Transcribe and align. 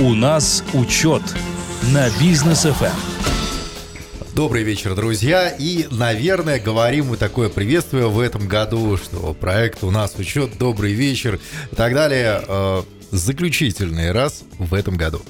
У 0.00 0.14
нас 0.14 0.64
учет 0.72 1.20
на 1.92 2.08
бизнес 2.18 2.62
ФМ. 2.62 2.86
Добрый 4.34 4.62
вечер, 4.62 4.94
друзья. 4.94 5.50
И, 5.50 5.88
наверное, 5.90 6.58
говорим 6.58 7.08
мы 7.08 7.18
такое 7.18 7.50
приветствие 7.50 8.08
в 8.08 8.18
этом 8.18 8.48
году, 8.48 8.96
что 8.96 9.34
проект 9.34 9.84
у 9.84 9.90
нас 9.90 10.14
учет, 10.16 10.56
добрый 10.56 10.94
вечер 10.94 11.38
и 11.70 11.76
так 11.76 11.92
далее. 11.92 12.42
Э, 12.48 12.82
заключительный 13.10 14.12
раз 14.12 14.44
в 14.58 14.72
этом 14.72 14.96
году. 14.96 15.20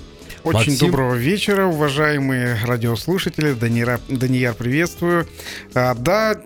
Очень 0.43 0.73
Максим... 0.73 0.79
доброго 0.79 1.15
вечера, 1.17 1.67
уважаемые 1.67 2.59
радиослушатели. 2.65 3.53
Данияр, 3.53 4.01
Данияр 4.09 4.55
приветствую. 4.55 5.29
А, 5.75 5.95
да, 5.95 6.41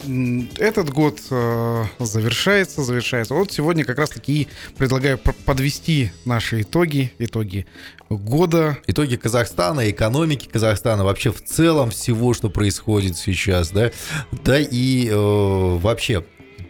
этот 0.58 0.90
год 0.90 1.20
а, 1.30 1.84
завершается, 2.00 2.82
завершается. 2.82 3.34
Вот 3.34 3.52
сегодня 3.52 3.84
как 3.84 3.98
раз-таки 3.98 4.48
предлагаю 4.76 5.18
подвести 5.18 6.10
наши 6.24 6.62
итоги, 6.62 7.12
итоги 7.18 7.66
года. 8.10 8.78
Итоги 8.88 9.14
Казахстана, 9.14 9.88
экономики 9.88 10.48
Казахстана, 10.52 11.04
вообще 11.04 11.30
в 11.30 11.42
целом 11.44 11.90
всего, 11.90 12.34
что 12.34 12.50
происходит 12.50 13.16
сейчас, 13.16 13.70
да, 13.70 13.92
да 14.32 14.58
и 14.58 15.08
э, 15.08 15.14
вообще 15.14 16.24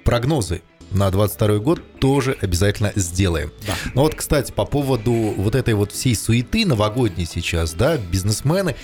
прогнозы 0.05 0.61
на 0.95 1.11
22 1.11 1.59
год 1.59 1.83
тоже 1.99 2.37
обязательно 2.41 2.93
сделаем. 2.95 3.53
Да. 3.67 3.75
Ну 3.95 4.03
вот, 4.03 4.15
кстати, 4.15 4.53
по 4.53 4.65
поводу 4.65 5.13
вот 5.13 5.55
этой 5.55 5.75
вот 5.75 5.93
всей 5.93 6.15
суеты 6.15 6.65
новогодней 6.67 7.27
сейчас, 7.27 7.75
да, 7.75 7.97
бизнесмены, 7.97 8.77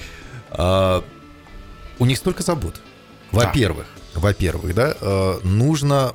э, 0.51 1.03
у 1.99 2.07
них 2.07 2.19
столько 2.19 2.43
забот. 2.43 2.81
Во-первых, 3.33 3.87
да. 4.15 4.21
во-первых, 4.21 4.75
да, 4.75 4.95
э, 5.01 5.41
нужно 5.45 6.15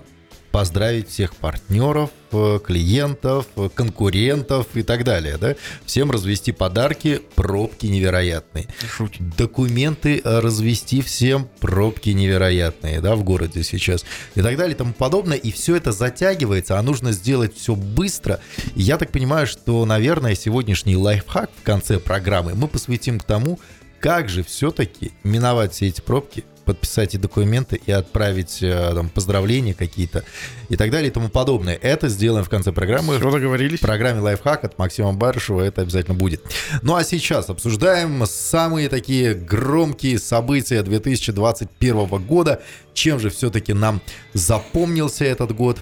поздравить 0.56 1.10
всех 1.10 1.36
партнеров, 1.36 2.12
э, 2.32 2.60
клиентов, 2.64 3.46
э, 3.58 3.68
конкурентов 3.76 4.68
и 4.74 4.84
так 4.84 5.04
далее. 5.04 5.38
Да? 5.38 5.56
Всем 5.86 6.12
развести 6.12 6.54
подарки, 6.54 7.20
пробки 7.36 7.88
невероятные. 7.88 8.70
Шуть. 8.90 9.18
Документы 9.20 10.22
э, 10.24 10.40
развести 10.40 11.02
всем, 11.02 11.50
пробки 11.60 12.12
невероятные 12.12 13.02
да, 13.02 13.18
в 13.18 13.26
городе 13.26 13.64
сейчас. 13.64 14.06
И 14.36 14.42
так 14.42 14.56
далее 14.56 14.76
и 14.76 14.78
тому 14.78 14.94
подобное. 14.94 15.36
И 15.36 15.52
все 15.52 15.76
это 15.76 15.92
затягивается, 15.92 16.80
а 16.80 16.82
нужно 16.82 17.12
сделать 17.12 17.54
все 17.58 17.76
быстро. 17.76 18.40
И 18.76 18.82
я 18.82 18.98
так 18.98 19.12
понимаю, 19.12 19.48
что, 19.48 19.84
наверное, 19.84 20.36
сегодняшний 20.36 20.96
лайфхак 20.96 21.50
в 21.60 21.64
конце 21.64 22.00
программы 22.00 22.54
мы 22.56 22.70
посвятим 22.70 23.20
к 23.20 23.26
тому, 23.26 23.60
как 24.06 24.30
же 24.30 24.44
все-таки 24.44 25.14
миновать 25.24 25.74
все 25.74 25.88
эти 25.88 26.00
пробки– 26.00 26.46
подписать 26.66 27.16
и 27.16 27.18
документы, 27.18 27.82
и 27.84 27.92
отправить 27.92 28.62
э, 28.62 28.92
там, 28.94 29.10
поздравления 29.10 29.74
какие-то 29.74 30.24
и 30.70 30.76
так 30.76 30.92
далее 30.92 31.10
и 31.10 31.12
тому 31.12 31.30
подобное. 31.30 31.74
Это 31.76 32.08
сделаем 32.08 32.46
в 32.46 32.50
конце 32.50 32.72
программы. 32.72 33.18
Все 33.18 33.32
договорились. 33.32 33.80
В 33.80 33.82
программе 33.82 34.20
«Лайфхак» 34.20 34.64
от 34.64 34.78
Максима 34.78 35.14
Барышева 35.14 35.62
это 35.62 35.82
обязательно 35.82 36.16
будет. 36.16 36.44
Ну 36.84 36.96
а 36.96 37.04
сейчас 37.04 37.50
обсуждаем 37.50 38.24
самые 38.28 38.90
такие 38.90 39.34
громкие 39.34 40.20
события 40.20 40.84
2021 40.84 42.08
года. 42.28 42.62
Чем 42.94 43.20
же 43.20 43.32
все-таки 43.32 43.74
нам 43.74 44.02
запомнился 44.34 45.26
этот 45.26 45.52
год? 45.56 45.80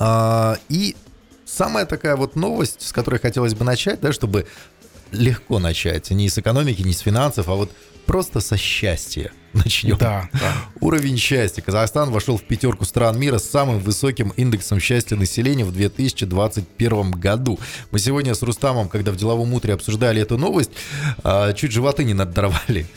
А, 0.00 0.58
и 0.68 0.96
самая 1.44 1.86
такая 1.86 2.16
вот 2.16 2.34
новость, 2.34 2.82
с 2.82 2.92
которой 2.92 3.20
хотелось 3.20 3.54
бы 3.54 3.64
начать, 3.64 4.00
да, 4.00 4.12
чтобы 4.12 4.46
легко 5.12 5.58
начать. 5.58 6.10
Не 6.10 6.28
с 6.28 6.38
экономики, 6.38 6.82
не 6.82 6.92
с 6.92 7.00
финансов, 7.00 7.48
а 7.48 7.54
вот 7.54 7.70
просто 8.06 8.40
со 8.40 8.56
счастья 8.56 9.32
начнем. 9.64 9.96
Да, 9.96 10.28
да. 10.32 10.54
Уровень 10.80 11.16
счастья. 11.16 11.62
Казахстан 11.62 12.10
вошел 12.10 12.36
в 12.36 12.42
пятерку 12.42 12.84
стран 12.84 13.18
мира 13.18 13.38
с 13.38 13.48
самым 13.48 13.78
высоким 13.80 14.32
индексом 14.36 14.80
счастья 14.80 15.16
населения 15.16 15.64
в 15.64 15.72
2021 15.72 17.10
году. 17.12 17.58
Мы 17.90 17.98
сегодня 17.98 18.34
с 18.34 18.42
Рустамом, 18.42 18.88
когда 18.88 19.12
в 19.12 19.16
деловом 19.16 19.52
утре 19.54 19.74
обсуждали 19.74 20.22
эту 20.22 20.38
новость, 20.38 20.70
а, 21.24 21.52
чуть 21.52 21.72
животы 21.72 22.04
не 22.04 22.14
надорвали. 22.14 22.86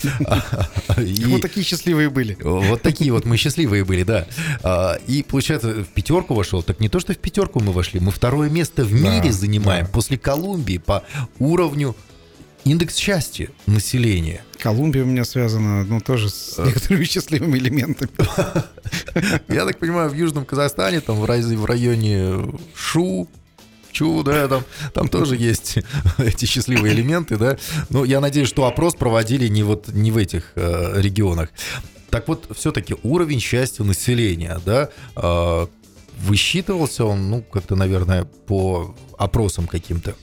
Вот 1.34 1.42
такие 1.42 1.66
счастливые 1.66 2.10
были. 2.10 2.38
Вот 2.42 2.82
такие 2.82 3.12
вот 3.12 3.26
мы 3.26 3.38
счастливые 3.38 3.84
были, 3.84 4.04
да. 4.04 4.28
А, 4.62 4.96
и, 5.08 5.24
получается, 5.24 5.70
в 5.70 5.86
пятерку 5.86 6.34
вошел. 6.34 6.62
Так 6.62 6.80
не 6.80 6.90
то, 6.90 7.00
что 7.00 7.14
в 7.14 7.18
пятерку 7.18 7.60
мы 7.60 7.72
вошли, 7.72 8.00
мы 8.00 8.12
второе 8.12 8.50
место 8.50 8.84
в 8.84 8.94
мире 8.94 9.32
занимаем 9.32 9.88
после 9.88 10.18
Колумбии 10.18 10.78
по 10.78 11.04
уровню 11.40 11.96
индекс 12.66 12.96
счастья 12.96 13.50
населения. 13.66 14.44
Колумбия 14.60 15.04
у 15.04 15.06
меня 15.06 15.26
связана, 15.26 15.84
ну, 15.84 16.00
тоже 16.00 16.30
с 16.30 16.58
э. 16.58 16.66
некоторыми 16.66 17.04
счастливыми 17.06 17.58
элементами. 17.58 18.12
Я 19.54 19.66
так 19.66 19.80
понимаю, 19.80 20.10
в 20.10 20.14
Южном 20.14 20.46
Казахстане, 20.46 21.02
там 21.02 21.18
в 21.18 21.26
районе 21.66 22.46
Шу, 22.76 23.28
Чу, 23.92 24.24
да, 24.24 24.48
там, 24.48 24.66
там 24.94 25.08
тоже 25.08 25.38
есть 25.38 25.78
эти 26.18 26.46
счастливые 26.46 26.94
элементы, 26.94 27.38
да. 27.38 27.58
Но 27.90 28.04
я 28.06 28.20
надеюсь, 28.20 28.50
что 28.50 28.66
опрос 28.66 28.96
проводили 28.96 29.48
не 29.48 29.64
вот 29.64 29.88
не 29.90 30.12
в 30.12 30.18
этих 30.18 30.52
э, 30.56 31.00
регионах. 31.00 31.50
Так 32.10 32.28
вот, 32.28 32.50
все-таки 32.56 32.96
уровень 33.04 33.40
счастья 33.40 33.84
населения, 33.84 34.60
да, 34.66 34.90
э, 35.16 35.68
высчитывался 36.20 37.06
он, 37.06 37.30
ну, 37.30 37.42
как-то, 37.44 37.76
наверное, 37.76 38.24
по 38.24 38.96
опросам 39.18 39.68
каким-то. 39.68 40.16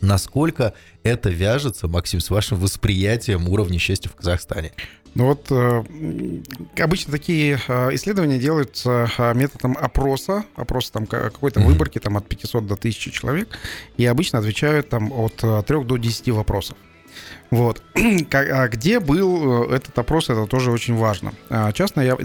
Насколько 0.00 0.72
это 1.02 1.30
вяжется, 1.30 1.88
Максим, 1.88 2.20
с 2.20 2.30
вашим 2.30 2.58
восприятием 2.58 3.48
уровня 3.48 3.78
счастья 3.78 4.08
в 4.08 4.14
Казахстане? 4.14 4.72
Ну 5.14 5.26
вот 5.26 5.46
э, 5.50 5.82
обычно 6.78 7.10
такие 7.10 7.58
э, 7.66 7.94
исследования 7.94 8.38
делаются 8.38 9.10
э, 9.18 9.34
методом 9.34 9.76
опроса, 9.76 10.44
опроса 10.54 10.92
там 10.92 11.06
какой-то 11.06 11.60
mm-hmm. 11.60 11.64
выборки 11.64 11.98
там 11.98 12.16
от 12.16 12.28
500 12.28 12.66
до 12.66 12.74
1000 12.74 13.10
человек, 13.10 13.58
и 13.96 14.06
обычно 14.06 14.38
отвечают 14.38 14.88
там 14.88 15.12
от 15.12 15.36
3 15.36 15.84
до 15.84 15.96
10 15.96 16.28
вопросов. 16.28 16.76
Вот. 17.50 17.82
А 18.32 18.68
где 18.68 19.00
был 19.00 19.64
этот 19.72 19.98
опрос, 19.98 20.30
это 20.30 20.46
тоже 20.46 20.70
очень 20.70 20.94
важно. 20.94 21.32
Часто 21.74 22.02
я 22.02 22.16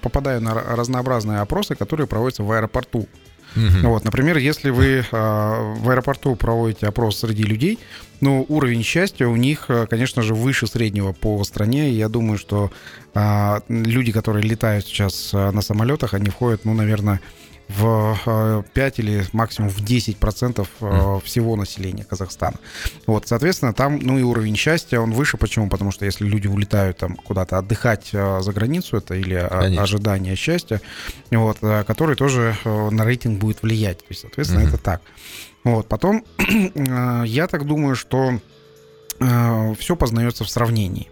попадаю 0.00 0.40
на 0.40 0.54
разнообразные 0.54 1.40
опросы, 1.40 1.74
которые 1.74 2.06
проводятся 2.06 2.44
в 2.44 2.52
аэропорту. 2.52 3.08
Угу. 3.56 3.88
Вот, 3.88 4.04
например, 4.04 4.38
если 4.38 4.70
вы 4.70 5.04
а, 5.10 5.74
в 5.74 5.90
аэропорту 5.90 6.36
проводите 6.36 6.86
опрос 6.86 7.18
среди 7.18 7.42
людей, 7.42 7.78
ну, 8.20 8.44
уровень 8.48 8.82
счастья 8.82 9.26
у 9.26 9.36
них, 9.36 9.66
а, 9.68 9.86
конечно 9.86 10.22
же, 10.22 10.34
выше 10.34 10.66
среднего 10.66 11.12
по 11.12 11.42
стране. 11.44 11.90
И 11.90 11.94
я 11.94 12.08
думаю, 12.08 12.38
что 12.38 12.70
а, 13.14 13.62
люди, 13.68 14.12
которые 14.12 14.42
летают 14.42 14.86
сейчас 14.86 15.30
а, 15.32 15.50
на 15.52 15.62
самолетах, 15.62 16.14
они 16.14 16.28
входят, 16.28 16.64
ну, 16.64 16.74
наверное, 16.74 17.20
в 17.70 18.64
5 18.74 18.98
э, 18.98 19.02
или 19.02 19.24
максимум 19.32 19.70
в 19.70 19.80
10 19.84 20.16
процентов 20.16 20.68
э, 20.80 21.18
всего 21.24 21.54
населения 21.54 22.04
Казахстана. 22.04 22.56
Вот, 23.06 23.28
соответственно, 23.28 23.72
там, 23.72 23.98
ну 24.00 24.18
и 24.18 24.22
уровень 24.22 24.56
счастья, 24.56 24.98
он 24.98 25.12
выше. 25.12 25.36
Почему? 25.36 25.68
Потому 25.68 25.92
что 25.92 26.04
если 26.04 26.24
люди 26.24 26.48
улетают 26.48 26.98
там 26.98 27.14
куда-то 27.14 27.58
отдыхать 27.58 28.10
э, 28.12 28.40
за 28.40 28.52
границу, 28.52 28.96
это 28.96 29.14
или 29.14 29.46
Конечно. 29.48 29.82
ожидание 29.82 30.34
счастья, 30.34 30.80
вот, 31.30 31.58
который 31.60 32.16
тоже 32.16 32.56
на 32.64 33.04
рейтинг 33.04 33.38
будет 33.38 33.62
влиять. 33.62 33.98
То 33.98 34.06
есть, 34.08 34.22
соответственно, 34.22 34.62
угу. 34.62 34.70
это 34.70 34.78
так. 34.78 35.02
Вот, 35.64 35.88
потом 35.88 36.24
я 37.24 37.46
так 37.46 37.66
думаю, 37.66 37.94
что 37.96 38.38
Э, 39.20 39.74
все 39.78 39.96
познается 39.96 40.44
в 40.44 40.50
сравнении. 40.50 41.10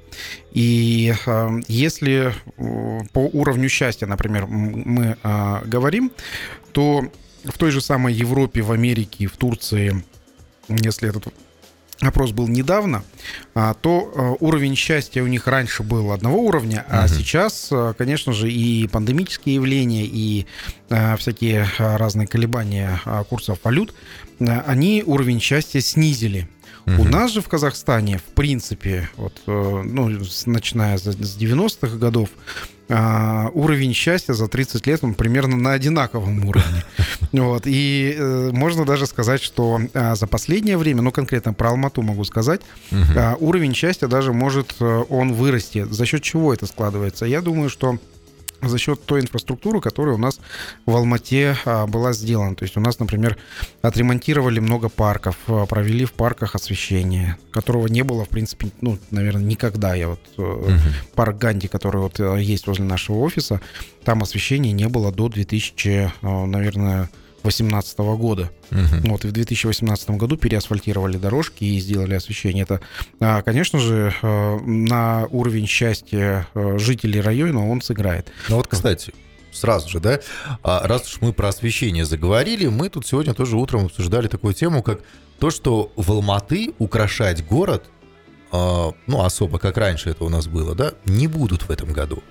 И 0.52 1.14
э, 1.26 1.60
если 1.68 2.32
э, 2.56 3.00
по 3.12 3.18
уровню 3.18 3.68
счастья, 3.68 4.06
например, 4.06 4.46
мы 4.46 5.16
говорим, 5.66 6.10
то 6.72 7.04
в 7.44 7.58
той 7.58 7.70
же 7.70 7.80
самой 7.80 8.14
Европе, 8.14 8.62
в 8.62 8.72
Америке, 8.72 9.26
в 9.26 9.36
Турции, 9.36 10.04
если 10.68 11.08
этот 11.08 11.32
опрос 12.00 12.30
был 12.30 12.46
недавно, 12.46 13.02
а, 13.54 13.74
то 13.74 14.36
уровень 14.38 14.76
счастья 14.76 15.22
у 15.22 15.26
них 15.26 15.46
раньше 15.46 15.82
был 15.82 16.12
одного 16.12 16.38
уровня, 16.38 16.84
а 16.88 17.04
угу. 17.04 17.14
сейчас, 17.14 17.72
конечно 17.96 18.32
же, 18.32 18.50
и 18.50 18.86
пандемические 18.86 19.56
явления, 19.56 20.04
и 20.04 20.46
всякие 21.18 21.66
разные 21.78 22.28
колебания 22.28 23.00
курсов 23.28 23.58
валют, 23.64 23.94
они 24.38 25.02
уровень 25.06 25.40
счастья 25.40 25.80
снизили. 25.80 26.48
Угу. 26.86 27.02
У 27.02 27.04
нас 27.04 27.32
же 27.32 27.40
в 27.40 27.48
Казахстане, 27.48 28.18
в 28.18 28.34
принципе, 28.34 29.10
вот, 29.16 29.34
э, 29.46 29.82
ну, 29.84 30.08
начиная 30.46 30.96
с 30.96 31.06
90-х 31.06 31.96
годов, 31.96 32.30
а, 32.90 33.50
уровень 33.52 33.92
счастья 33.92 34.32
за 34.32 34.48
30 34.48 34.86
лет 34.86 35.04
он 35.04 35.12
примерно 35.12 35.56
на 35.56 35.72
одинаковом 35.72 36.46
уровне. 36.46 36.84
Вот. 37.32 37.64
И 37.66 38.14
э, 38.16 38.50
можно 38.52 38.86
даже 38.86 39.06
сказать, 39.06 39.42
что 39.42 39.80
а, 39.92 40.14
за 40.14 40.26
последнее 40.26 40.78
время, 40.78 41.02
ну 41.02 41.12
конкретно 41.12 41.52
про 41.52 41.70
Алмату 41.70 42.00
могу 42.00 42.24
сказать, 42.24 42.62
угу. 42.90 43.46
уровень 43.46 43.74
счастья 43.74 44.06
даже 44.06 44.32
может 44.32 44.74
э, 44.80 45.02
он 45.10 45.34
вырасти. 45.34 45.86
За 45.90 46.06
счет 46.06 46.22
чего 46.22 46.54
это 46.54 46.64
складывается? 46.64 47.26
Я 47.26 47.42
думаю, 47.42 47.68
что 47.68 47.98
за 48.62 48.78
счет 48.78 49.04
той 49.04 49.20
инфраструктуры, 49.20 49.80
которая 49.80 50.14
у 50.14 50.18
нас 50.18 50.40
в 50.86 50.94
Алмате 50.94 51.56
а, 51.64 51.86
была 51.86 52.12
сделана. 52.12 52.56
То 52.56 52.64
есть 52.64 52.76
у 52.76 52.80
нас, 52.80 52.98
например, 52.98 53.36
отремонтировали 53.82 54.58
много 54.58 54.88
парков, 54.88 55.36
а, 55.46 55.66
провели 55.66 56.04
в 56.04 56.12
парках 56.12 56.54
освещение, 56.54 57.36
которого 57.50 57.86
не 57.86 58.02
было, 58.02 58.24
в 58.24 58.28
принципе, 58.28 58.68
ну, 58.80 58.98
наверное, 59.10 59.44
никогда. 59.44 59.94
Я 59.94 60.08
вот 60.08 60.20
угу. 60.36 60.72
парк 61.14 61.38
Ганди, 61.38 61.68
который 61.68 62.00
вот 62.00 62.18
э, 62.20 62.38
есть 62.40 62.66
возле 62.66 62.84
нашего 62.84 63.18
офиса, 63.18 63.60
там 64.04 64.22
освещения 64.22 64.72
не 64.72 64.88
было 64.88 65.12
до 65.12 65.28
2000, 65.28 66.12
наверное, 66.22 67.08
2018 67.42 67.98
года. 68.16 68.50
Мгм. 68.70 69.10
Вот, 69.10 69.24
и 69.24 69.28
в 69.28 69.32
2018 69.32 70.10
году 70.10 70.36
переасфальтировали 70.36 71.16
дорожки 71.16 71.64
и 71.64 71.78
сделали 71.80 72.14
освещение. 72.14 72.64
Это, 72.64 72.80
а, 73.20 73.42
конечно 73.42 73.78
же, 73.78 74.14
э, 74.22 74.58
на 74.60 75.26
уровень 75.30 75.66
счастья 75.66 76.46
э, 76.54 76.78
жителей 76.78 77.20
района 77.20 77.68
он 77.68 77.80
сыграет. 77.80 78.30
Ну 78.48 78.56
вот, 78.56 78.66
кстати, 78.66 79.12
сразу 79.52 79.88
же, 79.88 80.00
да, 80.00 80.20
а 80.62 80.86
раз 80.86 81.06
уж 81.06 81.20
мы 81.20 81.32
про 81.32 81.48
освещение 81.48 82.04
заговорили, 82.04 82.66
мы 82.66 82.88
тут 82.88 83.06
сегодня 83.06 83.34
тоже 83.34 83.56
утром 83.56 83.86
обсуждали 83.86 84.28
такую 84.28 84.54
тему, 84.54 84.82
как 84.82 85.00
то, 85.38 85.50
что 85.50 85.92
в 85.96 86.10
Алматы 86.10 86.74
украшать 86.78 87.46
город, 87.46 87.84
а, 88.50 88.92
ну, 89.06 89.24
особо, 89.24 89.58
как 89.58 89.76
раньше 89.76 90.10
это 90.10 90.24
у 90.24 90.28
нас 90.28 90.46
было, 90.46 90.74
да, 90.74 90.92
не 91.04 91.26
будут 91.26 91.62
в 91.62 91.70
этом 91.70 91.92
году. 91.92 92.22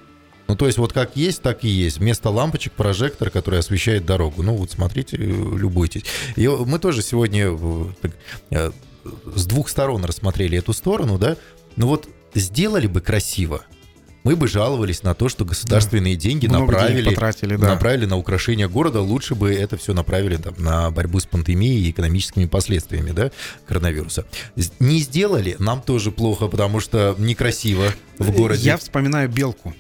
Ну, 0.48 0.56
то 0.56 0.66
есть 0.66 0.78
вот 0.78 0.94
как 0.94 1.16
есть, 1.16 1.42
так 1.42 1.64
и 1.64 1.68
есть. 1.68 1.98
Вместо 2.00 2.30
лампочек 2.30 2.74
прожектор, 2.74 3.30
который 3.30 3.60
освещает 3.60 4.06
дорогу. 4.06 4.44
Ну, 4.44 4.56
вот 4.56 4.72
смотрите, 4.72 5.18
э, 5.18 5.22
любуйтесь. 5.22 6.04
И 6.36 6.48
мы 6.48 6.80
тоже 6.80 7.02
сегодня 7.02 7.50
э, 7.50 8.10
э, 8.52 8.72
с 9.36 9.46
двух 9.46 9.70
сторон 9.70 10.06
рассмотрели 10.06 10.58
эту 10.58 10.74
сторону, 10.74 11.18
да. 11.18 11.38
Ну 11.76 11.88
вот 11.88 12.08
сделали 12.34 12.88
бы 12.88 13.02
красиво, 13.02 13.64
мы 14.28 14.36
бы 14.36 14.50
жаловались 14.50 15.04
на 15.04 15.14
то, 15.14 15.30
что 15.30 15.46
государственные 15.46 16.18
деньги 16.18 16.48
Много 16.48 16.66
денег 16.66 16.76
направили, 16.76 17.10
потратили, 17.12 17.56
да. 17.56 17.68
направили 17.70 18.06
на 18.06 18.18
украшение 18.18 18.68
города. 18.68 19.00
Лучше 19.00 19.36
бы 19.36 19.54
это 19.54 19.78
все 19.78 19.94
направили 19.94 20.36
там, 20.36 20.54
на 20.58 20.92
борьбу 20.92 21.22
с 21.22 21.26
пандемией 21.26 21.88
и 21.88 21.92
экономическими 21.92 22.46
последствиями 22.46 23.12
да, 23.12 23.32
коронавируса. 23.66 24.26
Не 24.82 25.00
сделали, 25.00 25.56
нам 25.60 25.82
тоже 25.82 26.12
плохо, 26.12 26.48
потому 26.48 26.82
что 26.82 27.16
некрасиво 27.18 27.86
в 28.20 28.32
городе. 28.32 28.64
Я 28.66 28.76
вспоминаю 28.76 29.30
белку. 29.30 29.74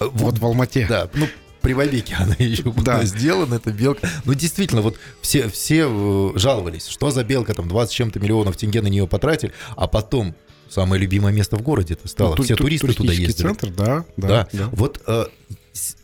Э, 0.00 0.08
Вот 0.12 0.38
в 0.38 0.44
Алмате. 0.44 0.86
Да, 0.88 1.08
ну, 1.14 1.26
при 1.60 1.74
Вовеке 1.74 2.14
она 2.18 2.34
еще 2.38 2.64
была 2.64 2.82
Да. 2.84 3.04
сделана, 3.04 3.54
эта 3.54 3.70
белка. 3.72 4.08
Ну, 4.24 4.34
действительно, 4.34 4.82
вот 4.82 4.96
все, 5.20 5.48
все 5.48 5.86
э, 5.88 6.32
жаловались, 6.38 6.86
что 6.88 7.10
за 7.10 7.22
белка, 7.24 7.54
там, 7.54 7.68
20 7.68 7.92
с 7.92 7.94
чем-то 7.94 8.18
миллионов 8.20 8.56
тенге 8.56 8.82
на 8.82 8.88
нее 8.88 9.06
потратили, 9.06 9.52
а 9.76 9.86
потом 9.86 10.34
самое 10.68 11.00
любимое 11.00 11.32
место 11.32 11.56
в 11.56 11.62
городе 11.62 11.94
это 11.94 12.08
стало. 12.08 12.34
Ту- 12.36 12.42
все 12.42 12.56
ту- 12.56 12.64
туристы 12.64 12.92
туда 12.94 13.12
ездили. 13.12 13.46
центр, 13.48 13.70
да, 13.70 14.04
да, 14.16 14.28
Да, 14.28 14.48
да. 14.52 14.68
вот 14.72 15.00
э, 15.06 15.26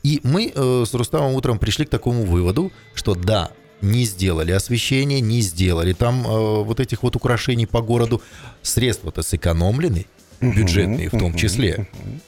и 0.02 0.20
мы 0.22 0.52
э, 0.54 0.84
с 0.86 0.94
Рустамом 0.94 1.32
утром 1.34 1.58
пришли 1.58 1.84
к 1.86 1.90
такому 1.90 2.24
выводу, 2.24 2.70
что 2.94 3.14
да, 3.14 3.50
не 3.80 4.04
сделали 4.04 4.52
освещение, 4.52 5.20
не 5.20 5.40
сделали 5.40 5.92
там 5.92 6.26
э, 6.26 6.62
вот 6.64 6.80
этих 6.80 7.02
вот 7.02 7.16
украшений 7.16 7.66
по 7.66 7.80
городу, 7.80 8.22
средства-то 8.62 9.22
сэкономлены, 9.22 10.06
бюджетные 10.40 11.08
в 11.08 11.12
том 11.12 11.30
Мгм, 11.30 11.36
числе. 11.36 11.88
мгм. 11.92 12.20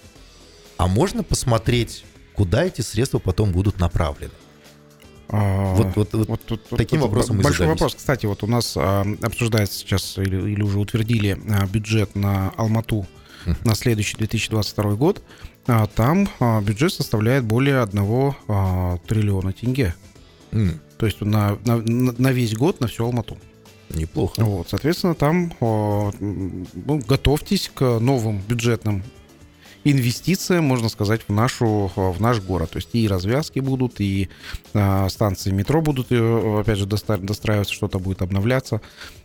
А 0.80 0.86
можно 0.86 1.22
посмотреть, 1.22 2.06
куда 2.34 2.64
эти 2.64 2.80
средства 2.80 3.18
потом 3.18 3.52
будут 3.52 3.78
направлены? 3.78 4.32
А, 5.28 5.74
Вот, 5.74 5.94
вот, 5.94 6.12
вот 6.14 6.28
Вот 6.28 6.40
тут- 6.46 6.68
таким 6.70 7.00
тут 7.00 7.08
вопросом 7.10 7.36
мы 7.36 7.42
Большой 7.42 7.66
задались. 7.66 7.80
вопрос. 7.82 7.94
Кстати, 7.96 8.24
вот 8.24 8.42
у 8.42 8.46
нас 8.46 8.72
а, 8.78 9.04
обсуждается 9.20 9.78
сейчас 9.78 10.16
или, 10.16 10.36
или 10.52 10.62
уже 10.62 10.78
утвердили 10.78 11.38
а, 11.50 11.66
бюджет 11.66 12.14
на 12.16 12.48
Алмату 12.56 13.06
Мгм. 13.44 13.56
на 13.64 13.74
следующий 13.74 14.16
2022 14.16 14.94
год. 14.94 15.22
А, 15.66 15.86
там 15.86 16.26
а, 16.40 16.62
бюджет 16.62 16.94
составляет 16.94 17.44
более 17.44 17.82
1 17.82 18.34
а, 18.48 18.96
триллиона 19.06 19.52
тенге. 19.52 19.94
М, 20.50 20.80
То 20.96 21.04
есть 21.04 21.20
на, 21.20 21.58
на, 21.66 21.76
на 21.76 22.32
весь 22.32 22.54
год 22.54 22.80
на 22.80 22.86
всю 22.86 23.04
Алмату. 23.04 23.36
неплохо. 23.90 24.42
Вот, 24.42 24.70
соответственно, 24.70 25.14
там 25.14 25.52
а, 25.60 26.10
ну, 26.20 27.02
готовьтесь 27.06 27.70
к 27.74 27.98
новым 27.98 28.38
бюджетным 28.48 29.02
инвестициям, 29.84 30.64
можно 30.64 30.88
сказать, 30.88 31.22
в, 31.26 31.32
нашу, 31.32 31.90
в 31.94 32.20
наш 32.20 32.40
город. 32.40 32.70
То 32.70 32.76
есть 32.76 32.90
и 32.92 33.08
развязки 33.08 33.60
будут, 33.60 34.00
и 34.00 34.28
а, 34.74 35.08
станции 35.08 35.50
метро 35.50 35.80
будут, 35.80 36.08
э, 36.10 36.60
опять 36.60 36.78
же, 36.78 36.86
достраиваться, 36.86 37.74
что-то 37.74 37.98
будет 37.98 38.22
обновляться. 38.22 38.80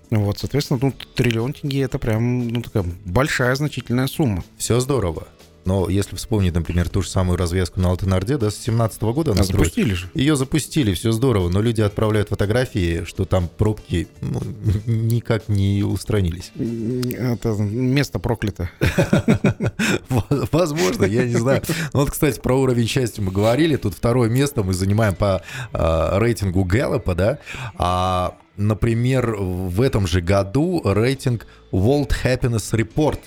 Вот, 0.09 0.39
соответственно, 0.39 0.79
ну, 0.81 0.93
триллион 1.15 1.53
тенге 1.53 1.81
это 1.81 1.99
прям 1.99 2.47
ну, 2.47 2.61
такая 2.61 2.85
большая 3.05 3.55
значительная 3.55 4.07
сумма. 4.07 4.43
Все 4.57 4.79
здорово. 4.79 5.27
Но 5.65 5.89
если 5.89 6.15
вспомнить, 6.15 6.53
например, 6.53 6.89
ту 6.89 7.01
же 7.01 7.09
самую 7.09 7.37
развязку 7.37 7.79
на 7.79 7.89
Алтенарде, 7.89 8.37
да, 8.37 8.51
с 8.51 8.57
17 8.57 9.01
года 9.01 9.31
она 9.31 9.41
А 9.41 9.43
запустили 9.43 9.95
же. 9.95 10.09
Ее 10.13 10.35
запустили, 10.35 10.93
все 10.93 11.11
здорово, 11.11 11.49
но 11.49 11.59
люди 11.59 11.81
отправляют 11.81 12.29
фотографии, 12.29 13.03
что 13.03 13.25
там 13.25 13.49
пробки 13.49 14.07
ну, 14.21 14.41
никак 14.85 15.49
не 15.49 15.83
устранились. 15.83 16.51
Это 16.55 17.49
место 17.55 18.19
проклято. 18.19 18.69
Возможно, 20.65 21.05
я 21.05 21.25
не 21.25 21.35
знаю. 21.35 21.61
Ну, 21.93 21.99
вот, 21.99 22.09
кстати, 22.09 22.39
про 22.39 22.55
уровень 22.55 22.87
счастья 22.87 23.21
мы 23.21 23.31
говорили. 23.31 23.75
Тут 23.75 23.93
второе 23.93 24.29
место 24.29 24.63
мы 24.63 24.73
занимаем 24.73 25.13
по 25.13 25.43
а, 25.73 26.17
рейтингу 26.17 26.63
Гэллопа, 26.63 27.13
да. 27.13 27.37
А, 27.77 28.35
например, 28.57 29.35
в 29.35 29.79
этом 29.81 30.07
же 30.07 30.21
году 30.21 30.81
рейтинг 30.83 31.45
World 31.71 32.11
Happiness 32.23 32.73
Report 32.73 33.19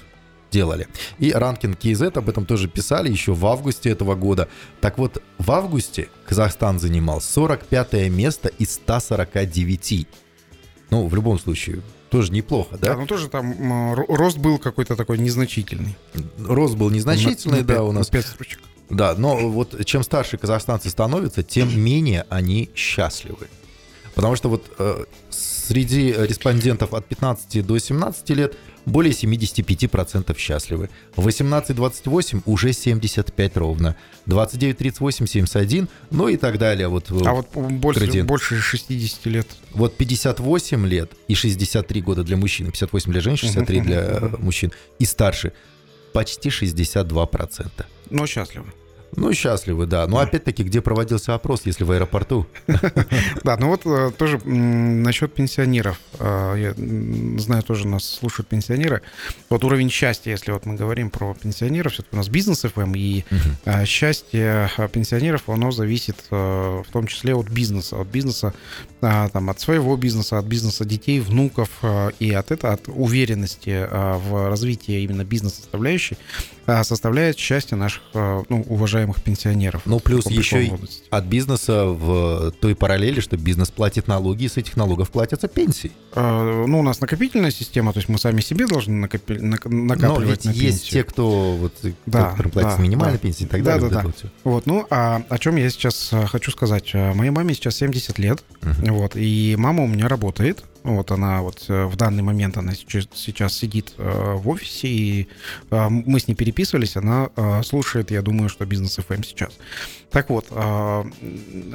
делали. 0.51 0.89
И 1.21 1.31
ранкинг 1.31 1.79
KZ 1.79 2.19
об 2.19 2.29
этом 2.29 2.45
тоже 2.45 2.67
писали 2.67 3.09
еще 3.09 3.35
в 3.35 3.47
августе 3.47 3.91
этого 3.91 4.17
года. 4.17 4.49
Так 4.81 4.99
вот, 4.99 5.23
в 5.39 5.53
августе 5.53 6.09
Казахстан 6.27 6.81
занимал 6.81 7.21
45 7.21 8.11
место 8.11 8.49
из 8.49 8.75
149. 8.75 10.09
Ну, 10.91 11.07
в 11.07 11.15
любом 11.15 11.39
случае, 11.39 11.83
тоже 12.11 12.33
неплохо, 12.33 12.77
Да, 12.79 12.95
да? 12.95 12.97
ну 12.97 13.07
тоже 13.07 13.29
там 13.29 13.95
рост 14.09 14.39
был 14.39 14.59
какой-то 14.59 14.97
такой 14.97 15.19
незначительный. 15.19 15.97
Рост 16.39 16.75
был 16.77 16.91
незначительный, 16.91 17.59
На- 17.59 17.63
на 17.63 17.67
да, 17.69 17.75
пять- 17.75 17.83
у 17.83 17.93
нас 17.93 18.07
на 18.09 18.13
пять 18.13 18.27
строчек. 18.27 18.61
Да, 18.91 19.15
но 19.17 19.37
вот 19.51 19.85
чем 19.85 20.03
старше 20.03 20.39
казахстанцы 20.39 20.89
становятся, 20.89 21.43
тем 21.43 21.79
менее 21.79 22.25
они 22.31 22.71
счастливы. 22.75 23.49
Потому 24.15 24.35
что 24.37 24.49
вот 24.49 24.65
э, 24.79 25.05
среди 25.69 26.13
респондентов 26.13 26.95
от 26.95 27.07
15 27.07 27.67
до 27.67 27.79
17 27.79 28.31
лет 28.31 28.57
более 28.87 29.13
75% 29.13 30.37
счастливы. 30.39 30.89
18-28 31.17 32.43
уже 32.47 32.73
75 32.73 33.57
ровно. 33.59 33.95
29-38 34.27 35.27
71, 35.27 35.89
ну 36.11 36.29
и 36.29 36.37
так 36.37 36.59
далее. 36.59 36.89
Вот, 36.89 37.11
А 37.11 37.35
вот 37.35 37.49
больше, 37.55 38.01
Градиент. 38.01 38.29
больше 38.29 38.61
60 38.61 39.27
лет. 39.27 39.47
вот 39.73 39.97
58 39.97 40.87
лет 40.87 41.13
и 41.29 41.35
63 41.35 42.01
года 42.01 42.25
для 42.25 42.37
мужчин, 42.37 42.69
и 42.69 42.71
58 42.71 43.13
для 43.13 43.21
женщин, 43.21 43.49
63 43.49 43.81
для 43.81 44.01
э, 44.01 44.29
мужчин 44.39 44.73
и 44.99 45.05
старше 45.05 45.53
почти 46.15 46.49
62%. 46.49 47.85
Но 48.11 48.27
счастливы. 48.27 48.73
Ну, 49.17 49.33
счастливы, 49.33 49.87
да. 49.87 50.07
Но 50.07 50.19
опять-таки, 50.19 50.63
где 50.63 50.81
проводился 50.81 51.35
опрос, 51.35 51.63
если 51.65 51.85
в 51.85 51.91
аэропорту? 51.91 52.47
Да, 53.45 53.57
ну 53.57 53.69
вот 53.69 53.87
э, 53.87 54.11
тоже 54.17 54.39
насчет 54.45 55.33
пенсионеров. 55.35 55.99
Э, 56.19 56.55
Я 56.59 56.75
знаю, 57.41 57.63
тоже 57.63 57.87
нас 57.87 58.05
слушают 58.05 58.49
пенсионеры. 58.49 59.03
Вот 59.49 59.65
уровень 59.65 59.91
счастья, 59.91 60.31
если 60.31 60.53
вот 60.53 60.67
мы 60.67 60.75
говорим 60.75 61.11
про 61.11 61.35
пенсионеров, 61.35 61.93
все-таки 61.93 62.15
у 62.15 62.19
нас 62.19 62.29
бизнес 62.29 62.61
ФМ, 62.63 62.93
и 62.95 63.25
э, 63.65 63.85
счастье 63.85 64.71
э, 64.77 64.89
пенсионеров, 64.89 65.49
оно 65.49 65.71
зависит 65.71 66.17
э, 66.31 66.83
в 66.87 66.93
том 66.93 67.07
числе 67.07 67.35
от 67.35 67.49
бизнеса. 67.49 68.01
От 68.01 68.09
бизнеса, 68.09 68.53
там, 69.01 69.51
от 69.51 69.61
своего 69.61 69.97
бизнеса, 69.97 70.39
от 70.39 70.45
бизнеса 70.47 70.85
детей, 70.85 71.21
внуков, 71.21 71.69
э, 71.83 72.11
и 72.19 72.33
от 72.33 72.51
этого, 72.51 72.73
от 72.73 72.89
уверенности 72.89 73.71
э, 73.71 74.17
в 74.19 74.49
развитии 74.49 75.03
именно 75.03 75.25
бизнес-составляющей 75.25 76.17
э, 76.67 76.83
составляет 76.85 77.39
счастье 77.39 77.77
наших 77.77 78.03
э, 78.15 78.43
ну, 78.49 78.63
уважаемых 78.69 79.23
пенсионеров. 79.23 79.83
Ну, 79.85 80.01
плюс 80.01 80.27
еще 80.31 80.65
и 80.67 80.73
от 81.11 81.25
бизнеса 81.25 81.85
в 81.87 82.53
той 82.61 82.75
параллели, 82.75 83.21
что 83.21 83.37
бизнес 83.37 83.71
платит 83.71 84.09
налоги, 84.09 84.45
и 84.45 84.49
с 84.49 84.57
этих 84.57 84.77
налогов 84.77 85.11
платятся 85.11 85.49
пенсии. 85.49 85.93
Э, 86.15 86.65
Ну, 86.67 86.81
у 86.81 86.83
нас 86.83 87.01
накопительная 87.01 87.51
система, 87.51 87.93
то 87.93 87.99
есть 87.99 88.09
мы 88.09 88.19
сами 88.19 88.41
себе 88.41 88.67
должны 88.67 89.05
накопи- 89.05 89.39
нак- 89.41 89.69
Но 89.69 89.85
накапливать 89.95 90.45
ведь 90.45 90.45
на 90.47 90.51
есть 90.51 90.83
пенсию. 90.83 90.93
те, 90.93 91.05
кто, 91.05 91.57
вот, 91.57 91.73
Да, 92.07 92.31
которым 92.31 92.51
платится 92.53 92.77
да, 92.79 92.83
минимальная 92.83 93.13
да. 93.15 93.19
пенсия 93.19 93.45
и 93.45 93.49
так 93.49 93.63
Да, 93.63 93.75
далее. 93.79 93.91
да, 93.91 94.03
вот 94.03 94.15
да. 94.23 94.29
это 94.29 94.31
вот 94.45 94.67
ну, 94.67 94.87
а 94.91 95.23
о 95.29 95.39
чем 95.39 95.57
я 95.57 95.71
сейчас 95.71 96.09
э, 96.13 96.27
хочу 96.27 96.51
сказать? 96.51 96.91
Э, 96.95 97.13
Моей 97.15 97.31
маме 97.31 97.55
сейчас 97.55 97.77
70 97.77 98.19
лет, 98.19 98.43
Мгм. 98.63 98.88
Вот, 98.91 99.17
и 99.17 99.57
мама 99.59 99.85
у 99.85 99.87
меня 99.87 100.09
работает. 100.09 100.65
Вот 100.85 101.11
она 101.11 101.43
вот 101.43 101.65
э, 101.69 101.85
в 101.87 101.97
данный 101.97 102.23
момент 102.23 102.57
она 102.57 102.75
сейчас, 102.75 103.09
сейчас 103.13 103.53
сидит 103.53 103.95
э, 103.99 104.35
в 104.37 104.49
офисе, 104.49 104.89
и 104.89 105.29
э, 105.71 105.89
мы 105.89 106.21
с 106.21 106.29
ней 106.29 106.35
переписывались, 106.35 106.97
она 106.97 107.29
э, 107.37 107.63
слушает, 107.65 108.11
я 108.11 108.23
думаю, 108.23 108.49
что 108.49 108.65
бизнес 108.65 108.99
FM 108.99 109.25
сейчас. 109.25 109.59
Так 110.11 110.31
вот, 110.31 110.47
о 110.51 111.05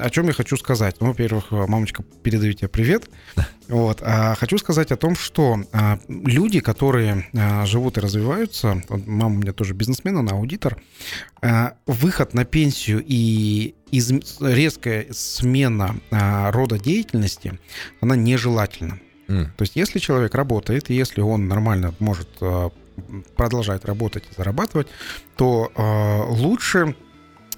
чем 0.10 0.25
я 0.25 0.34
хочу 0.34 0.58
сказать? 0.58 0.96
Ну, 1.00 1.08
во-первых, 1.08 1.51
мамочка, 1.51 2.03
передаю 2.24 2.53
тебе 2.53 2.67
привет. 2.67 3.10
Вот, 3.70 4.00
а 4.01 4.36
хочу 4.36 4.58
сказать 4.58 4.91
о 4.91 4.98
том, 4.98 5.15
что 5.15 5.58
люди, 6.10 6.60
которые 6.60 7.29
живут 7.63 7.98
и 7.98 8.01
развиваются, 8.01 8.84
мама 8.89 9.27
у 9.36 9.39
меня 9.39 9.53
тоже 9.53 9.74
бизнесмен, 9.74 10.17
она 10.17 10.34
аудитор, 10.34 10.82
выход 11.88 12.34
на 12.34 12.43
пенсию 12.43 13.01
и 13.08 13.74
из- 13.97 14.41
резкая 14.41 15.07
смена 15.12 15.95
а, 16.12 16.51
рода 16.51 16.79
деятельности, 16.79 17.59
она 18.01 18.15
нежелательна. 18.15 19.00
М. 19.27 19.45
То 19.57 19.62
есть, 19.62 19.75
если 19.75 20.00
человек 20.00 20.35
работает, 20.35 20.89
и 20.89 20.95
если 20.95 21.21
он 21.21 21.47
нормально 21.47 21.93
может 22.00 22.29
а, 22.41 22.71
продолжать 23.35 23.85
работать 23.85 24.23
и 24.29 24.35
зарабатывать, 24.35 24.88
то 25.38 25.71
а, 25.75 26.23
лучше 26.25 26.95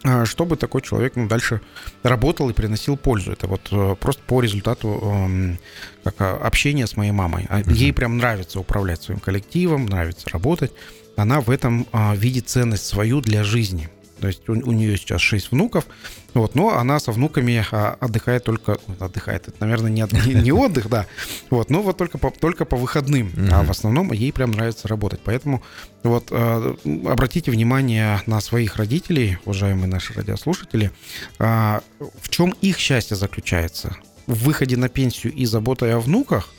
а, 0.04 0.26
чтобы 0.26 0.56
такой 0.56 0.82
человек 0.82 1.16
ну, 1.16 1.28
дальше 1.28 1.62
работал 2.04 2.50
и 2.50 2.54
приносил 2.54 2.96
пользу. 2.96 3.32
Это 3.32 3.48
вот 3.48 3.70
э, 3.72 3.96
просто 4.00 4.22
по 4.28 4.40
результату 4.40 5.00
эм, 5.02 5.58
как, 6.04 6.16
а, 6.20 6.38
общения 6.38 6.86
с 6.86 6.96
моей 6.96 7.12
мамой. 7.12 7.48
А 7.50 7.62
ей 7.62 7.92
прям 7.92 8.18
нравится 8.18 8.60
управлять 8.60 9.02
своим 9.02 9.20
коллективом, 9.20 9.88
нравится 9.88 10.30
работать. 10.30 10.72
Она 11.18 11.42
в 11.42 11.50
этом 11.50 11.88
видит 12.18 12.50
ценность 12.50 12.86
свою 12.86 13.22
для 13.22 13.44
жизни. 13.44 13.90
То 14.20 14.28
есть 14.28 14.48
у, 14.48 14.54
у 14.54 14.72
нее 14.72 14.98
сейчас 14.98 15.22
шесть 15.22 15.52
внуков, 15.52 15.86
вот, 16.34 16.56
но 16.56 16.78
она 16.78 17.00
со 17.00 17.12
внуками 17.12 17.66
а, 17.72 17.98
отдыхает 18.00 18.44
только... 18.44 18.78
Отдыхает, 19.00 19.48
это, 19.48 19.58
наверное, 19.60 19.92
не, 19.92 20.06
не, 20.28 20.34
не 20.42 20.52
отдых, 20.52 20.90
да. 20.90 21.06
Вот, 21.50 21.70
но 21.70 21.82
вот 21.82 21.98
только 21.98 22.18
по, 22.18 22.32
только 22.32 22.66
по 22.66 22.78
выходным. 22.78 23.28
Mm-hmm. 23.28 23.50
А 23.52 23.64
в 23.64 23.72
основном 23.72 24.12
ей 24.12 24.32
прям 24.32 24.52
нравится 24.52 24.88
работать. 24.88 25.22
Поэтому 25.24 25.64
вот 26.04 26.28
а, 26.32 26.76
обратите 27.06 27.52
внимание 27.52 28.22
на 28.26 28.42
своих 28.42 28.78
родителей, 28.78 29.38
уважаемые 29.46 29.88
наши 29.88 30.14
радиослушатели, 30.14 30.92
а, 31.40 31.82
в 32.22 32.30
чем 32.30 32.54
их 32.62 32.78
счастье 32.78 33.16
заключается. 33.16 33.96
В 34.28 34.46
выходе 34.46 34.76
на 34.76 34.90
пенсию 34.90 35.34
и 35.34 35.46
заботой 35.46 35.94
о 35.94 36.00
внуках, 36.00 36.50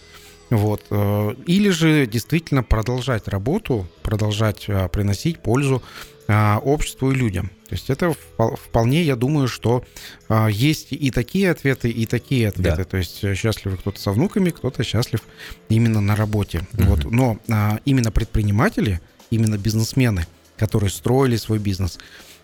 вот. 0.49 0.85
Э, 0.91 1.35
или 1.47 1.71
же 1.71 2.07
действительно 2.07 2.63
продолжать 2.63 3.27
работу, 3.27 3.89
продолжать 4.03 4.67
приносить 4.93 5.41
пользу 5.41 5.83
обществу 6.29 7.13
и 7.13 7.15
людям. 7.15 7.51
То 7.69 7.75
есть 7.75 7.91
это 7.91 8.15
вполне, 8.39 9.03
я 9.03 9.17
думаю, 9.17 9.49
что 9.49 9.85
а, 10.29 10.49
есть 10.49 10.89
и 10.93 11.11
такие 11.11 11.51
ответы, 11.51 11.91
и 11.91 12.07
такие 12.07 12.49
ответы. 12.49 12.77
Да. 12.77 12.85
То 12.85 12.97
есть 12.97 13.25
э, 13.25 13.35
счастлив 13.35 13.79
кто-то 13.81 14.01
со 14.01 14.13
внуками, 14.13 14.51
кто-то 14.51 14.85
счастлив 14.85 15.21
именно 15.69 16.01
на 16.01 16.15
работе. 16.15 16.63
Угу. 16.75 16.85
Вот. 16.85 17.05
Но 17.11 17.39
а, 17.51 17.81
именно 17.85 18.13
предприниматели, 18.13 19.01
именно 19.31 19.59
бизнесмены, 19.59 20.27
которые 20.57 20.91
строили 20.91 21.37
свой 21.37 21.59
бизнес, 21.59 21.99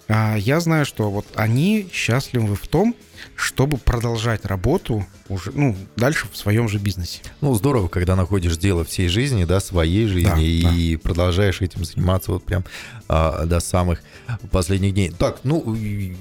а, 0.09 0.37
я 0.37 0.61
знаю, 0.61 0.85
что 0.85 1.11
вот 1.11 1.27
они 1.37 1.89
счастливы 1.93 2.57
в 2.57 2.67
том, 2.67 2.97
чтобы 3.37 3.79
продолжать 3.79 4.45
работу 4.45 5.07
уже, 5.29 5.53
ну, 5.53 5.77
дальше 5.97 6.27
в 6.31 6.37
своем 6.37 6.69
же 6.69 6.79
бизнесе. 6.79 7.21
Ну, 7.41 7.55
здорово, 7.55 7.89
когда 7.89 8.17
находишь 8.17 8.57
дело 8.57 8.85
всей 8.85 9.09
жизни, 9.09 9.45
да, 9.45 9.61
своей 9.61 10.07
жизни, 10.07 10.29
да, 10.29 10.41
и 10.73 10.97
да. 10.97 11.01
продолжаешь 11.03 11.61
этим 11.61 11.85
заниматься 11.85 12.33
вот 12.33 12.45
прям 12.45 12.65
а, 13.15 13.45
до 13.45 13.61
самых 13.61 14.01
последних 14.51 14.95
дней. 14.95 15.11
Так, 15.11 15.41
ну, 15.45 15.77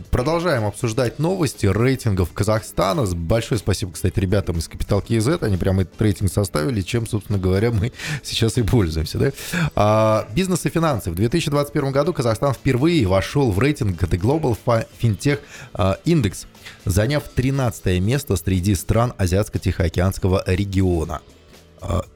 продолжаем 0.09 0.65
обсуждать 0.65 1.19
новости 1.19 1.65
рейтингов 1.65 2.33
Казахстана. 2.33 3.05
Большое 3.05 3.59
спасибо, 3.59 3.93
кстати, 3.93 4.19
ребятам 4.19 4.57
из 4.57 4.67
Капитал 4.67 4.99
KZ, 4.99 5.45
они 5.45 5.55
прям 5.55 5.79
этот 5.79 5.99
рейтинг 6.01 6.29
составили, 6.29 6.81
чем, 6.81 7.07
собственно 7.07 7.39
говоря, 7.39 7.71
мы 7.71 7.93
сейчас 8.23 8.57
и 8.57 8.63
пользуемся, 8.63 9.17
да. 9.19 9.31
А, 9.73 10.27
бизнес 10.35 10.65
и 10.65 10.69
финансы. 10.69 11.11
В 11.11 11.15
2021 11.15 11.93
году 11.93 12.11
Казахстан 12.11 12.53
впервые 12.53 13.07
вошел 13.07 13.51
в 13.51 13.59
рейтинг 13.59 14.03
The 14.03 14.19
Global 14.19 14.57
Fintech 15.01 15.39
а, 15.73 15.97
Index 16.03 16.45
заняв 16.83 17.23
13 17.23 18.01
место 18.01 18.35
среди 18.35 18.75
стран 18.75 19.13
Азиатско-Тихоокеанского 19.17 20.43
региона. 20.45 21.21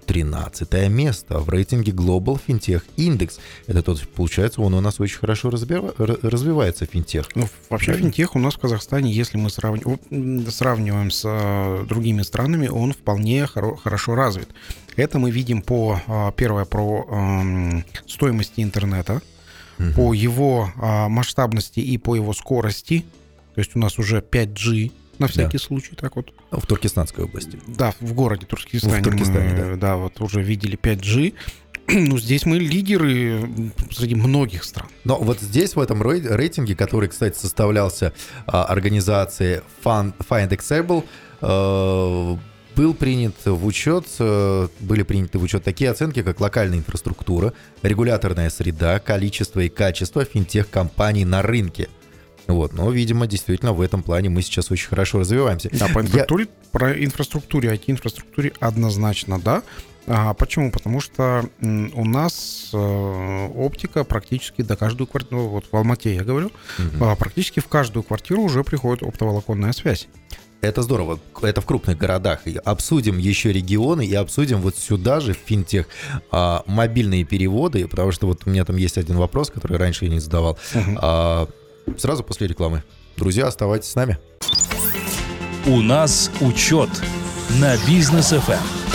13 0.06 0.74
а, 0.74 0.88
место 0.88 1.40
в 1.40 1.50
рейтинге 1.50 1.92
Global 1.92 2.40
FinTech 2.46 2.84
Index. 2.98 3.40
Это 3.68 3.82
тот, 3.82 4.08
получается, 4.10 4.62
он 4.62 4.74
у 4.74 4.82
нас 4.82 5.00
очень 5.00 5.18
хорошо 5.18 5.50
развивается, 5.50 6.86
финтех. 6.86 7.28
Ну, 7.36 7.48
вообще 7.70 7.94
финтех 7.94 8.36
у 8.36 8.40
нас 8.40 8.56
в 8.56 8.60
Казахстане, 8.60 9.12
если 9.12 9.38
мы 9.38 9.50
сравниваем, 9.50 10.50
сравниваем 10.50 11.12
с 11.12 11.24
а, 11.26 11.86
другими 11.86 12.22
странами, 12.22 12.68
он 12.68 12.94
вполне 12.94 13.48
хоро, 13.48 13.76
хорошо 13.76 14.16
развит. 14.16 14.50
Это 14.96 15.20
мы 15.20 15.32
видим 15.32 15.62
по, 15.62 16.02
а, 16.08 16.32
первое, 16.32 16.66
про 16.66 17.06
э, 17.10 17.82
стоимости 18.08 18.62
интернета, 18.62 19.22
угу. 19.78 19.92
по 19.96 20.14
его 20.14 20.72
э, 20.76 21.08
масштабности 21.10 21.80
и 21.80 21.98
по 21.98 22.16
его 22.16 22.34
скорости, 22.34 23.06
то 23.56 23.60
есть 23.60 23.76
у 23.76 23.80
нас 23.80 24.00
уже 24.00 24.20
5G 24.20 24.92
на 25.20 25.28
всякий 25.28 25.58
да. 25.58 25.64
случай, 25.64 25.96
так 25.96 26.16
вот. 26.16 26.34
В 26.52 26.66
Туркестанской 26.66 27.26
области. 27.26 27.60
Да, 27.68 27.94
в 28.00 28.14
городе 28.14 28.46
Туркестане. 28.46 29.02
В 29.02 29.04
Туркестане, 29.04 29.50
мы, 29.50 29.58
да. 29.58 29.76
да, 29.76 29.96
вот 29.98 30.20
уже 30.22 30.42
видели 30.42 30.78
5G. 30.78 31.34
Ну, 31.88 32.18
здесь 32.18 32.48
мы 32.48 32.58
лидеры 32.58 33.48
среди 33.92 34.16
многих 34.16 34.64
стран. 34.64 34.88
Но 35.04 35.18
вот 35.18 35.40
здесь, 35.40 35.76
в 35.76 35.80
этом 35.80 36.02
рейтинге, 36.02 36.76
который, 36.76 37.10
кстати, 37.10 37.38
составлялся 37.38 38.12
а, 38.48 38.64
организацией 38.64 39.62
Fund, 39.84 40.14
Findexable, 40.28 41.04
э, 41.42 42.38
был 42.76 42.94
принят 42.96 43.36
в 43.46 43.66
учет, 43.68 44.08
э, 44.18 44.68
были 44.80 45.04
приняты 45.04 45.38
в 45.38 45.44
учет 45.44 45.64
такие 45.64 45.92
оценки, 45.92 46.24
как 46.24 46.40
локальная 46.40 46.80
инфраструктура, 46.80 47.54
регуляторная 47.84 48.50
среда, 48.50 48.98
количество 48.98 49.60
и 49.60 49.70
качество 49.70 50.26
финтех-компаний 50.26 51.24
на 51.24 51.44
рынке– 51.44 51.88
вот, 52.48 52.74
но, 52.74 52.92
видимо, 52.92 53.28
действительно 53.28 53.74
в 53.74 53.82
этом 53.82 54.04
плане 54.04 54.30
мы 54.30 54.42
сейчас 54.42 54.72
очень 54.72 54.88
хорошо 54.88 55.20
развиваемся. 55.20 55.70
Да, 55.72 55.88
по 55.88 56.02
инфраструктуре, 56.02 56.46
Я... 56.46 56.70
про 56.72 57.04
инфраструктуре, 57.04 57.70
IT-инфраструктуре 57.70 58.54
однозначно, 58.60 59.40
да. 59.40 59.64
А 60.08 60.36
почему? 60.36 60.72
Потому 60.72 61.02
что 61.02 61.50
у 61.62 62.06
нас 62.06 62.70
э, 62.74 63.48
оптика 63.56 64.04
практически 64.04 64.62
до 64.62 64.76
каждую 64.76 65.08
квартиру, 65.08 65.42
ну, 65.42 65.48
вот 65.48 65.66
в 65.72 65.76
Алмате 65.76 66.14
я 66.14 66.24
говорю, 66.24 66.52
угу. 66.78 67.16
практически 67.18 67.60
в 67.60 67.68
каждую 67.68 68.04
квартиру 68.04 68.44
уже 68.44 68.64
приходит 68.64 69.02
оптоволоконная 69.02 69.74
связь. 69.74 70.08
Это 70.62 70.82
здорово. 70.82 71.20
Это 71.42 71.62
в 71.62 71.66
крупных 71.66 71.98
городах. 71.98 72.48
И 72.48 72.58
обсудим 72.58 73.18
еще 73.18 73.52
регионы 73.52 74.06
и 74.06 74.14
обсудим 74.16 74.62
вот 74.62 74.76
сюда 74.76 75.20
же 75.20 75.34
в 75.34 75.38
финтех 75.38 75.88
а, 76.32 76.64
мобильные 76.66 77.24
переводы, 77.24 77.88
потому 77.88 78.12
что 78.12 78.28
вот 78.28 78.44
у 78.46 78.50
меня 78.50 78.66
там 78.66 78.76
есть 78.78 78.98
один 78.98 79.18
вопрос, 79.18 79.52
который 79.52 79.78
раньше 79.78 80.06
я 80.06 80.12
не 80.12 80.20
задавал. 80.20 80.58
Угу. 80.74 80.98
А, 81.02 81.48
сразу 81.98 82.24
после 82.24 82.48
рекламы. 82.48 82.84
Друзья, 83.18 83.48
оставайтесь 83.48 83.90
с 83.90 83.96
нами. 83.96 84.18
У 85.66 85.82
нас 85.82 86.30
учет 86.42 86.90
на 87.60 87.76
бизнес 87.88 88.34
FM. 88.34 88.86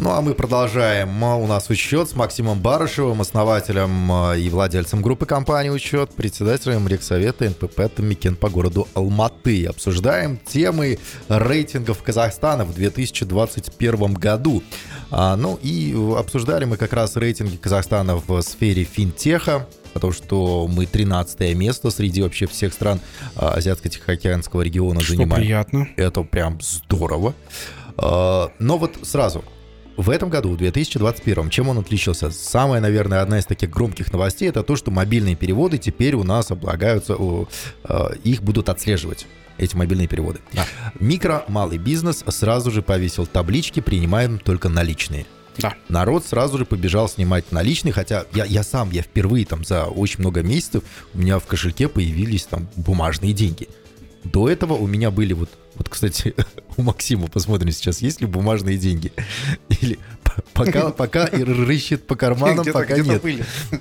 Ну 0.00 0.10
а 0.12 0.20
мы 0.20 0.34
продолжаем. 0.34 1.22
У 1.22 1.46
нас 1.48 1.68
учет 1.70 2.08
с 2.08 2.14
Максимом 2.14 2.60
Барышевым, 2.60 3.20
основателем 3.20 4.30
э, 4.30 4.38
и 4.38 4.48
владельцем 4.48 5.02
группы 5.02 5.26
компании 5.26 5.70
«Учет», 5.70 6.10
председателем 6.10 6.86
Рексовета 6.86 7.50
НПП 7.50 7.92
«Томикен» 7.94 8.36
по 8.36 8.48
городу 8.48 8.86
Алматы. 8.94 9.66
Обсуждаем 9.66 10.38
темы 10.38 11.00
рейтингов 11.28 12.00
Казахстана 12.04 12.64
в 12.64 12.74
2021 12.74 14.14
году. 14.14 14.62
А, 15.10 15.36
ну 15.36 15.58
и 15.62 15.94
обсуждали 16.16 16.64
мы 16.64 16.76
как 16.76 16.92
раз 16.92 17.16
рейтинги 17.16 17.56
Казахстана 17.56 18.16
в 18.16 18.40
сфере 18.42 18.84
финтеха, 18.84 19.66
потому 19.94 20.12
что 20.12 20.68
мы 20.68 20.86
13 20.86 21.54
место 21.56 21.90
среди 21.90 22.22
вообще 22.22 22.46
всех 22.46 22.72
стран 22.72 23.00
а, 23.36 23.56
Азиатско-Тихоокеанского 23.58 24.62
региона 24.62 25.00
что 25.00 25.14
занимаем. 25.14 25.42
приятно. 25.42 25.88
Это 25.96 26.22
прям 26.22 26.58
здорово. 26.60 27.34
А, 27.96 28.52
но 28.58 28.76
вот 28.78 28.98
сразу, 29.02 29.44
в 29.96 30.10
этом 30.10 30.28
году, 30.28 30.50
в 30.50 30.56
2021, 30.58 31.50
чем 31.50 31.68
он 31.68 31.78
отличился? 31.78 32.30
Самая, 32.30 32.80
наверное, 32.80 33.22
одна 33.22 33.38
из 33.38 33.46
таких 33.46 33.70
громких 33.70 34.12
новостей, 34.12 34.48
это 34.48 34.62
то, 34.62 34.76
что 34.76 34.90
мобильные 34.90 35.36
переводы 35.36 35.78
теперь 35.78 36.14
у 36.14 36.22
нас 36.22 36.50
облагаются, 36.50 37.16
их 38.22 38.42
будут 38.42 38.68
отслеживать 38.68 39.26
эти 39.58 39.76
мобильные 39.76 40.08
переводы. 40.08 40.40
Да. 40.52 40.66
Микро, 40.98 41.44
малый 41.48 41.78
бизнес 41.78 42.24
сразу 42.28 42.70
же 42.70 42.82
повесил 42.82 43.26
таблички, 43.26 43.80
принимаем 43.80 44.38
только 44.38 44.68
наличные. 44.68 45.26
Да. 45.58 45.74
Народ 45.88 46.24
сразу 46.24 46.56
же 46.56 46.64
побежал 46.64 47.08
снимать 47.08 47.50
наличные, 47.50 47.92
хотя 47.92 48.24
я, 48.32 48.44
я 48.44 48.62
сам, 48.62 48.90
я 48.90 49.02
впервые 49.02 49.44
там 49.44 49.64
за 49.64 49.86
очень 49.86 50.20
много 50.20 50.42
месяцев, 50.42 50.84
у 51.14 51.18
меня 51.18 51.38
в 51.38 51.46
кошельке 51.46 51.88
появились 51.88 52.44
там 52.44 52.68
бумажные 52.76 53.32
деньги. 53.32 53.68
До 54.24 54.48
этого 54.48 54.74
у 54.74 54.86
меня 54.86 55.10
были 55.10 55.32
вот, 55.32 55.50
вот, 55.74 55.88
кстати, 55.88 56.34
у 56.76 56.82
Максима, 56.82 57.26
посмотрим 57.26 57.72
сейчас, 57.72 58.00
есть 58.00 58.20
ли 58.20 58.26
бумажные 58.26 58.78
деньги. 58.78 59.12
Или 59.80 59.98
пока, 60.52 60.90
пока 60.90 61.24
и 61.26 61.42
рыщет 61.42 62.06
по 62.06 62.14
карманам, 62.14 62.64
пока 62.64 62.98
нет. 62.98 63.22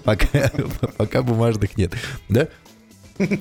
Пока, 0.03 0.51
пока 0.97 1.21
бумажных 1.21 1.77
нет. 1.77 1.93
Да? 2.29 2.47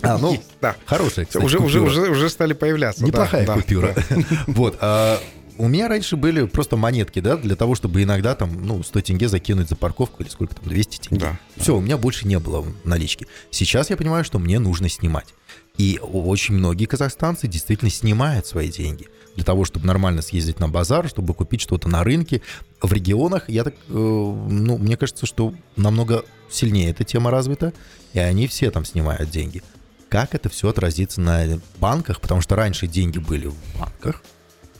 А, 0.02 0.18
ну, 0.18 0.42
да. 0.60 0.76
хорошая, 0.84 1.26
кстати, 1.26 1.44
уже, 1.44 1.58
уже, 1.58 1.80
уже, 1.80 2.10
уже 2.10 2.28
стали 2.28 2.52
появляться. 2.52 3.04
Неплохая 3.04 3.46
да, 3.46 3.54
купюра. 3.54 3.94
Да. 3.94 4.16
Вот. 4.46 4.76
А, 4.80 5.20
у 5.58 5.68
меня 5.68 5.88
раньше 5.88 6.16
были 6.16 6.46
просто 6.46 6.76
монетки, 6.76 7.20
да, 7.20 7.36
для 7.36 7.56
того, 7.56 7.74
чтобы 7.74 8.02
иногда 8.02 8.34
там, 8.34 8.64
ну, 8.64 8.82
100 8.82 9.00
тенге 9.02 9.28
закинуть 9.28 9.68
за 9.68 9.76
парковку 9.76 10.22
или 10.22 10.30
сколько 10.30 10.54
там, 10.54 10.64
200 10.68 11.08
тенге. 11.08 11.20
Да. 11.20 11.40
Все, 11.56 11.72
да. 11.72 11.78
у 11.78 11.80
меня 11.80 11.96
больше 11.96 12.26
не 12.26 12.38
было 12.38 12.64
налички. 12.84 13.26
Сейчас 13.50 13.90
я 13.90 13.96
понимаю, 13.96 14.24
что 14.24 14.38
мне 14.38 14.58
нужно 14.58 14.88
снимать. 14.88 15.34
И 15.78 15.98
очень 16.02 16.54
многие 16.54 16.86
казахстанцы 16.86 17.48
действительно 17.48 17.90
снимают 17.90 18.46
свои 18.46 18.70
деньги 18.70 19.08
для 19.34 19.44
того, 19.44 19.64
чтобы 19.64 19.86
нормально 19.86 20.22
съездить 20.22 20.58
на 20.58 20.68
базар, 20.68 21.08
чтобы 21.08 21.34
купить 21.34 21.60
что-то 21.60 21.88
на 21.88 22.02
рынке. 22.02 22.40
В 22.82 22.92
регионах, 22.92 23.48
я 23.48 23.64
так, 23.64 23.74
э, 23.74 23.92
ну, 23.92 24.76
мне 24.78 24.96
кажется, 24.96 25.24
что 25.26 25.54
намного 25.76 26.24
сильнее 26.50 26.90
эта 26.90 27.04
тема 27.04 27.30
развита, 27.30 27.72
и 28.12 28.18
они 28.18 28.46
все 28.46 28.70
там 28.70 28.84
снимают 28.84 29.30
деньги. 29.30 29.62
Как 30.08 30.34
это 30.34 30.48
все 30.48 30.68
отразится 30.68 31.20
на 31.20 31.60
банках? 31.78 32.20
Потому 32.20 32.40
что 32.42 32.54
раньше 32.54 32.86
деньги 32.86 33.18
были 33.18 33.46
в 33.48 33.56
банках, 33.78 34.22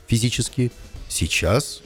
физически. 0.07 0.71
Сейчас 1.09 1.81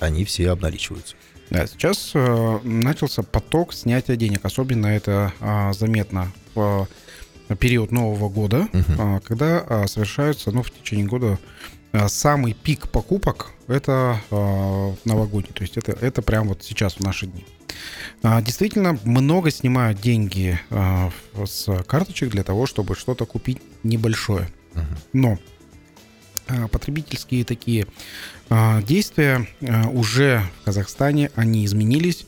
они 0.00 0.24
все 0.24 0.50
обналичиваются. 0.50 1.16
Да, 1.50 1.66
сейчас 1.66 2.10
э, 2.14 2.58
начался 2.62 3.22
поток 3.22 3.72
снятия 3.72 4.16
денег. 4.16 4.44
Особенно 4.44 4.86
это 4.86 5.32
э, 5.40 5.72
заметно 5.72 6.30
в 6.54 6.86
период 7.58 7.90
Нового 7.90 8.28
года, 8.28 8.68
Мгм. 8.74 9.20
когда 9.22 9.86
совершаются, 9.86 10.50
ну, 10.50 10.62
в 10.62 10.70
течение 10.70 11.06
года 11.06 11.38
самый 12.08 12.52
пик 12.52 12.88
покупок 12.88 13.52
это 13.66 14.20
новогодний. 15.04 15.52
То 15.52 15.62
есть 15.62 15.76
это, 15.76 15.92
это 15.92 16.22
прям 16.22 16.48
вот 16.48 16.62
сейчас 16.62 16.94
в 16.94 17.00
наши 17.00 17.26
дни. 17.26 17.44
А, 18.22 18.42
действительно, 18.42 18.98
много 19.04 19.50
снимают 19.50 20.00
деньги 20.00 20.58
а, 20.70 21.10
с 21.44 21.82
карточек 21.84 22.30
для 22.30 22.42
того, 22.42 22.66
чтобы 22.66 22.94
что-то 22.94 23.26
купить 23.26 23.58
небольшое. 23.82 24.48
Но 25.12 25.38
а, 26.48 26.68
потребительские 26.68 27.44
такие 27.44 27.86
действия 28.84 29.46
уже 29.92 30.42
в 30.62 30.64
Казахстане, 30.64 31.30
они 31.34 31.66
изменились, 31.66 32.26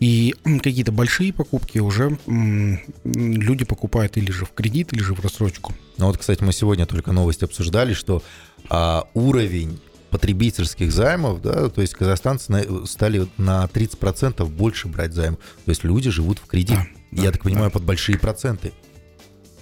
и 0.00 0.34
какие-то 0.62 0.92
большие 0.92 1.32
покупки 1.32 1.78
уже 1.78 2.18
люди 2.26 3.64
покупают 3.64 4.18
или 4.18 4.30
же 4.30 4.44
в 4.44 4.52
кредит, 4.52 4.92
или 4.92 5.00
же 5.00 5.14
в 5.14 5.20
рассрочку. 5.20 5.72
Ну 5.96 6.06
вот, 6.08 6.18
кстати, 6.18 6.42
мы 6.42 6.52
сегодня 6.52 6.84
только 6.84 7.12
новость 7.12 7.42
обсуждали, 7.42 7.94
что 7.94 8.22
а, 8.68 9.06
уровень 9.14 9.80
потребительских 10.10 10.92
займов, 10.92 11.40
да, 11.40 11.70
то 11.70 11.80
есть 11.80 11.94
казахстанцы 11.94 12.86
стали 12.86 13.26
на 13.38 13.64
30% 13.64 14.44
больше 14.46 14.88
брать 14.88 15.14
займ. 15.14 15.36
То 15.36 15.70
есть 15.70 15.84
люди 15.84 16.10
живут 16.10 16.38
в 16.38 16.46
кредит. 16.46 16.76
Да, 17.10 17.22
Я 17.22 17.24
да, 17.24 17.32
так 17.32 17.42
понимаю, 17.42 17.66
да. 17.66 17.70
под 17.70 17.84
большие 17.84 18.18
проценты. 18.18 18.72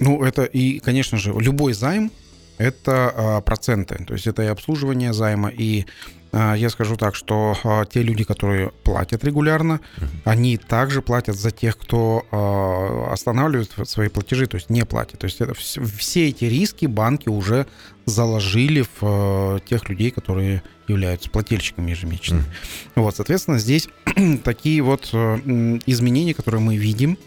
Ну, 0.00 0.24
это 0.24 0.44
и, 0.44 0.80
конечно 0.80 1.18
же, 1.18 1.32
любой 1.38 1.72
займ 1.72 2.10
это 2.58 3.12
а, 3.14 3.40
проценты. 3.40 4.04
То 4.04 4.14
есть 4.14 4.26
это 4.26 4.42
и 4.42 4.46
обслуживание 4.46 5.12
займа, 5.12 5.50
и 5.50 5.86
я 6.32 6.70
скажу 6.70 6.96
так, 6.96 7.16
что 7.16 7.56
а, 7.64 7.84
те 7.84 8.02
люди, 8.02 8.22
которые 8.22 8.70
платят 8.84 9.24
регулярно, 9.24 9.80
uh-huh. 9.96 10.06
они 10.24 10.56
также 10.56 11.02
платят 11.02 11.36
за 11.36 11.50
тех, 11.50 11.76
кто 11.76 12.24
а, 12.30 13.12
останавливает 13.12 13.72
свои 13.88 14.08
платежи, 14.08 14.46
то 14.46 14.56
есть 14.56 14.70
не 14.70 14.84
платит. 14.84 15.18
То 15.18 15.24
есть 15.24 15.40
это, 15.40 15.54
все 15.54 16.28
эти 16.28 16.44
риски 16.44 16.86
банки 16.86 17.28
уже 17.28 17.66
заложили 18.04 18.84
в 19.00 19.60
тех 19.68 19.88
людей, 19.88 20.10
которые 20.10 20.62
являются 20.86 21.30
плательщиками 21.30 21.90
ежемесячными. 21.90 22.42
Uh-huh. 22.42 23.02
Вот, 23.02 23.16
соответственно, 23.16 23.58
здесь 23.58 23.88
такие 24.44 24.82
вот 24.82 25.12
изменения, 25.12 26.34
которые 26.34 26.60
мы 26.60 26.76
видим. 26.76 27.18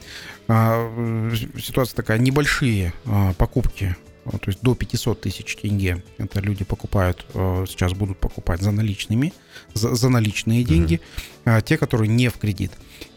Ситуация 0.48 1.95
такая, 1.95 2.17
небольшие 2.17 2.93
покупки 3.38 3.95
то 4.24 4.48
есть 4.48 4.62
до 4.62 4.75
500 4.75 5.22
тысяч 5.22 5.56
тенге. 5.56 6.03
Это 6.18 6.39
люди 6.39 6.63
покупают, 6.63 7.25
э, 7.34 7.65
сейчас 7.68 7.94
будут 7.94 8.20
покупать 8.20 8.62
за 8.62 8.72
наличными, 8.72 9.34
за, 9.74 9.96
за 9.96 10.10
наличные 10.10 10.63
деньги. 10.63 11.01
Uh-huh. 11.46 11.62
Те, 11.62 11.77
которые 11.77 12.08
не 12.08 12.30
в 12.30 12.38
кредит. 12.38 12.72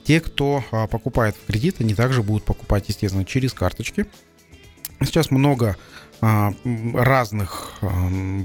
Те, 0.05 0.21
кто 0.21 0.65
а, 0.71 0.87
покупает 0.87 1.37
в 1.37 1.47
кредит, 1.47 1.77
они 1.81 1.95
также 1.95 2.23
будут 2.23 2.45
покупать, 2.45 2.89
естественно, 2.89 3.25
через 3.25 3.53
карточки. 3.53 4.07
Сейчас 5.01 5.31
много 5.31 5.77
разных 6.21 7.73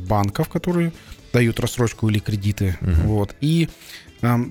банков, 0.07 0.49
которые 0.49 0.91
дают 1.33 1.59
рассрочку 1.59 2.09
или 2.09 2.19
кредиты. 2.19 2.77
Uh-huh. 2.81 3.03
Вот. 3.07 3.35
И 3.41 3.69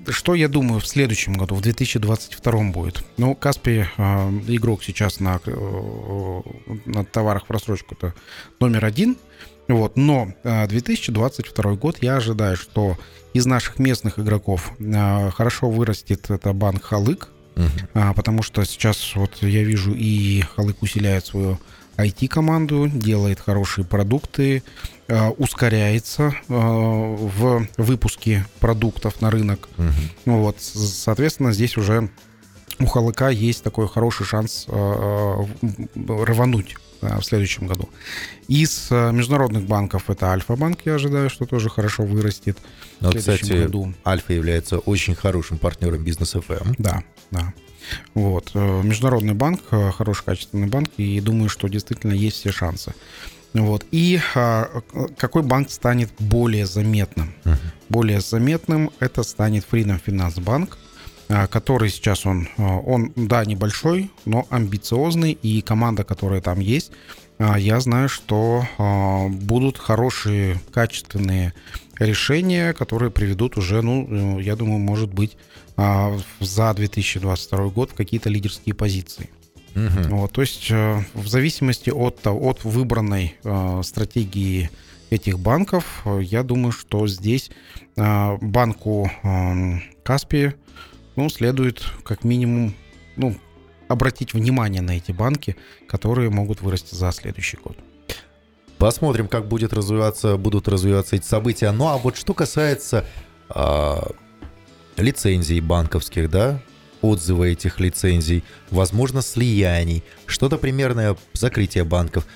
что 0.08 0.34
я 0.34 0.48
думаю 0.48 0.80
в 0.80 0.86
следующем 0.86 1.34
году, 1.34 1.54
в 1.54 1.60
2022 1.60 2.52
будет? 2.72 3.04
Ну, 3.18 3.36
Каспи 3.36 3.82
игрок 4.48 4.82
сейчас 4.82 5.20
на, 5.20 5.40
э, 5.46 6.40
на 6.86 7.04
товарах 7.04 7.44
в 7.48 7.52
рассрочку 7.52 7.94
это 7.94 8.14
номер 8.58 8.84
один. 8.84 9.16
Вот, 9.68 9.96
но 9.96 10.32
2022 10.42 11.74
год 11.74 11.98
я 12.00 12.16
ожидаю, 12.16 12.56
что 12.56 12.98
из 13.32 13.46
наших 13.46 13.78
местных 13.78 14.18
игроков 14.18 14.72
хорошо 15.36 15.70
вырастет 15.70 16.28
это 16.28 16.52
банк 16.52 16.82
Халык, 16.82 17.28
uh-huh. 17.54 18.14
потому 18.14 18.42
что 18.42 18.64
сейчас 18.64 19.14
вот 19.14 19.36
я 19.42 19.62
вижу 19.62 19.94
и 19.94 20.40
Халык 20.40 20.82
усиляет 20.82 21.26
свою 21.26 21.60
IT-команду, 22.06 22.88
делает 22.88 23.40
хорошие 23.40 23.84
продукты, 23.84 24.62
Э, 25.10 25.30
ускоряется 25.30 26.32
э, 26.48 26.54
в 26.54 27.66
выпуске 27.76 28.46
продуктов 28.60 29.20
на 29.20 29.32
рынок. 29.32 29.68
Угу. 29.76 30.36
Вот, 30.36 30.60
соответственно, 30.60 31.52
здесь 31.52 31.76
уже 31.76 32.08
у 32.78 32.86
Халыка 32.86 33.28
есть 33.28 33.64
такой 33.64 33.88
хороший 33.88 34.24
шанс 34.24 34.66
э, 34.68 35.44
рвануть 36.06 36.76
в 37.00 37.22
следующем 37.22 37.66
году. 37.66 37.88
Из 38.46 38.90
международных 38.90 39.64
банков 39.64 40.10
это 40.10 40.26
Альфа-банк, 40.30 40.80
я 40.84 40.94
ожидаю, 40.94 41.28
что 41.28 41.44
тоже 41.46 41.70
хорошо 41.70 42.04
вырастет 42.04 42.58
Но, 43.00 43.08
в 43.08 43.12
следующем 43.12 43.46
кстати, 43.46 43.62
году. 43.62 43.94
Альфа 44.06 44.32
является 44.34 44.78
очень 44.78 45.14
хорошим 45.14 45.58
партнером 45.58 46.04
бизнес 46.04 46.36
FM. 46.36 46.74
Да, 46.78 47.02
да. 47.30 47.52
Вот. 48.14 48.54
Международный 48.54 49.34
банк, 49.34 49.60
хороший 49.96 50.24
качественный 50.24 50.68
банк, 50.68 50.90
и 50.96 51.20
думаю, 51.20 51.48
что 51.48 51.68
действительно 51.68 52.12
есть 52.12 52.36
все 52.38 52.52
шансы. 52.52 52.94
Вот. 53.52 53.84
И 53.90 54.20
а, 54.34 54.68
какой 55.16 55.42
банк 55.42 55.70
станет 55.70 56.10
более 56.18 56.66
заметным? 56.66 57.34
Uh-huh. 57.44 57.56
Более 57.88 58.20
заметным 58.20 58.90
это 59.00 59.22
станет 59.22 59.66
Freedom 59.70 60.00
Finance 60.04 60.36
Bank, 60.36 60.76
а, 61.28 61.46
который 61.46 61.90
сейчас 61.90 62.26
он, 62.26 62.48
а, 62.58 62.78
он, 62.78 63.12
да, 63.16 63.44
небольшой, 63.44 64.10
но 64.24 64.46
амбициозный, 64.50 65.32
и 65.32 65.62
команда, 65.62 66.04
которая 66.04 66.40
там 66.40 66.60
есть, 66.60 66.92
я 67.56 67.80
знаю, 67.80 68.08
что 68.08 68.64
а, 68.76 69.28
будут 69.28 69.78
хорошие, 69.78 70.60
качественные 70.72 71.54
решения, 71.98 72.74
которые 72.74 73.10
приведут 73.10 73.56
уже, 73.56 73.80
ну, 73.80 74.38
я 74.38 74.56
думаю, 74.56 74.78
может 74.78 75.12
быть, 75.12 75.36
а, 75.76 76.18
за 76.40 76.74
2022 76.74 77.68
год 77.68 77.92
в 77.92 77.94
какие-то 77.94 78.28
лидерские 78.28 78.74
позиции. 78.74 79.30
Угу. 79.74 80.16
Вот, 80.16 80.32
то 80.32 80.40
есть 80.40 80.70
э, 80.70 81.02
в 81.14 81.28
зависимости 81.28 81.90
от, 81.90 82.26
от 82.26 82.64
выбранной 82.64 83.36
э, 83.42 83.80
стратегии 83.84 84.68
этих 85.10 85.38
банков, 85.38 86.02
э, 86.04 86.20
я 86.22 86.42
думаю, 86.42 86.72
что 86.72 87.06
здесь 87.06 87.50
банку 87.96 89.10
Каспи 90.04 90.52
ну, 91.16 91.28
следует 91.28 91.84
как 92.02 92.24
минимум 92.24 92.74
ну, 93.16 93.36
обратить 93.90 94.34
внимание 94.34 94.82
на 94.82 94.96
эти 94.96 95.12
банки, 95.12 95.56
которые 95.88 96.30
могут 96.30 96.62
вырасти 96.62 96.94
за 96.94 97.10
следующий 97.12 97.56
год. 97.56 97.76
Посмотрим, 98.78 99.28
как 99.28 99.46
будет 99.46 99.72
развиваться, 99.72 100.36
будут 100.36 100.68
развиваться 100.68 101.16
эти 101.16 101.26
события. 101.26 101.70
Ну 101.70 101.88
а 101.88 101.98
вот 101.98 102.16
что 102.16 102.32
касается 102.32 103.04
э, 103.54 103.96
лицензий 104.96 105.60
банковских, 105.60 106.30
да, 106.30 106.62
отзывы 107.02 107.52
этих 107.52 107.80
лицензий, 107.80 108.44
возможно, 108.70 109.22
слияний, 109.22 110.02
что-то 110.26 110.56
примерное 110.56 111.16
закрытие 111.32 111.84
банков. 111.84 112.26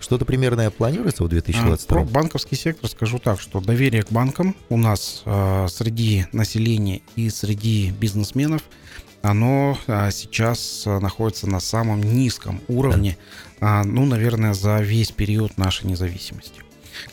Что-то 0.00 0.24
примерное 0.24 0.70
планируется 0.70 1.22
в 1.24 1.28
2022? 1.28 1.86
Про 1.86 2.04
банковский 2.04 2.56
сектор 2.56 2.88
скажу 2.88 3.18
так, 3.18 3.38
что 3.38 3.60
доверие 3.60 4.02
к 4.02 4.10
банкам 4.10 4.56
у 4.70 4.78
нас 4.78 5.22
э, 5.26 5.66
среди 5.68 6.26
населения 6.32 7.02
и 7.16 7.28
среди 7.28 7.90
бизнесменов 7.90 8.62
оно 9.22 9.78
а, 9.86 10.10
сейчас 10.10 10.84
находится 10.86 11.48
на 11.48 11.60
самом 11.60 12.02
низком 12.02 12.60
уровне, 12.68 13.16
а, 13.60 13.84
ну, 13.84 14.06
наверное, 14.06 14.54
за 14.54 14.80
весь 14.80 15.10
период 15.10 15.58
нашей 15.58 15.86
независимости. 15.86 16.62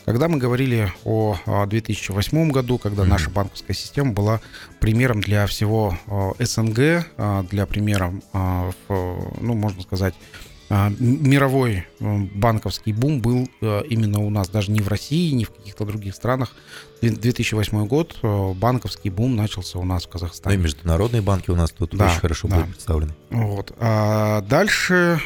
Когда 0.04 0.28
мы 0.28 0.38
говорили 0.38 0.92
о 1.04 1.36
2008 1.66 2.50
году, 2.50 2.78
когда 2.78 3.04
наша 3.04 3.30
банковская 3.30 3.74
система 3.74 4.12
была 4.12 4.40
примером 4.80 5.20
для 5.20 5.46
всего 5.46 5.98
СНГ, 6.38 7.06
а, 7.16 7.42
для 7.44 7.66
примера, 7.66 8.12
а, 8.32 8.70
ну, 8.88 9.54
можно 9.54 9.82
сказать, 9.82 10.14
а, 10.14 10.47
мировой 10.70 11.86
банковский 12.00 12.92
бум 12.92 13.20
был 13.20 13.48
именно 13.60 14.20
у 14.20 14.30
нас, 14.30 14.48
даже 14.48 14.70
не 14.70 14.80
в 14.80 14.88
России, 14.88 15.30
не 15.32 15.44
в 15.44 15.50
каких-то 15.50 15.84
других 15.84 16.14
странах. 16.14 16.54
2008 17.00 17.86
год 17.86 18.18
банковский 18.56 19.10
бум 19.10 19.36
начался 19.36 19.78
у 19.78 19.84
нас 19.84 20.04
в 20.04 20.08
Казахстане. 20.08 20.56
Ну 20.56 20.60
и 20.60 20.64
международные 20.64 21.22
банки 21.22 21.50
у 21.50 21.56
нас 21.56 21.70
тут 21.70 21.96
да, 21.96 22.06
очень 22.06 22.20
хорошо 22.20 22.48
да. 22.48 22.56
были 22.56 22.66
представлены. 22.66 23.14
Вот. 23.30 23.72
А 23.78 24.42
дальше 24.42 25.20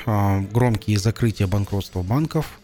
громкие 0.52 0.98
закрытия 0.98 1.46
банкротства 1.46 2.02
банков, 2.02 2.60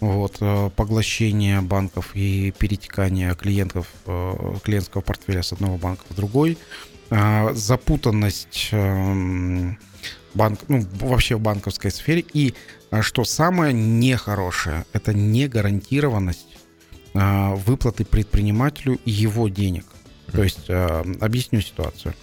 вот, 0.00 0.36
э, 0.40 0.70
поглощение 0.76 1.60
банков 1.60 2.10
и 2.14 2.52
перетекание 2.56 3.34
клиентов, 3.34 3.88
э, 4.06 4.54
клиентского 4.62 5.00
портфеля 5.02 5.42
с 5.42 5.52
одного 5.52 5.76
банка 5.76 6.04
в 6.08 6.14
другой, 6.14 6.56
э, 7.10 7.54
запутанность 7.54 8.68
эм, 8.72 9.78
банк, 10.34 10.60
ну, 10.68 10.84
вообще 11.00 11.36
в 11.36 11.40
банковской 11.40 11.90
сфере. 11.90 12.24
И 12.32 12.54
что 13.00 13.24
самое 13.24 13.72
нехорошее, 13.72 14.84
это 14.92 15.12
негарантированность 15.12 16.56
выплаты 17.14 18.04
предпринимателю 18.04 19.00
его 19.04 19.48
денег. 19.48 19.84
То 20.32 20.42
есть, 20.42 20.68
э, 20.68 21.04
объясню 21.20 21.60
ситуацию. 21.60 22.14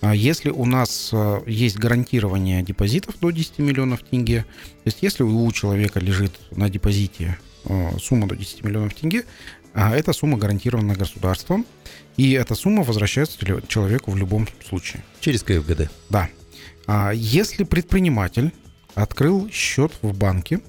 А 0.00 0.14
если 0.14 0.50
у 0.50 0.64
нас 0.64 1.10
э, 1.12 1.40
есть 1.46 1.78
гарантирование 1.78 2.62
депозитов 2.62 3.18
до 3.20 3.30
10 3.30 3.58
миллионов 3.58 4.02
тенге, 4.02 4.42
то 4.42 4.86
есть 4.86 4.98
если 5.00 5.22
у 5.22 5.50
человека 5.52 6.00
лежит 6.00 6.32
на 6.50 6.68
депозите 6.68 7.38
э, 7.64 7.98
сумма 8.00 8.26
до 8.26 8.36
10 8.36 8.64
миллионов 8.64 8.94
тенге, 8.94 9.24
а 9.74 9.96
эта 9.96 10.12
сумма 10.12 10.38
гарантирована 10.38 10.94
государством, 10.94 11.64
и 12.16 12.32
эта 12.32 12.54
сумма 12.54 12.82
возвращается 12.82 13.38
человеку 13.68 14.10
в 14.10 14.16
любом 14.16 14.48
случае. 14.68 15.02
Через 15.20 15.42
КФГД. 15.42 15.88
Да. 16.10 16.28
А 16.86 17.12
если 17.12 17.64
предприниматель 17.64 18.52
открыл 18.94 19.48
счет 19.50 19.92
в 20.02 20.16
банке, 20.16 20.60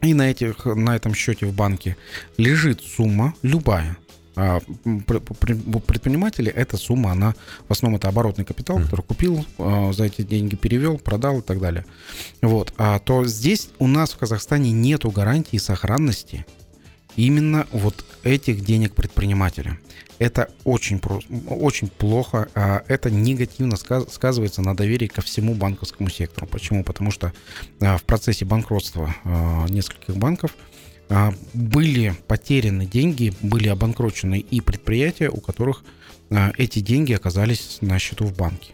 и 0.00 0.14
на, 0.14 0.30
этих, 0.30 0.64
на 0.64 0.96
этом 0.96 1.14
счете 1.14 1.46
в 1.46 1.54
банке 1.54 1.96
лежит 2.36 2.82
сумма 2.82 3.34
любая. 3.42 3.96
А 4.34 4.60
у 4.84 5.80
предпринимателя 5.80 6.50
эта 6.50 6.76
сумма, 6.76 7.12
она 7.12 7.34
в 7.68 7.72
основном 7.72 7.98
это 7.98 8.08
оборотный 8.08 8.44
капитал, 8.44 8.78
который 8.78 9.02
купил, 9.02 9.44
а, 9.58 9.92
за 9.92 10.04
эти 10.04 10.22
деньги 10.22 10.56
перевел, 10.56 10.98
продал 10.98 11.40
и 11.40 11.42
так 11.42 11.60
далее. 11.60 11.84
Вот. 12.40 12.72
А 12.78 12.98
то 12.98 13.24
здесь 13.26 13.68
у 13.78 13.86
нас 13.86 14.12
в 14.12 14.18
Казахстане 14.18 14.72
нету 14.72 15.10
гарантии 15.10 15.58
сохранности 15.58 16.46
именно 17.14 17.66
вот 17.72 18.04
этих 18.24 18.64
денег 18.64 18.94
предпринимателя. 18.94 19.78
Это 20.22 20.50
очень, 20.62 21.00
очень 21.48 21.88
плохо, 21.88 22.46
а 22.54 22.84
это 22.86 23.10
негативно 23.10 23.74
сказывается 23.74 24.62
на 24.62 24.76
доверии 24.76 25.08
ко 25.08 25.20
всему 25.20 25.54
банковскому 25.54 26.10
сектору. 26.10 26.46
Почему? 26.46 26.84
Потому 26.84 27.10
что 27.10 27.32
а, 27.80 27.96
в 27.98 28.04
процессе 28.04 28.44
банкротства 28.44 29.12
а, 29.24 29.66
нескольких 29.68 30.16
банков 30.16 30.54
были 31.52 32.14
потеряны 32.28 32.86
деньги, 32.86 33.34
были 33.42 33.68
обанкрочены 33.68 34.38
и 34.38 34.60
предприятия, 34.62 35.28
у 35.28 35.40
которых 35.40 35.84
эти 36.56 36.78
деньги 36.78 37.12
оказались 37.12 37.78
на 37.82 37.98
счету 37.98 38.24
в 38.24 38.34
банке. 38.34 38.72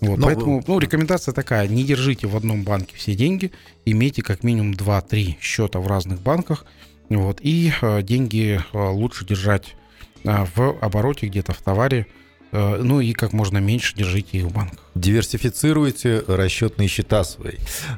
Вот, 0.00 0.18
Но... 0.18 0.26
Поэтому 0.26 0.64
ну, 0.66 0.78
рекомендация 0.78 1.34
такая, 1.34 1.68
не 1.68 1.84
держите 1.84 2.26
в 2.26 2.36
одном 2.36 2.62
банке 2.62 2.94
все 2.96 3.14
деньги, 3.14 3.50
имейте 3.84 4.22
как 4.22 4.44
минимум 4.44 4.74
2-3 4.74 5.34
счета 5.40 5.80
в 5.80 5.86
разных 5.88 6.22
банках, 6.22 6.64
вот, 7.10 7.40
и 7.42 7.70
деньги 8.02 8.62
лучше 8.72 9.26
держать 9.26 9.74
в 10.24 10.78
обороте 10.80 11.26
где-то 11.26 11.52
в 11.52 11.58
товаре, 11.62 12.06
э, 12.52 12.80
ну 12.82 13.00
и 13.00 13.12
как 13.12 13.32
можно 13.32 13.58
меньше 13.58 13.94
держите 13.94 14.38
их 14.38 14.44
в 14.44 14.52
банках. 14.52 14.78
Диверсифицируйте 14.94 16.24
расчетные 16.26 16.88
счета 16.88 17.22
свои. 17.24 17.54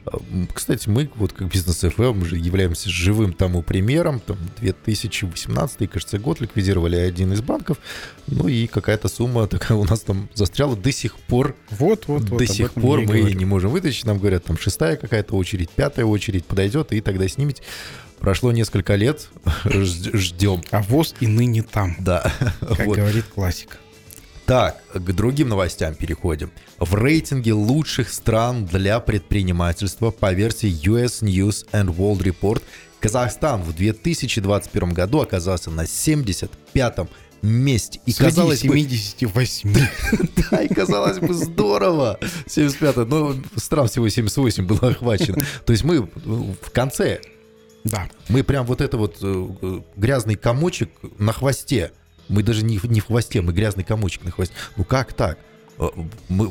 Э, 0.06 0.10
кстати, 0.52 0.88
мы, 0.88 1.10
вот 1.14 1.32
как 1.32 1.48
бизнес 1.48 1.82
FM, 1.82 2.36
являемся 2.36 2.90
живым 2.90 3.32
тому 3.32 3.62
примером. 3.62 4.20
Там 4.20 4.36
2018, 4.60 5.90
кажется, 5.90 6.18
год 6.18 6.40
ликвидировали 6.40 6.96
один 6.96 7.32
из 7.32 7.40
банков. 7.40 7.78
Ну 8.26 8.48
и 8.48 8.66
какая-то 8.66 9.08
сумма 9.08 9.46
такая 9.46 9.78
у 9.78 9.84
нас 9.84 10.00
там 10.00 10.28
застряла 10.34 10.76
до 10.76 10.92
сих 10.92 11.16
пор. 11.18 11.56
Вот, 11.70 12.06
вот, 12.06 12.24
До 12.24 12.34
вот, 12.34 12.48
сих 12.48 12.74
пор 12.74 13.00
мы 13.00 13.06
говорю. 13.06 13.38
не 13.38 13.44
можем 13.44 13.70
вытащить. 13.70 14.04
Нам 14.04 14.18
говорят, 14.18 14.44
там 14.44 14.58
шестая 14.58 14.96
какая-то 14.96 15.34
очередь, 15.36 15.70
пятая 15.70 16.04
очередь 16.04 16.44
подойдет, 16.44 16.92
и 16.92 17.00
тогда 17.00 17.26
снимете. 17.28 17.62
Прошло 18.20 18.52
несколько 18.52 18.96
лет, 18.96 19.28
ждем. 19.64 20.62
А 20.70 20.82
ВОЗ 20.82 21.14
и 21.20 21.26
ныне 21.26 21.62
там. 21.62 21.96
Да. 21.98 22.32
Как 22.60 22.86
вот. 22.86 22.96
говорит 22.98 23.24
классика. 23.26 23.78
Так, 24.44 24.82
к 24.92 25.12
другим 25.12 25.48
новостям 25.48 25.94
переходим. 25.94 26.50
В 26.78 26.94
рейтинге 26.96 27.52
лучших 27.52 28.12
стран 28.12 28.66
для 28.66 28.98
предпринимательства 28.98 30.10
по 30.10 30.32
версии 30.32 30.68
US 30.88 31.22
News 31.22 31.66
and 31.72 31.94
World 31.94 32.22
Report 32.22 32.60
Казахстан 33.00 33.62
в 33.62 33.72
2021 33.74 34.92
году 34.92 35.20
оказался 35.20 35.70
на 35.70 35.84
75-м 35.84 37.08
месте. 37.42 38.00
И 38.06 38.12
Среди 38.12 38.28
казалось 38.28 38.60
78. 38.60 39.72
Бы, 39.72 39.80
да, 40.50 40.62
и 40.62 40.68
казалось 40.68 41.18
бы, 41.18 41.32
здорово. 41.32 42.18
75 42.46 43.08
но 43.08 43.36
стран 43.56 43.88
всего 43.88 44.08
78 44.08 44.66
было 44.66 44.90
охвачено. 44.90 45.42
То 45.64 45.72
есть 45.72 45.84
мы 45.84 46.02
в 46.02 46.70
конце 46.72 47.20
да. 47.84 48.08
Мы 48.28 48.44
прям 48.44 48.66
вот 48.66 48.80
это 48.80 48.96
вот 48.96 49.18
э, 49.22 49.80
грязный 49.96 50.36
комочек 50.36 50.90
на 51.18 51.32
хвосте. 51.32 51.92
Мы 52.28 52.42
даже 52.42 52.62
не, 52.64 52.78
не 52.84 53.00
в 53.00 53.06
хвосте, 53.06 53.40
мы 53.40 53.52
грязный 53.52 53.84
комочек 53.84 54.24
на 54.24 54.30
хвосте. 54.30 54.54
Ну 54.76 54.84
как 54.84 55.12
так? 55.12 55.38
Э, 55.78 55.88
мы, 56.28 56.50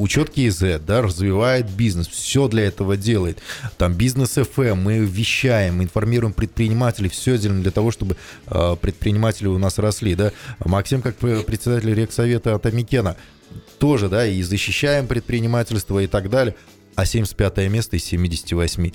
учет 0.00 0.30
КИЗ, 0.30 0.80
да, 0.86 1.02
развивает 1.02 1.70
бизнес, 1.70 2.08
все 2.08 2.48
для 2.48 2.64
этого 2.64 2.96
делает. 2.96 3.38
Там 3.76 3.94
бизнес 3.94 4.38
FM, 4.38 4.76
мы 4.76 4.98
вещаем, 4.98 5.82
информируем 5.82 6.32
предпринимателей, 6.32 7.10
все 7.10 7.36
делаем 7.36 7.62
для 7.62 7.70
того, 7.70 7.90
чтобы 7.90 8.16
э, 8.46 8.76
предприниматели 8.80 9.46
у 9.46 9.58
нас 9.58 9.78
росли, 9.78 10.14
да. 10.14 10.32
Максим, 10.64 11.02
как 11.02 11.16
председатель 11.16 11.94
Рексовета 11.94 12.54
Атамикена, 12.54 13.16
тоже, 13.78 14.08
да, 14.08 14.26
и 14.26 14.42
защищаем 14.42 15.06
предпринимательство 15.06 15.98
и 15.98 16.06
так 16.06 16.30
далее. 16.30 16.54
А 16.96 17.04
75 17.04 17.70
место 17.70 17.96
из 17.96 18.04
78. 18.04 18.92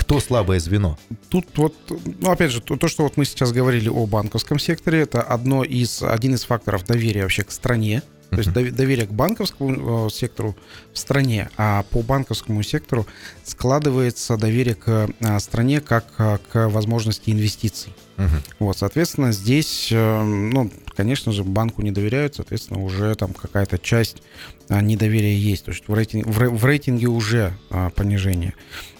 Кто 0.00 0.18
слабое 0.18 0.58
звено? 0.60 0.98
Тут 1.28 1.46
вот, 1.56 1.74
ну, 2.20 2.30
опять 2.30 2.50
же, 2.50 2.62
то, 2.62 2.76
то, 2.76 2.88
что 2.88 3.02
вот 3.02 3.18
мы 3.18 3.26
сейчас 3.26 3.52
говорили 3.52 3.90
о 3.90 4.06
банковском 4.06 4.58
секторе, 4.58 5.02
это 5.02 5.20
одно 5.20 5.62
из, 5.62 6.02
один 6.02 6.34
из 6.34 6.44
факторов 6.44 6.86
доверия 6.86 7.22
вообще 7.22 7.44
к 7.44 7.50
стране. 7.50 8.02
То 8.30 8.38
есть 8.38 8.52
доверие 8.52 9.06
к 9.06 9.10
банковскому 9.10 10.06
э, 10.06 10.10
сектору 10.10 10.56
в 10.92 10.98
стране, 10.98 11.50
а 11.56 11.84
по 11.90 12.00
банковскому 12.00 12.62
сектору 12.62 13.06
складывается 13.44 14.36
доверие 14.36 14.76
к 14.76 15.08
э, 15.18 15.38
стране 15.40 15.80
как 15.80 16.04
э, 16.18 16.38
к 16.50 16.68
возможности 16.68 17.30
инвестиций. 17.30 17.92
Угу. 18.18 18.26
Вот, 18.60 18.78
соответственно, 18.78 19.32
здесь, 19.32 19.88
ну, 19.90 20.70
конечно 20.94 21.32
же, 21.32 21.42
банку 21.42 21.80
не 21.80 21.90
доверяют, 21.90 22.34
соответственно, 22.34 22.82
уже 22.82 23.14
там 23.14 23.32
какая-то 23.32 23.78
часть 23.78 24.22
недоверия 24.68 25.34
есть. 25.34 25.64
То 25.64 25.70
есть 25.70 25.88
в 25.88 25.94
рейтинге, 25.94 26.30
в 26.30 26.64
рейтинге 26.66 27.06
уже 27.06 27.54
понижение. 27.96 28.52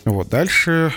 Вот. 0.06 0.30
Дальше, 0.30 0.90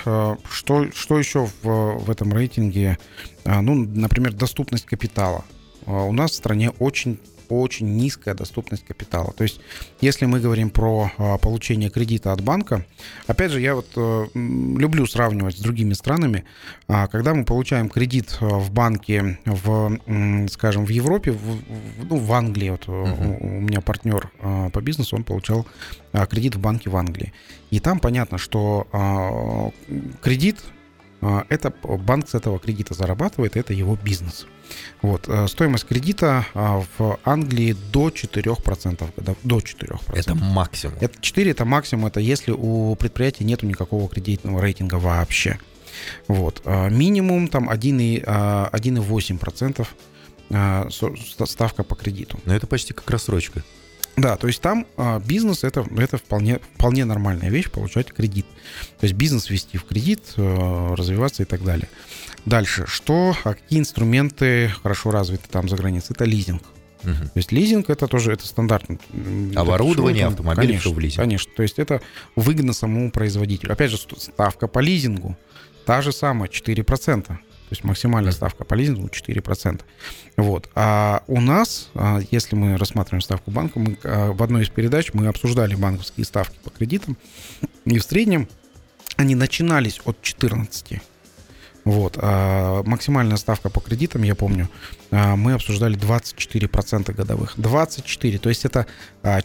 что, 0.49 0.87
что 0.95 1.19
еще 1.19 1.49
в, 1.63 1.99
в 1.99 2.09
этом 2.09 2.31
рейтинге? 2.31 2.97
Ну, 3.43 3.75
например, 3.75 4.31
доступность 4.31 4.85
капитала. 4.85 5.43
У 5.85 6.13
нас 6.13 6.31
в 6.31 6.35
стране 6.35 6.69
очень 6.79 7.19
очень 7.61 7.95
низкая 7.95 8.33
доступность 8.33 8.85
капитала. 8.85 9.33
То 9.33 9.43
есть, 9.43 9.59
если 10.01 10.25
мы 10.25 10.39
говорим 10.39 10.69
про 10.69 11.11
а, 11.17 11.37
получение 11.37 11.89
кредита 11.89 12.31
от 12.31 12.41
банка, 12.41 12.85
опять 13.27 13.51
же, 13.51 13.59
я 13.61 13.75
вот 13.75 13.87
э, 13.95 14.25
люблю 14.33 15.05
сравнивать 15.05 15.57
с 15.57 15.61
другими 15.61 15.93
странами. 15.93 16.43
А, 16.87 17.07
когда 17.07 17.33
мы 17.33 17.45
получаем 17.45 17.89
кредит 17.89 18.37
э, 18.39 18.45
в 18.45 18.71
банке, 18.71 19.39
в, 19.45 20.47
скажем, 20.49 20.85
в 20.85 20.89
Европе, 20.89 21.31
в, 21.31 21.59
ну, 22.09 22.17
в 22.17 22.33
Англии, 22.33 22.69
вот 22.69 22.85
uh-huh. 22.85 23.37
у, 23.39 23.61
меня 23.61 23.81
партнер 23.81 24.31
а, 24.41 24.69
по 24.69 24.81
бизнесу, 24.81 25.15
он 25.15 25.23
получал 25.23 25.65
кредит 26.29 26.55
в 26.55 26.59
банке 26.59 26.89
в 26.89 26.95
Англии. 26.95 27.33
И 27.71 27.79
там 27.79 27.99
понятно, 27.99 28.37
что 28.37 29.71
кредит 30.21 30.63
это 31.49 31.73
банк 31.81 32.29
с 32.29 32.35
этого 32.35 32.59
кредита 32.59 32.93
зарабатывает, 32.93 33.57
это 33.57 33.73
его 33.73 33.95
бизнес. 33.95 34.45
Вот. 35.01 35.27
Э, 35.27 35.47
стоимость 35.47 35.85
кредита 35.85 36.45
а, 36.53 36.83
в 36.97 37.19
Англии 37.23 37.75
до 37.91 38.09
4%. 38.09 39.37
До 39.43 39.57
4%. 39.57 39.99
Это 40.13 40.35
максимум. 40.35 40.97
Это 40.99 41.21
4 41.21 41.51
это 41.51 41.65
максимум, 41.65 42.07
это 42.07 42.19
если 42.19 42.51
у 42.51 42.95
предприятия 42.95 43.45
нет 43.45 43.63
никакого 43.63 44.09
кредитного 44.09 44.61
рейтинга 44.61 44.95
вообще. 44.95 45.57
Вот. 46.27 46.61
А, 46.65 46.89
минимум 46.89 47.47
там 47.47 47.69
1,8% 47.69 49.87
а, 50.51 50.89
ставка 51.45 51.83
по 51.83 51.95
кредиту. 51.95 52.39
Но 52.45 52.53
это 52.55 52.67
почти 52.67 52.93
как 52.93 53.09
рассрочка. 53.09 53.63
Да, 54.15 54.37
то 54.37 54.47
есть 54.47 54.61
там 54.61 54.85
а, 54.95 55.19
бизнес 55.19 55.63
это, 55.63 55.85
это 55.97 56.17
вполне, 56.17 56.59
вполне 56.75 57.03
нормальная 57.05 57.49
вещь, 57.49 57.69
получать 57.69 58.13
кредит. 58.13 58.45
То 58.99 59.05
есть 59.05 59.15
бизнес 59.15 59.49
вести 59.49 59.77
в 59.77 59.85
кредит, 59.85 60.21
а, 60.37 60.95
развиваться 60.95 61.43
и 61.43 61.45
так 61.45 61.63
далее. 61.63 61.89
Дальше, 62.45 62.85
что, 62.87 63.35
а 63.43 63.55
какие 63.55 63.79
инструменты 63.79 64.71
хорошо 64.81 65.11
развиты 65.11 65.45
там 65.49 65.67
за 65.67 65.77
границей? 65.77 66.13
Это 66.13 66.25
лизинг. 66.25 66.61
Угу. 67.03 67.11
То 67.11 67.37
есть 67.37 67.51
лизинг 67.51 67.89
это 67.89 68.07
тоже 68.07 68.31
это 68.33 68.45
стандартно. 68.45 68.97
Оборудование, 69.55 70.27
автомобиль, 70.27 70.67
конечно, 70.67 70.79
все 70.79 70.93
в 70.93 70.99
лизинг. 70.99 71.19
Конечно, 71.19 71.51
то 71.55 71.63
есть 71.63 71.79
это 71.79 72.01
выгодно 72.35 72.73
самому 72.73 73.11
производителю. 73.11 73.73
Опять 73.73 73.91
же, 73.91 73.97
ставка 73.97 74.67
по 74.67 74.79
лизингу 74.79 75.35
та 75.85 76.01
же 76.01 76.11
самая, 76.11 76.49
4%. 76.49 77.37
То 77.73 77.75
есть 77.77 77.85
максимальная 77.85 78.31
ставка 78.31 78.65
по 78.65 78.75
лизингу 78.75 79.07
4%. 79.07 79.81
Вот. 80.37 80.69
А 80.75 81.23
у 81.25 81.41
нас, 81.41 81.89
а, 81.95 82.19
если 82.29 82.55
мы 82.55 82.77
рассматриваем 82.77 83.21
ставку 83.21 83.49
банка, 83.49 83.79
мы 83.79 83.97
а, 84.03 84.31
в 84.31 84.43
одной 84.43 84.61
из 84.61 84.69
передач 84.69 85.11
мы 85.13 85.25
обсуждали 85.25 85.73
банковские 85.73 86.23
ставки 86.27 86.55
по 86.63 86.69
кредитам, 86.69 87.17
и 87.85 87.97
в 87.97 88.03
среднем 88.03 88.47
они 89.17 89.33
начинались 89.33 90.01
от 90.05 90.21
14 90.21 91.01
вот. 91.83 92.19
А 92.21 92.83
максимальная 92.83 93.37
ставка 93.37 93.71
по 93.71 93.79
кредитам, 93.81 94.21
я 94.21 94.35
помню, 94.35 94.69
а, 95.09 95.35
мы 95.35 95.53
обсуждали 95.53 95.97
24% 95.97 97.11
годовых. 97.11 97.55
24, 97.57 98.37
то 98.37 98.49
есть 98.49 98.65
это 98.65 98.85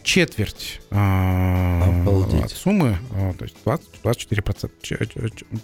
четверть 0.03 0.81
от 0.91 2.51
суммы, 2.51 2.99
то 3.39 3.43
есть 3.43 3.55
20, 3.65 3.89
24%, 4.03 4.71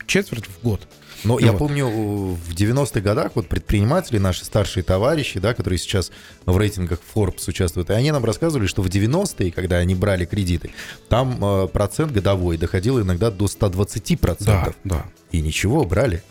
четверть 0.08 0.48
в 0.48 0.64
год. 0.64 0.88
Но 1.24 1.34
вот. 1.34 1.44
я 1.44 1.54
помню, 1.54 1.88
в 1.88 2.54
90-х 2.54 3.00
годах 3.02 3.32
вот 3.36 3.48
предприниматели, 3.48 4.18
наши 4.18 4.46
старшие 4.46 4.84
товарищи, 4.84 5.40
да, 5.40 5.54
которые 5.54 5.80
сейчас 5.80 6.12
в 6.46 6.58
рейтингах 6.58 7.00
Forbes 7.14 7.48
участвуют, 7.48 7.90
и 7.90 7.94
они 7.94 8.12
нам 8.12 8.26
рассказывали, 8.26 8.68
что 8.68 8.82
в 8.82 8.88
90-е, 8.88 9.52
когда 9.52 9.78
они 9.78 9.96
брали 9.96 10.26
кредиты, 10.26 10.72
там 11.10 11.70
процент 11.70 12.12
годовой 12.12 12.58
доходил 12.58 13.02
иногда 13.02 13.32
до 13.32 13.46
120%. 13.46 14.44
Да, 14.46 14.74
да. 14.84 15.06
И 15.32 15.42
ничего, 15.42 15.84
брали. 15.84 16.24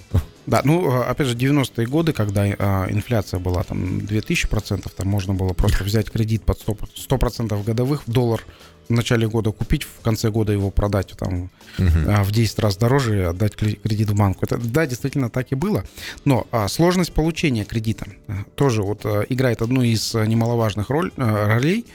Да, 0.46 0.60
ну, 0.64 0.90
а, 0.90 1.04
опять 1.10 1.26
же, 1.26 1.36
90-е 1.36 1.86
годы, 1.86 2.12
когда 2.12 2.42
а, 2.42 2.86
инфляция 2.90 3.40
была 3.40 3.62
там 3.62 3.98
2000%, 3.98 4.90
там 4.94 5.08
можно 5.08 5.34
было 5.34 5.52
просто 5.52 5.84
взять 5.84 6.10
кредит 6.10 6.42
под 6.44 6.58
100%, 6.60 6.88
100% 7.08 7.64
годовых 7.64 8.06
в 8.06 8.10
доллар 8.10 8.42
в 8.88 8.92
начале 8.92 9.28
года 9.28 9.52
купить, 9.52 9.84
в 9.84 10.00
конце 10.02 10.30
года 10.30 10.52
его 10.52 10.70
продать 10.70 11.14
там 11.18 11.50
угу. 11.78 11.88
в 12.24 12.30
10 12.30 12.58
раз 12.58 12.76
дороже 12.76 13.18
и 13.18 13.22
отдать 13.22 13.54
кредит 13.56 14.10
в 14.10 14.16
банку. 14.16 14.40
Это, 14.44 14.58
да, 14.58 14.86
действительно 14.86 15.30
так 15.30 15.52
и 15.52 15.54
было. 15.54 15.84
Но 16.24 16.46
а, 16.50 16.68
сложность 16.68 17.12
получения 17.12 17.64
кредита 17.64 18.06
а, 18.28 18.44
тоже 18.54 18.82
вот 18.82 19.02
а, 19.04 19.22
играет 19.28 19.62
одну 19.62 19.82
из 19.82 20.14
немаловажных 20.14 20.90
роль, 20.90 21.12
ролей. 21.16 21.86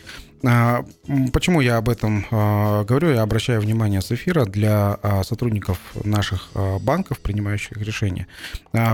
А, 0.44 0.86
почему 1.34 1.62
я 1.62 1.78
об 1.78 1.90
этом 1.90 2.26
а, 2.32 2.84
говорю? 2.84 3.12
Я 3.12 3.24
обращаю 3.24 3.62
внимание 3.62 4.02
с 4.02 4.12
эфира 4.12 4.46
для 4.46 4.98
а, 5.02 5.24
сотрудников 5.24 5.80
наших 6.04 6.50
банков, 6.82 7.20
принимающих 7.20 7.78
решения. 7.78 8.28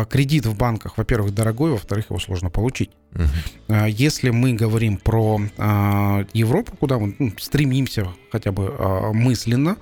Кредит 0.09 0.45
в 0.45 0.57
банках, 0.57 0.97
во-первых, 0.97 1.33
дорогой, 1.33 1.71
во-вторых, 1.71 2.05
его 2.09 2.19
сложно 2.19 2.49
получить. 2.49 2.91
Угу. 3.13 3.75
Если 3.87 4.29
мы 4.29 4.53
говорим 4.53 4.97
про 4.97 5.39
Европу, 6.33 6.75
куда 6.77 6.99
мы 6.99 7.15
ну, 7.17 7.31
стремимся 7.39 8.07
хотя 8.31 8.51
бы 8.51 8.73
мысленно, 9.13 9.77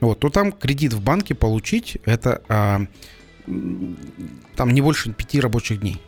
вот, 0.00 0.20
то 0.20 0.30
там 0.30 0.52
кредит 0.52 0.94
в 0.94 1.02
банке 1.02 1.34
получить 1.34 1.98
это 2.04 2.88
там 4.56 4.70
не 4.70 4.80
больше 4.80 5.12
пяти 5.12 5.40
рабочих 5.40 5.80
дней. 5.80 6.00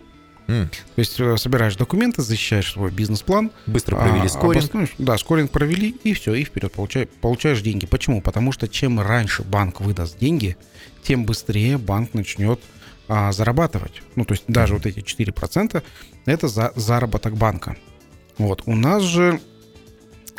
Mm. 0.51 0.69
То 0.69 0.99
есть 0.99 1.21
э, 1.21 1.37
собираешь 1.37 1.77
документы, 1.77 2.23
защищаешь 2.23 2.73
свой 2.73 2.91
бизнес-план. 2.91 3.53
Быстро 3.67 3.97
провели 3.97 4.27
а, 4.27 4.29
скоринг. 4.29 4.91
Да, 4.99 5.17
скоринг 5.17 5.53
провели, 5.53 5.91
и 6.03 6.13
все, 6.13 6.35
и 6.35 6.43
вперед 6.43 6.73
получай, 6.73 7.07
получаешь 7.07 7.63
деньги. 7.63 7.87
Почему? 7.87 8.21
Потому 8.21 8.51
что 8.51 8.67
чем 8.67 9.01
раньше 9.01 9.45
банк 9.45 9.81
выдаст 9.81 10.19
деньги, 10.19 10.57
тем 11.05 11.25
быстрее 11.25 11.79
банк 11.79 12.15
начнет 12.15 12.61
а, 13.07 13.31
зарабатывать. 13.31 14.03
Ну, 14.17 14.25
то 14.25 14.33
есть 14.33 14.45
даже 14.49 14.75
вот 14.75 14.87
эти 14.87 14.99
4% 14.99 15.83
это 16.27 16.49
за 16.49 16.73
заработок 16.75 17.37
банка. 17.37 17.77
Вот. 18.37 18.63
У 18.67 18.75
нас 18.75 19.05
же 19.05 19.41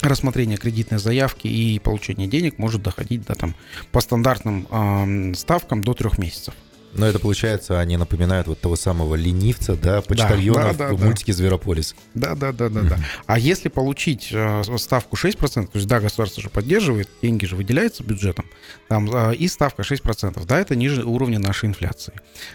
рассмотрение 0.01 0.57
кредитной 0.57 0.99
заявки 0.99 1.47
и 1.47 1.79
получение 1.79 2.27
денег 2.27 2.57
может 2.57 2.81
доходить 2.81 3.25
до 3.25 3.35
там 3.35 3.55
по 3.93 4.01
стандартным 4.01 4.67
э, 4.69 5.33
ставкам 5.35 5.83
до 5.83 5.93
трех 5.93 6.17
месяцев. 6.17 6.53
Но 6.93 7.05
это 7.05 7.19
получается, 7.19 7.79
они 7.79 7.97
напоминают 7.97 8.47
вот 8.47 8.59
того 8.59 8.75
самого 8.75 9.15
ленивца, 9.15 9.75
да, 9.75 10.01
почтальона 10.01 10.73
да, 10.73 10.73
да, 10.73 10.89
да, 10.89 10.93
в 10.93 11.03
мультике 11.03 11.33
«Зверополис». 11.33 11.95
Да, 12.13 12.35
да, 12.35 12.51
да, 12.51 12.69
да, 12.69 12.81
да. 12.81 12.99
А 13.25 13.39
если 13.39 13.69
получить 13.69 14.29
э, 14.31 14.63
ставку 14.77 15.15
6%, 15.15 15.65
то 15.67 15.69
есть, 15.75 15.87
да, 15.87 15.99
государство 15.99 16.41
же 16.41 16.49
поддерживает, 16.49 17.09
деньги 17.21 17.45
же 17.45 17.55
выделяются 17.55 18.03
бюджетом, 18.03 18.45
там, 18.87 19.09
э, 19.13 19.35
и 19.35 19.47
ставка 19.47 19.83
6%, 19.83 20.45
да, 20.45 20.59
это 20.59 20.75
ниже 20.75 21.03
уровня 21.03 21.39
нашей 21.39 21.69
инфляции. 21.69 22.13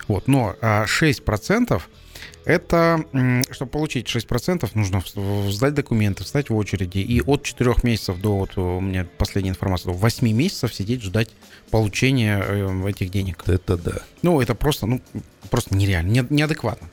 Вот, 0.08 0.28
но 0.28 0.54
э, 0.60 0.84
6% 0.84 1.80
это, 2.46 3.04
чтобы 3.50 3.70
получить 3.70 4.06
6%, 4.06 4.70
нужно 4.74 5.02
сдать 5.50 5.74
документы, 5.74 6.24
встать 6.24 6.48
в 6.48 6.56
очереди. 6.56 6.98
И 6.98 7.20
от 7.20 7.42
4 7.42 7.74
месяцев 7.82 8.20
до, 8.20 8.36
вот 8.36 8.56
у 8.56 8.80
меня 8.80 9.06
последняя 9.18 9.50
информация, 9.50 9.92
до 9.92 9.98
8 9.98 10.32
месяцев 10.32 10.72
сидеть, 10.72 11.02
ждать 11.02 11.30
получения 11.70 12.40
э, 12.40 12.88
этих 12.88 13.10
денег. 13.10 13.42
Это 13.46 13.76
да. 13.76 13.98
Ну, 14.22 14.40
это 14.40 14.54
просто, 14.54 14.86
ну, 14.86 15.02
просто 15.50 15.74
нереально, 15.74 16.10
не, 16.10 16.26
неадекватно. 16.30 16.88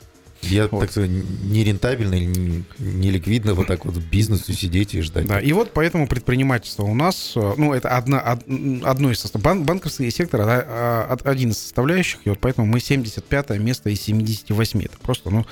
Я 0.48 0.68
вот. 0.68 0.80
так 0.80 0.90
сказать, 0.90 1.10
нерентабельно, 1.10 2.14
не, 2.14 2.64
не 2.78 3.10
ликвидно 3.10 3.54
вот 3.54 3.66
так 3.66 3.84
вот 3.84 3.96
бизнесу 3.96 4.52
сидеть 4.52 4.94
и 4.94 5.00
ждать. 5.00 5.26
Да, 5.26 5.40
и 5.40 5.52
вот 5.52 5.72
поэтому 5.72 6.06
предпринимательство 6.06 6.84
у 6.84 6.94
нас, 6.94 7.32
э, 7.36 7.54
ну, 7.56 7.72
это 7.72 7.90
одна, 7.96 8.20
одно 8.20 9.10
из 9.10 9.20
составляющих. 9.20 9.44
Бан, 9.44 9.64
банковский 9.64 10.10
сектор 10.10 10.44
да, 10.44 10.64
а, 10.66 11.16
один 11.24 11.50
из 11.50 11.58
составляющих, 11.58 12.20
и 12.24 12.30
вот 12.30 12.38
поэтому 12.40 12.66
мы 12.66 12.80
75 12.80 13.50
место 13.58 13.90
из 13.90 14.00
78. 14.02 14.82
Это 14.82 14.98
просто, 14.98 15.30
ну, 15.30 15.46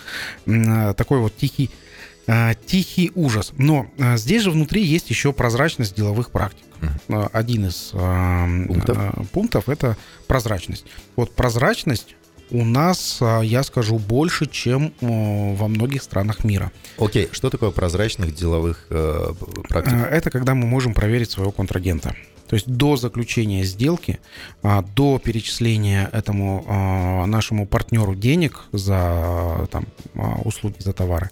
э, 0.47 0.95
такой 0.95 1.19
вот 1.19 1.37
тихий 1.37 1.71
э, 2.27 2.53
тихий 2.67 3.11
ужас. 3.15 3.53
Но 3.59 3.89
здесь 4.17 4.43
же 4.43 4.51
внутри 4.51 4.83
есть 4.83 5.11
еще 5.11 5.33
прозрачность 5.33 5.97
деловых 5.97 6.31
практик. 6.31 6.65
Один 7.09 7.67
из 7.67 7.93
пунктов, 8.67 9.29
пунктов 9.31 9.69
это 9.69 9.97
прозрачность. 10.27 10.85
Вот 11.15 11.33
прозрачность 11.35 12.17
у 12.51 12.65
нас, 12.65 13.19
а, 13.21 13.41
я 13.41 13.63
скажу, 13.63 13.99
больше, 13.99 14.47
чем 14.47 14.93
во 15.01 15.69
многих 15.69 16.03
странах 16.03 16.45
мира. 16.45 16.71
Окей, 16.99 17.29
что 17.33 17.51
такое 17.51 17.71
прозрачных 17.71 18.35
деловых 18.35 18.87
э, 18.91 19.33
практик? 19.69 19.93
Э, 19.95 20.05
это 20.05 20.31
когда 20.31 20.55
мы 20.55 20.67
можем 20.67 20.95
проверить 20.95 21.31
своего 21.31 21.53
контрагента. 21.53 22.15
То 22.53 22.57
есть 22.57 22.67
до 22.67 22.97
заключения 22.97 23.65
сделки, 23.65 24.21
а, 24.63 24.83
до 24.83 25.19
перечисления 25.19 26.11
этому 26.13 26.67
а, 26.69 27.25
нашему 27.25 27.67
партнеру 27.67 28.15
денег 28.15 28.65
за 28.73 29.67
там, 29.71 29.87
а, 30.15 30.39
услуги, 30.45 30.75
за 30.79 30.93
товары, 30.93 31.31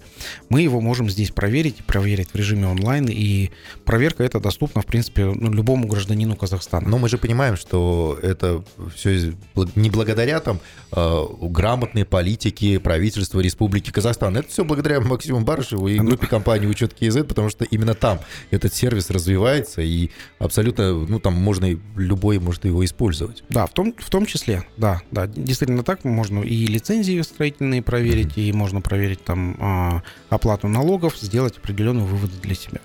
мы 0.48 0.62
его 0.62 0.80
можем 0.80 1.10
здесь 1.10 1.30
проверить, 1.30 1.84
проверить 1.84 2.30
в 2.30 2.36
режиме 2.36 2.68
онлайн, 2.68 3.06
и 3.10 3.50
проверка 3.84 4.24
это 4.24 4.40
доступна, 4.40 4.80
в 4.80 4.86
принципе, 4.86 5.26
ну, 5.26 5.52
любому 5.52 5.88
гражданину 5.88 6.36
Казахстана. 6.36 6.88
Но 6.88 6.96
мы 6.96 7.10
же 7.10 7.18
понимаем, 7.18 7.56
что 7.58 8.18
это 8.22 8.64
все 8.96 9.34
не 9.74 9.90
благодаря 9.90 10.40
там 10.40 10.58
грамотной 10.90 12.06
политике 12.06 12.80
правительства 12.80 13.40
Республики 13.40 13.90
Казахстан. 13.90 14.38
Это 14.38 14.48
все 14.48 14.64
благодаря 14.64 15.00
Максиму 15.00 15.40
Барышеву 15.40 15.86
и 15.86 15.98
группе 15.98 16.26
компании 16.26 16.66
Учет 16.66 16.94
КИЗ, 16.94 17.24
потому 17.28 17.50
что 17.50 17.66
именно 17.66 17.94
там 17.94 18.20
этот 18.50 18.72
сервис 18.72 19.10
развивается 19.10 19.82
и 19.82 20.08
абсолютно 20.38 21.09
ну, 21.10 21.18
там 21.18 21.34
можно 21.34 21.76
любой 21.96 22.38
может 22.38 22.64
его 22.64 22.84
использовать. 22.84 23.42
Да, 23.48 23.66
в 23.66 23.72
том, 23.72 23.94
в 23.98 24.08
том 24.08 24.26
числе, 24.26 24.64
да, 24.76 25.02
да, 25.10 25.26
действительно 25.26 25.82
так, 25.82 26.04
можно 26.04 26.40
и 26.40 26.66
лицензии 26.66 27.20
строительные 27.22 27.82
проверить, 27.82 28.36
mm-hmm. 28.36 28.48
и 28.48 28.52
можно 28.52 28.80
проверить 28.80 29.24
там 29.24 29.56
а, 29.60 30.02
оплату 30.28 30.68
налогов, 30.68 31.16
сделать 31.18 31.58
определенные 31.58 32.06
выводы 32.06 32.34
для 32.40 32.54
себя. 32.54 32.80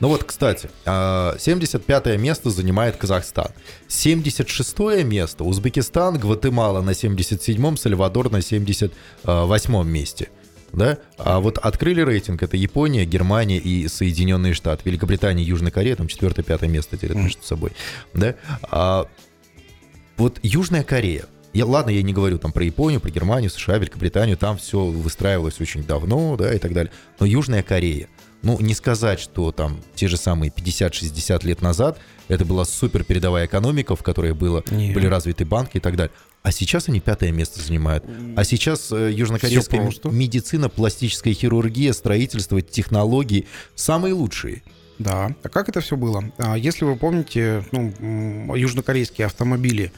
Ну 0.00 0.08
вот, 0.08 0.24
кстати, 0.24 0.68
75 0.84 2.06
а, 2.06 2.16
место 2.16 2.50
занимает 2.50 2.96
Казахстан. 2.96 3.52
76 3.86 4.78
место 5.04 5.44
Узбекистан, 5.44 6.18
Гватемала 6.18 6.82
на 6.82 6.90
77-м, 6.90 7.76
Сальвадор 7.76 8.30
на 8.30 8.38
78-м 8.38 9.88
месте– 9.88 10.28
да? 10.72 10.98
А 11.18 11.40
вот 11.40 11.58
открыли 11.58 12.02
рейтинг, 12.02 12.42
это 12.42 12.56
Япония, 12.56 13.04
Германия 13.04 13.58
и 13.58 13.88
Соединенные 13.88 14.54
Штаты. 14.54 14.82
Великобритания 14.84 15.42
Южная 15.42 15.70
Корея, 15.70 15.96
там 15.96 16.08
четвертое-пятое 16.08 16.68
место 16.68 16.96
делят 16.96 17.16
между 17.16 17.42
собой, 17.42 17.72
да? 18.14 18.34
А 18.70 19.06
вот 20.16 20.38
Южная 20.42 20.82
Корея, 20.82 21.26
я, 21.52 21.66
ладно, 21.66 21.90
я 21.90 22.02
не 22.02 22.12
говорю 22.12 22.38
там 22.38 22.52
про 22.52 22.64
Японию, 22.64 23.00
про 23.00 23.10
Германию, 23.10 23.50
США, 23.50 23.78
Великобританию, 23.78 24.36
там 24.36 24.56
все 24.56 24.84
выстраивалось 24.84 25.60
очень 25.60 25.84
давно, 25.84 26.36
да, 26.36 26.54
и 26.54 26.58
так 26.58 26.72
далее. 26.72 26.92
Но 27.20 27.26
Южная 27.26 27.62
Корея, 27.62 28.08
ну, 28.42 28.58
не 28.60 28.74
сказать, 28.74 29.20
что 29.20 29.52
там 29.52 29.80
те 29.94 30.08
же 30.08 30.16
самые 30.16 30.50
50-60 30.50 31.46
лет 31.46 31.60
назад 31.60 31.98
это 32.28 32.44
была 32.44 32.64
супер 32.64 33.04
передовая 33.04 33.46
экономика, 33.46 33.94
в 33.94 34.02
которой 34.02 34.32
было, 34.32 34.64
были 34.70 35.06
развиты 35.06 35.44
банки 35.44 35.76
и 35.76 35.80
так 35.80 35.96
далее. 35.96 36.12
А 36.42 36.50
сейчас 36.50 36.88
они 36.88 37.00
пятое 37.00 37.30
место 37.30 37.60
занимают. 37.60 38.04
А 38.36 38.44
сейчас 38.44 38.90
э, 38.90 39.12
южнокорейская 39.12 39.90
медицина, 40.10 40.68
пластическая 40.68 41.34
хирургия, 41.34 41.92
строительство, 41.92 42.60
технологии 42.60 43.46
самые 43.76 44.14
лучшие. 44.14 44.62
Да. 44.98 45.34
А 45.42 45.48
как 45.48 45.68
это 45.68 45.80
все 45.80 45.96
было? 45.96 46.32
А 46.38 46.56
Если 46.56 46.84
вы 46.84 46.96
помните, 46.96 47.64
ну, 47.72 48.54
южнокорейские 48.54 49.26
автомобили 49.26 49.92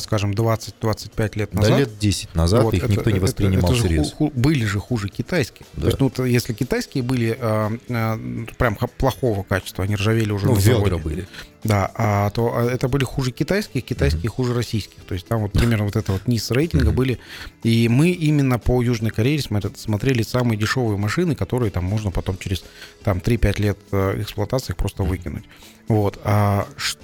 скажем, 0.00 0.32
20-25 0.32 1.38
лет 1.38 1.54
назад. 1.54 1.70
Да, 1.70 1.78
лет 1.78 1.98
10 1.98 2.34
назад 2.34 2.64
вот, 2.64 2.74
их 2.74 2.84
это, 2.84 2.92
никто 2.92 3.10
не 3.10 3.18
воспринимал 3.18 3.70
это, 3.70 3.74
это 3.74 3.88
всерьез. 3.88 4.12
Ху, 4.12 4.32
были 4.34 4.64
же 4.64 4.80
хуже 4.80 5.08
китайские. 5.08 5.66
Да. 5.74 5.82
То 5.82 5.86
есть, 5.86 6.18
ну, 6.18 6.24
если 6.24 6.52
китайские 6.52 7.02
были 7.02 7.36
а, 7.40 7.72
а, 7.88 8.18
прям 8.58 8.76
плохого 8.98 9.42
качества, 9.42 9.84
они 9.84 9.96
ржавели 9.96 10.32
уже 10.32 10.46
ну, 10.46 10.54
на 10.54 10.60
заводе. 10.60 10.96
были. 10.96 11.28
Да, 11.64 11.90
а, 11.94 12.30
то 12.30 12.52
а, 12.54 12.64
это 12.64 12.88
были 12.88 13.04
хуже 13.04 13.32
китайских, 13.32 13.84
китайские 13.84 14.24
mm-hmm. 14.24 14.28
хуже 14.28 14.54
российских. 14.54 15.02
То 15.04 15.14
есть 15.14 15.26
там 15.26 15.40
вот 15.40 15.52
примерно 15.52 15.84
вот 15.84 15.96
это 15.96 16.12
вот 16.12 16.28
низ 16.28 16.50
рейтинга 16.50 16.90
mm-hmm. 16.90 16.92
были. 16.92 17.18
И 17.62 17.88
мы 17.88 18.10
именно 18.10 18.58
по 18.58 18.82
Южной 18.82 19.10
Корее 19.10 19.40
смотрели 19.40 20.22
самые 20.22 20.58
дешевые 20.58 20.96
машины, 20.96 21.34
которые 21.34 21.70
там 21.70 21.84
можно 21.84 22.10
потом 22.10 22.38
через 22.38 22.64
там 23.02 23.18
3-5 23.18 23.60
лет 23.60 23.78
э, 23.90 24.22
эксплуатации 24.22 24.72
их 24.72 24.76
просто 24.76 25.02
выкинуть. 25.02 25.44
Вот. 25.88 26.20
А 26.24 26.66
что 26.76 27.00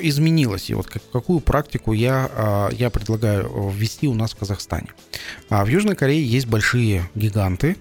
изменилось 0.00 0.70
и 0.70 0.74
вот 0.74 0.86
какую 0.86 1.40
практику 1.40 1.92
я, 1.92 2.30
а, 2.34 2.68
я 2.70 2.90
предлагаю 2.90 3.70
ввести 3.70 4.06
у 4.06 4.14
нас 4.14 4.32
в 4.32 4.36
Казахстане? 4.36 4.88
А, 5.48 5.64
в 5.64 5.68
Южной 5.68 5.96
Корее 5.96 6.24
есть 6.24 6.46
большие 6.46 7.08
гиганты, 7.14 7.76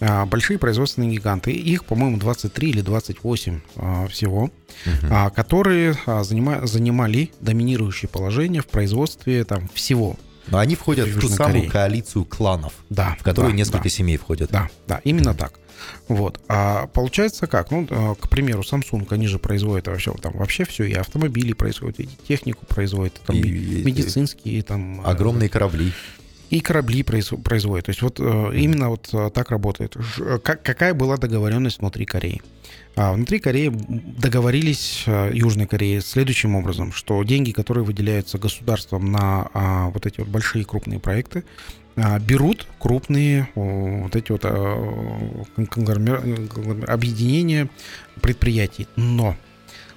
а, 0.00 0.26
большие 0.26 0.58
производственные 0.58 1.12
гиганты, 1.12 1.52
их, 1.52 1.84
по-моему, 1.84 2.16
23 2.18 2.70
или 2.70 2.80
28 2.80 3.60
всего, 4.08 4.44
угу. 4.44 5.30
которые 5.34 5.96
занимали 6.22 7.30
доминирующее 7.40 8.08
положение 8.08 8.62
в 8.62 8.66
производстве 8.66 9.44
там 9.44 9.68
всего 9.74 10.16
Но 10.48 10.58
они 10.58 10.74
входят 10.76 11.08
в, 11.08 11.16
в 11.16 11.20
ту 11.20 11.28
самую 11.28 11.54
Корее. 11.54 11.70
коалицию 11.70 12.24
кланов, 12.24 12.72
Да. 12.90 13.16
в 13.18 13.22
которую 13.22 13.52
да, 13.52 13.56
несколько 13.58 13.84
да. 13.84 13.88
семей 13.88 14.16
входят. 14.16 14.50
Да, 14.50 14.68
да, 14.86 15.00
именно 15.04 15.34
так. 15.34 15.54
Вот. 16.08 16.40
А 16.48 16.86
получается 16.88 17.46
как? 17.46 17.70
Ну, 17.70 17.86
э, 17.90 18.14
к 18.20 18.28
примеру, 18.28 18.62
Samsung, 18.62 19.06
они 19.10 19.26
же 19.26 19.38
производят 19.38 19.86
вообще, 19.88 20.12
там 20.14 20.32
вообще 20.36 20.64
все, 20.64 20.84
и 20.84 20.92
автомобили 20.94 21.52
производят, 21.52 22.00
и 22.00 22.08
технику 22.28 22.64
производят, 22.66 23.20
там, 23.26 23.36
И- 23.36 23.40
и, 23.40 23.80
и- 23.80 23.84
медицинские, 23.84 24.62
там... 24.62 25.00
э, 25.00 25.04
Огромные 25.04 25.48
корабли. 25.48 25.92
И 26.54 26.60
корабли 26.60 27.02
произ- 27.02 27.36
производят. 27.42 27.86
То 27.86 27.90
есть 27.90 28.00
вот 28.00 28.20
э, 28.20 28.52
именно 28.54 28.88
вот 28.88 29.08
э, 29.12 29.30
так 29.34 29.50
работает. 29.50 29.96
Какая 30.44 30.94
была 30.94 31.16
договоренность 31.16 31.80
внутри 31.80 32.04
Кореи? 32.04 32.42
А 32.94 33.12
внутри 33.12 33.40
Кореи 33.40 33.72
договорились 33.74 35.02
э, 35.06 35.32
Южной 35.34 35.66
Кореи 35.66 35.98
следующим 35.98 36.54
образом, 36.54 36.92
что 36.92 37.20
деньги, 37.24 37.50
которые 37.50 37.82
выделяются 37.82 38.38
государством 38.38 39.10
на 39.10 39.50
а, 39.52 39.90
вот 39.90 40.06
эти 40.06 40.20
вот 40.20 40.28
большие 40.28 40.64
крупные 40.64 41.00
проекты, 41.00 41.42
а, 41.96 42.20
берут 42.20 42.68
крупные 42.78 43.48
вот 43.56 44.14
эти 44.14 44.30
вот 44.30 44.44
объединения 46.88 47.68
предприятий. 48.22 48.86
Но 48.94 49.36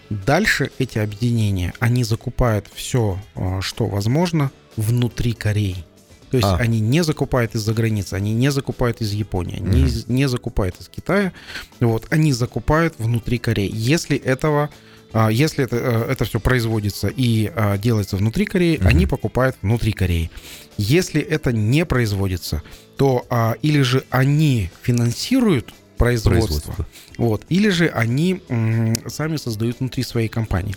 дальше 0.10 0.72
эти 0.80 0.98
объединения, 0.98 1.76
они 1.80 2.04
закупают 2.04 2.66
все, 2.74 3.20
что 3.62 3.86
возможно, 3.86 4.50
внутри 4.76 5.34
Кореи. 5.34 5.86
То 6.32 6.38
есть 6.38 6.48
А. 6.50 6.58
они 6.58 6.80
не 6.82 7.04
закупают 7.04 7.56
из-за 7.56 7.74
границы, 7.74 8.16
они 8.16 8.34
не 8.34 8.52
закупают 8.52 9.02
из 9.02 9.14
Японии, 9.14 9.58
они 9.58 9.84
из- 9.84 10.08
не 10.08 10.28
закупают 10.28 10.76
из 10.82 10.88
Китая. 10.90 11.32
Вот, 11.80 12.06
они 12.10 12.34
закупают 12.34 12.96
внутри 12.98 13.38
Кореи. 13.38 13.72
Если 13.74 14.18
этого 14.18 14.70
а, 15.14 15.30
если 15.32 15.64
это, 15.64 15.78
э, 15.78 16.12
это 16.12 16.26
все 16.26 16.42
производится 16.42 17.08
и 17.08 17.50
а, 17.56 17.78
делается 17.78 18.18
внутри 18.18 18.46
Кореи, 18.46 18.76
Мгм. 18.78 18.88
они 18.88 19.06
покупают 19.08 19.56
внутри 19.62 19.94
Кореи. 19.94 20.30
Если 20.78 21.22
это 21.22 21.54
не 21.54 21.86
производится, 21.86 22.62
то 22.98 23.26
а, 23.30 23.56
или 23.62 23.82
же 23.84 24.04
они 24.10 24.70
финансируют 24.82 25.74
производство, 25.98 26.48
Производство. 26.60 26.88
вот, 27.18 27.46
или 27.48 27.70
же 27.70 27.88
они 27.88 28.42
м, 28.50 28.98
сами 29.10 29.38
создают 29.38 29.80
внутри 29.80 30.04
своей 30.04 30.28
компании. 30.28 30.76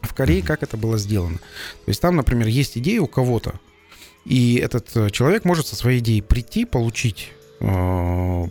В 0.00 0.14
Корее 0.14 0.42
как 0.42 0.62
это 0.62 0.78
было 0.78 0.96
сделано? 0.96 1.36
То 1.36 1.88
есть 1.88 2.00
там, 2.00 2.16
например, 2.16 2.46
есть 2.48 2.78
идея 2.78 3.02
у 3.02 3.06
кого-то, 3.06 3.60
и 4.26 4.56
этот 4.56 4.94
э, 4.96 5.10
человек 5.10 5.44
может 5.44 5.66
со 5.68 5.76
своей 5.76 6.00
идеей 6.00 6.20
прийти, 6.20 6.64
получить 6.64 7.32
э, 7.60 8.44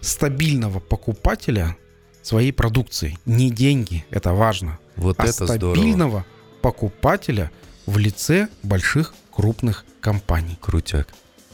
стабильного 0.00 0.80
покупателя 0.80 1.76
своей 2.22 2.52
продукции. 2.52 3.16
Не 3.24 3.50
деньги, 3.50 4.04
это 4.10 4.32
важно, 4.32 4.78
Вот 4.96 5.16
а 5.20 5.24
это 5.24 5.46
здорово. 5.46 5.74
стабильного 5.74 6.26
покупателя 6.62 7.50
в 7.86 7.96
лице 7.96 8.48
больших 8.64 9.14
крупных 9.30 9.84
компаний. 10.00 10.58
Крутяк. 10.60 11.08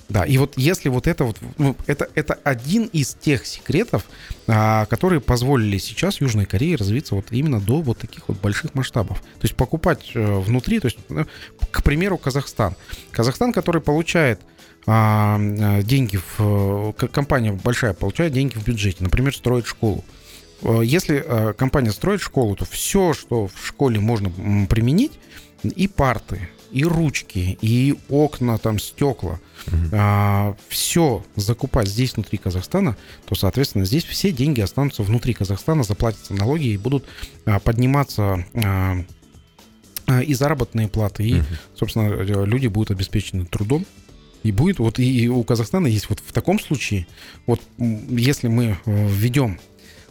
Да, 0.09 0.25
и 0.25 0.37
вот 0.37 0.55
если 0.57 0.89
вот 0.91 1.07
это 1.07 1.25
вот, 1.25 1.39
ну, 1.57 1.77
это, 1.87 2.09
это 2.15 2.39
один 2.45 2.85
из 2.87 3.15
тех 3.15 3.47
секретов, 3.47 4.05
а, 4.47 4.85
которые 4.87 5.21
позволили 5.21 5.79
сейчас 5.79 6.21
Южной 6.21 6.45
Корее 6.45 6.77
развиться 6.77 7.15
вот 7.15 7.27
именно 7.31 7.61
до 7.61 7.81
вот 7.81 7.99
таких 7.99 8.29
вот 8.29 8.39
больших 8.39 8.75
масштабов. 8.75 9.21
То 9.21 9.45
есть 9.45 9.57
покупать 9.57 10.11
э, 10.15 10.39
внутри, 10.41 10.81
то 10.81 10.87
есть, 10.87 10.99
ну, 11.09 11.27
к 11.71 11.83
примеру, 11.83 12.19
Казахстан. 12.19 12.77
Казахстан, 13.13 13.53
который 13.53 13.81
получает 13.81 14.41
а, 14.87 15.39
э, 15.39 15.83
деньги 15.83 16.21
в... 16.37 16.93
Компания 16.93 17.53
большая 17.53 17.95
получает 17.95 18.33
деньги 18.35 18.55
в 18.55 18.65
бюджете, 18.65 19.03
например, 19.03 19.35
строит 19.35 19.67
школу. 19.67 20.05
Э, 20.63 20.83
Если 20.85 21.25
э, 21.25 21.55
компания 21.55 21.93
строит 21.93 22.21
школу, 22.21 22.57
то 22.57 22.67
все, 22.67 23.15
что 23.15 23.49
в 23.49 23.67
школе 23.67 24.01
можно 24.01 24.31
применить, 24.67 25.13
и 25.63 25.89
парты, 25.89 26.51
и 26.75 26.85
ручки, 26.85 27.57
и 27.63 27.95
окна, 28.09 28.59
там, 28.59 28.81
стекла, 28.81 29.39
все 30.69 31.25
закупать 31.37 31.89
здесь, 31.89 32.15
внутри 32.15 32.37
Казахстана, 32.37 32.97
то, 33.27 33.37
соответственно, 33.37 33.85
здесь 33.85 34.05
все 34.05 34.33
деньги 34.33 34.61
останутся 34.61 35.05
внутри 35.05 35.35
Казахстана, 35.35 35.85
заплатятся 35.85 36.35
налоги 36.35 36.67
и 36.67 36.77
будут 36.77 37.05
а, 37.47 37.61
подниматься 37.61 38.45
а, 38.55 38.97
а, 40.07 40.21
и 40.21 40.35
заработные 40.35 40.89
платы, 40.89 41.23
и, 41.23 41.35
Мгм. 41.35 41.47
собственно, 41.77 42.09
э, 42.09 42.45
люди 42.45 42.67
будут 42.67 42.91
обеспечены 42.91 43.47
трудом. 43.47 43.87
И 44.43 44.53
будет, 44.53 44.79
вот 44.79 44.99
и 44.99 45.29
у 45.29 45.43
Казахстана 45.45 45.87
есть 45.87 46.11
вот 46.11 46.21
в 46.21 46.33
таком 46.33 46.61
случае, 46.61 47.07
вот 47.47 47.63
если 47.79 48.49
мы 48.49 48.77
э, 48.85 49.09
введем 49.09 49.59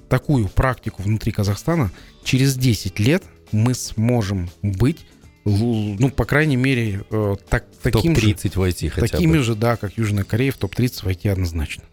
такую 0.09 0.47
практику 0.47 1.03
внутри 1.03 1.31
Казахстана, 1.31 1.91
через 2.23 2.55
10 2.55 2.99
лет 2.99 3.23
мы 3.51 3.75
сможем 3.75 4.49
быть, 4.63 5.05
ну, 5.45 6.09
по 6.09 6.25
крайней 6.25 6.55
мере, 6.55 7.03
э, 7.09 7.35
так, 7.49 7.65
таким 7.81 8.15
же, 8.15 8.21
Топ-30 8.33 8.57
войти 8.57 8.89
хотя 8.89 9.07
такими 9.07 9.37
бы. 9.37 9.43
же, 9.43 9.55
да, 9.55 9.75
как 9.75 9.97
Южная 9.97 10.23
Корея, 10.23 10.51
в 10.51 10.57
топ-30 10.57 11.05
войти 11.05 11.27
однозначно. 11.27 11.83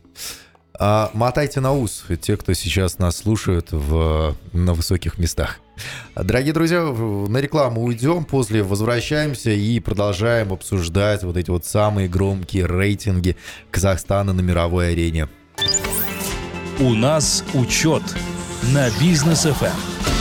А, 0.82 1.10
мотайте 1.12 1.60
на 1.60 1.72
ус 1.72 2.04
те, 2.22 2.38
кто 2.38 2.54
сейчас 2.54 2.98
нас 2.98 3.18
слушают 3.18 3.68
в, 3.70 4.34
на 4.52 4.72
высоких 4.72 5.18
местах. 5.18 5.60
Дорогие 6.14 6.54
друзья, 6.54 6.82
на 6.82 7.38
рекламу 7.38 7.82
уйдем, 7.82 8.24
после 8.24 8.62
возвращаемся 8.62 9.50
и 9.50 9.78
продолжаем 9.80 10.52
обсуждать 10.52 11.22
вот 11.22 11.36
эти 11.36 11.50
вот 11.50 11.66
самые 11.66 12.08
громкие 12.08 12.66
рейтинги 12.66 13.36
Казахстана 13.70 14.32
на 14.32 14.40
мировой 14.40 14.92
арене. 14.92 15.28
У 16.78 16.94
нас 16.94 17.44
учет 17.52 18.02
на 18.72 18.88
бизнес 18.98 19.44
Эм. 19.44 20.19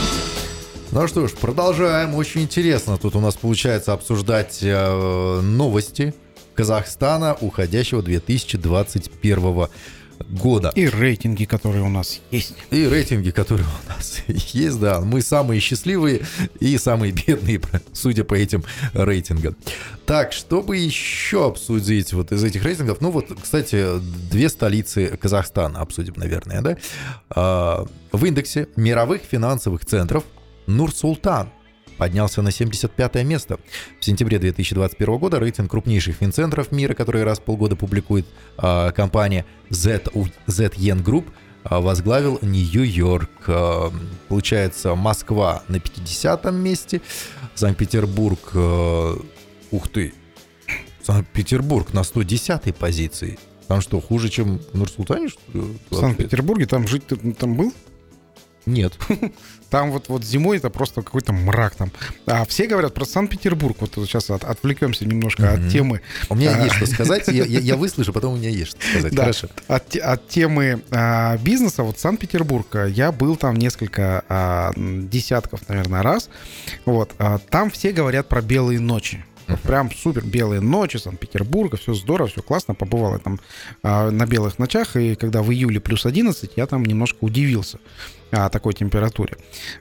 Ну 0.92 1.06
что 1.06 1.28
ж, 1.28 1.32
продолжаем. 1.34 2.16
Очень 2.16 2.42
интересно. 2.42 2.98
Тут 2.98 3.14
у 3.14 3.20
нас 3.20 3.36
получается 3.36 3.92
обсуждать 3.92 4.58
э, 4.60 5.40
новости 5.40 6.12
Казахстана 6.54 7.36
уходящего 7.40 8.02
2021 8.02 9.68
года. 10.30 10.72
И 10.74 10.88
рейтинги, 10.88 11.44
которые 11.44 11.84
у 11.84 11.88
нас 11.88 12.20
есть. 12.32 12.54
И 12.72 12.88
рейтинги, 12.88 13.30
которые 13.30 13.68
у 13.68 13.88
нас 13.88 14.18
есть, 14.26 14.80
да. 14.80 15.00
Мы 15.00 15.22
самые 15.22 15.60
счастливые 15.60 16.22
и 16.58 16.76
самые 16.76 17.12
бедные, 17.12 17.60
судя 17.92 18.24
по 18.24 18.34
этим 18.34 18.64
рейтингам. 18.92 19.54
Так, 20.06 20.32
чтобы 20.32 20.76
еще 20.76 21.46
обсудить 21.46 22.12
вот 22.12 22.32
из 22.32 22.42
этих 22.42 22.64
рейтингов, 22.64 23.00
ну 23.00 23.12
вот, 23.12 23.28
кстати, 23.40 24.00
две 24.28 24.48
столицы 24.48 25.16
Казахстана 25.16 25.82
обсудим, 25.82 26.14
наверное, 26.16 26.62
да? 26.62 26.76
А, 27.30 27.86
В 28.10 28.24
индексе 28.24 28.66
мировых 28.74 29.22
финансовых 29.22 29.86
центров 29.86 30.24
Нур-Султан 30.66 31.50
поднялся 32.00 32.40
на 32.40 32.50
75 32.50 33.16
место. 33.24 33.60
В 34.00 34.04
сентябре 34.04 34.38
2021 34.38 35.18
года 35.18 35.38
рейтинг 35.38 35.70
крупнейших 35.70 36.16
финцентров 36.16 36.72
мира, 36.72 36.94
которые 36.94 37.24
раз 37.24 37.38
в 37.38 37.42
полгода 37.42 37.76
публикует 37.76 38.26
а, 38.56 38.90
компания 38.92 39.44
ZU 39.68 40.32
ZN 40.46 41.04
Group, 41.04 41.26
а, 41.62 41.80
возглавил 41.80 42.38
Нью-Йорк. 42.40 43.30
А, 43.48 43.92
Получается, 44.28 44.94
Москва 44.94 45.62
на 45.68 45.78
50 45.78 46.50
месте, 46.52 47.02
Санкт-Петербург, 47.54 48.38
ух 49.70 49.88
ты, 49.88 50.14
Санкт-Петербург 51.02 51.92
на 51.92 52.02
110 52.02 52.74
позиции. 52.74 53.38
Там 53.68 53.82
что, 53.82 54.00
хуже, 54.00 54.30
чем 54.30 54.58
в 54.72 54.74
Нур-Султане? 54.74 55.28
В 55.52 55.94
Санкт-Петербурге 55.94 56.64
там 56.64 56.88
жить 56.88 57.06
ты 57.06 57.16
там 57.34 57.56
был? 57.56 57.74
Нет. 58.64 58.98
Там 59.70 59.92
вот, 59.92 60.08
вот 60.08 60.24
зимой 60.24 60.56
это 60.56 60.68
просто 60.68 61.02
какой-то 61.02 61.32
мрак 61.32 61.76
там. 61.76 61.92
А 62.26 62.44
все 62.44 62.66
говорят 62.66 62.92
про 62.92 63.04
Санкт-Петербург. 63.04 63.76
Вот 63.80 63.92
сейчас 63.94 64.28
от- 64.30 64.44
отвлекемся 64.44 65.04
немножко 65.06 65.42
Мгм. 65.42 65.66
от 65.66 65.72
темы. 65.72 66.00
У 66.28 66.34
меня 66.34 66.56
А. 66.56 66.64
есть 66.64 66.74
что 66.76 66.86
сказать. 66.86 67.28
Я, 67.28 67.44
я- 67.44 67.60
я 67.60 67.76
выслушаю, 67.76 68.12
потом 68.12 68.34
у 68.34 68.36
меня 68.36 68.48
есть 68.50 68.72
что 68.72 68.80
сказать. 68.90 69.14
Да. 69.14 69.22
Хорошо. 69.22 69.48
От, 69.68 69.88
те- 69.88 70.00
от 70.00 70.28
темы 70.28 70.82
а, 70.90 71.36
бизнеса, 71.38 71.82
вот 71.84 71.98
Санкт-Петербург, 71.98 72.66
а, 72.74 72.86
я 72.86 73.12
был 73.12 73.36
там 73.36 73.54
несколько 73.56 74.24
а, 74.28 74.72
десятков, 74.76 75.60
наверное, 75.68 76.02
раз. 76.02 76.28
Вот, 76.84 77.12
а, 77.18 77.38
там 77.38 77.70
все 77.70 77.92
говорят 77.92 78.28
про 78.28 78.42
белые 78.42 78.80
ночи. 78.80 79.24
Вот 79.48 79.60
прям 79.62 79.90
супер 79.92 80.24
белые 80.24 80.60
ночи 80.60 80.96
Санкт-Петербурга, 80.96 81.76
все 81.76 81.94
здорово, 81.94 82.28
все 82.28 82.42
классно. 82.42 82.74
Побывал 82.74 83.12
я 83.14 83.18
там 83.18 83.40
а, 83.82 84.10
на 84.10 84.26
белых 84.26 84.58
ночах, 84.58 84.96
и 84.96 85.14
когда 85.14 85.42
в 85.42 85.50
июле 85.52 85.80
плюс 85.80 86.06
11, 86.06 86.52
я 86.56 86.66
там 86.66 86.84
немножко 86.84 87.18
удивился 87.20 87.78
о 88.30 88.48
такой 88.48 88.74
температуре. 88.74 89.36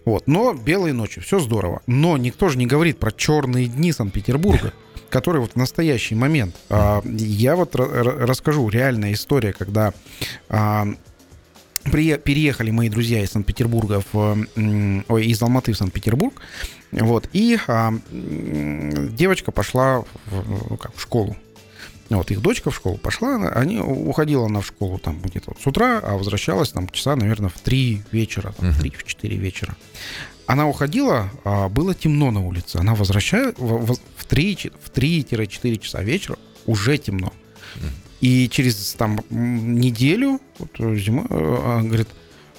Вот. 0.06 0.28
Но 0.28 0.54
белые 0.54 0.94
ночи, 0.94 1.22
все 1.22 1.40
здорово. 1.40 1.82
Но 1.88 2.18
никто 2.18 2.50
же 2.50 2.58
не 2.58 2.66
говорит 2.66 2.98
про 3.00 3.12
черные 3.12 3.68
дни 3.68 3.92
Санкт-Петербурга 3.92 4.74
который 5.10 5.42
вот 5.42 5.54
в 5.54 5.56
настоящий 5.56 6.14
момент. 6.14 6.56
А, 6.70 7.02
Я 7.04 7.56
вот 7.56 7.74
ра- 7.74 7.92
ра- 8.04 8.26
расскажу 8.28 8.70
реальная 8.70 9.14
история, 9.14 9.54
когда 9.54 9.92
а, 10.50 10.86
прие- 11.84 12.20
переехали 12.20 12.70
мои 12.70 12.90
друзья 12.90 13.24
из 13.24 13.32
Санкт-Петербурга 13.32 14.04
в, 14.14 14.38
ой, 15.08 15.26
из 15.26 15.42
Алматы 15.42 15.74
в 15.74 15.78
Санкт-Петербург, 15.78 16.40
вот, 16.92 17.28
и 17.34 17.58
а, 17.68 17.92
девочка 18.12 19.52
пошла 19.52 20.02
в, 20.02 20.06
ну, 20.70 20.80
в 20.94 21.02
школу. 21.02 21.36
Вот, 22.10 22.32
их 22.32 22.42
дочка 22.42 22.72
в 22.72 22.76
школу 22.76 22.98
пошла, 22.98 23.36
они, 23.56 23.78
уходила 23.80 24.46
она 24.48 24.62
в 24.62 24.66
школу 24.68 24.98
там 24.98 25.22
где-то 25.22 25.52
вот 25.52 25.62
с 25.62 25.68
утра, 25.68 26.00
а 26.04 26.18
возвращалась 26.18 26.72
там 26.72 26.90
часа, 26.90 27.16
наверное, 27.16 27.50
в 27.50 27.60
3 27.60 28.02
вечера, 28.12 28.52
там, 28.58 28.72
в 28.72 28.82
3-4 28.82 29.36
вечера. 29.36 29.76
Она 30.48 30.68
уходила, 30.68 31.30
а 31.44 31.70
было 31.70 31.94
темно 31.94 32.32
на 32.32 32.44
улице. 32.46 32.78
Она 32.78 32.96
возвращает 32.96 33.60
в, 33.60 33.94
в 34.18 34.26
3, 34.26 34.56
чи- 34.56 34.72
в 34.84 34.90
3-4 34.92 35.78
часа 35.78 36.02
вечера 36.02 36.38
уже 36.66 36.98
темно. 36.98 37.32
И 38.22 38.50
через 38.50 38.96
там 38.96 39.20
неделю, 39.30 40.42
вот, 40.58 40.72
э, 40.80 40.96
зима, 40.96 41.24
э, 41.24 41.26
а, 41.30 41.82
говорит, 41.84 42.08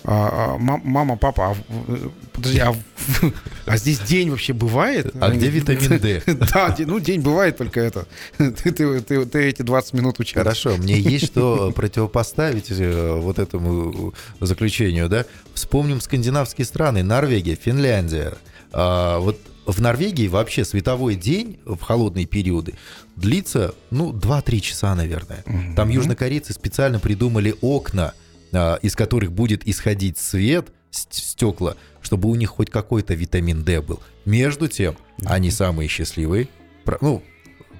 а, 0.04 0.54
а, 0.54 0.58
мам- 0.58 0.82
мама, 0.84 1.16
папа, 1.16 1.50
а, 1.68 2.10
подожди, 2.32 2.58
а, 2.60 2.74
а 3.66 3.76
здесь 3.76 3.98
день 4.00 4.30
вообще 4.30 4.52
бывает? 4.52 5.12
А 5.20 5.30
где 5.30 5.48
витамин 5.48 5.98
D? 5.98 6.22
Да, 6.54 6.74
ну 6.78 6.98
день 7.00 7.20
бывает 7.20 7.56
только 7.58 7.80
это. 7.80 8.06
Ты, 8.38 8.50
ты- 8.52 9.00
ты- 9.00 9.26
ты 9.26 9.42
эти 9.44 9.62
20 9.62 9.92
минут 9.94 10.18
учишься. 10.20 10.38
Хорошо, 10.40 10.76
мне 10.78 10.98
есть 10.98 11.26
что 11.26 11.70
противопоставить 11.72 12.66
э, 12.70 13.18
вот 13.20 13.38
этому 13.38 14.14
заключению, 14.40 15.08
да? 15.08 15.24
Вспомним 15.54 16.00
скандинавские 16.00 16.64
страны, 16.64 17.02
Норвегия, 17.02 17.54
Финляндия. 17.54 18.34
А, 18.72 19.18
Вот 19.18 19.38
в 19.66 19.80
Норвегии 19.80 20.26
вообще 20.26 20.64
световой 20.64 21.14
день 21.14 21.58
в 21.64 21.80
холодные 21.80 22.24
периоды 22.26 22.74
длится, 23.16 23.74
ну, 23.90 24.12
2-3 24.12 24.60
часа, 24.60 24.94
наверное. 24.94 25.44
Там 25.76 25.90
южнокорейцы 25.90 26.52
специально 26.54 26.98
придумали 26.98 27.54
окна, 27.60 28.14
из 28.82 28.96
которых 28.96 29.32
будет 29.32 29.66
исходить 29.66 30.18
свет, 30.18 30.68
ст- 30.90 31.12
стекла, 31.14 31.76
чтобы 32.02 32.28
у 32.28 32.34
них 32.34 32.50
хоть 32.50 32.70
какой-то 32.70 33.14
витамин 33.14 33.62
D 33.64 33.80
был. 33.80 34.00
Между 34.24 34.68
тем, 34.68 34.96
они 35.24 35.50
самые 35.50 35.88
счастливые, 35.88 36.48
ну, 37.00 37.22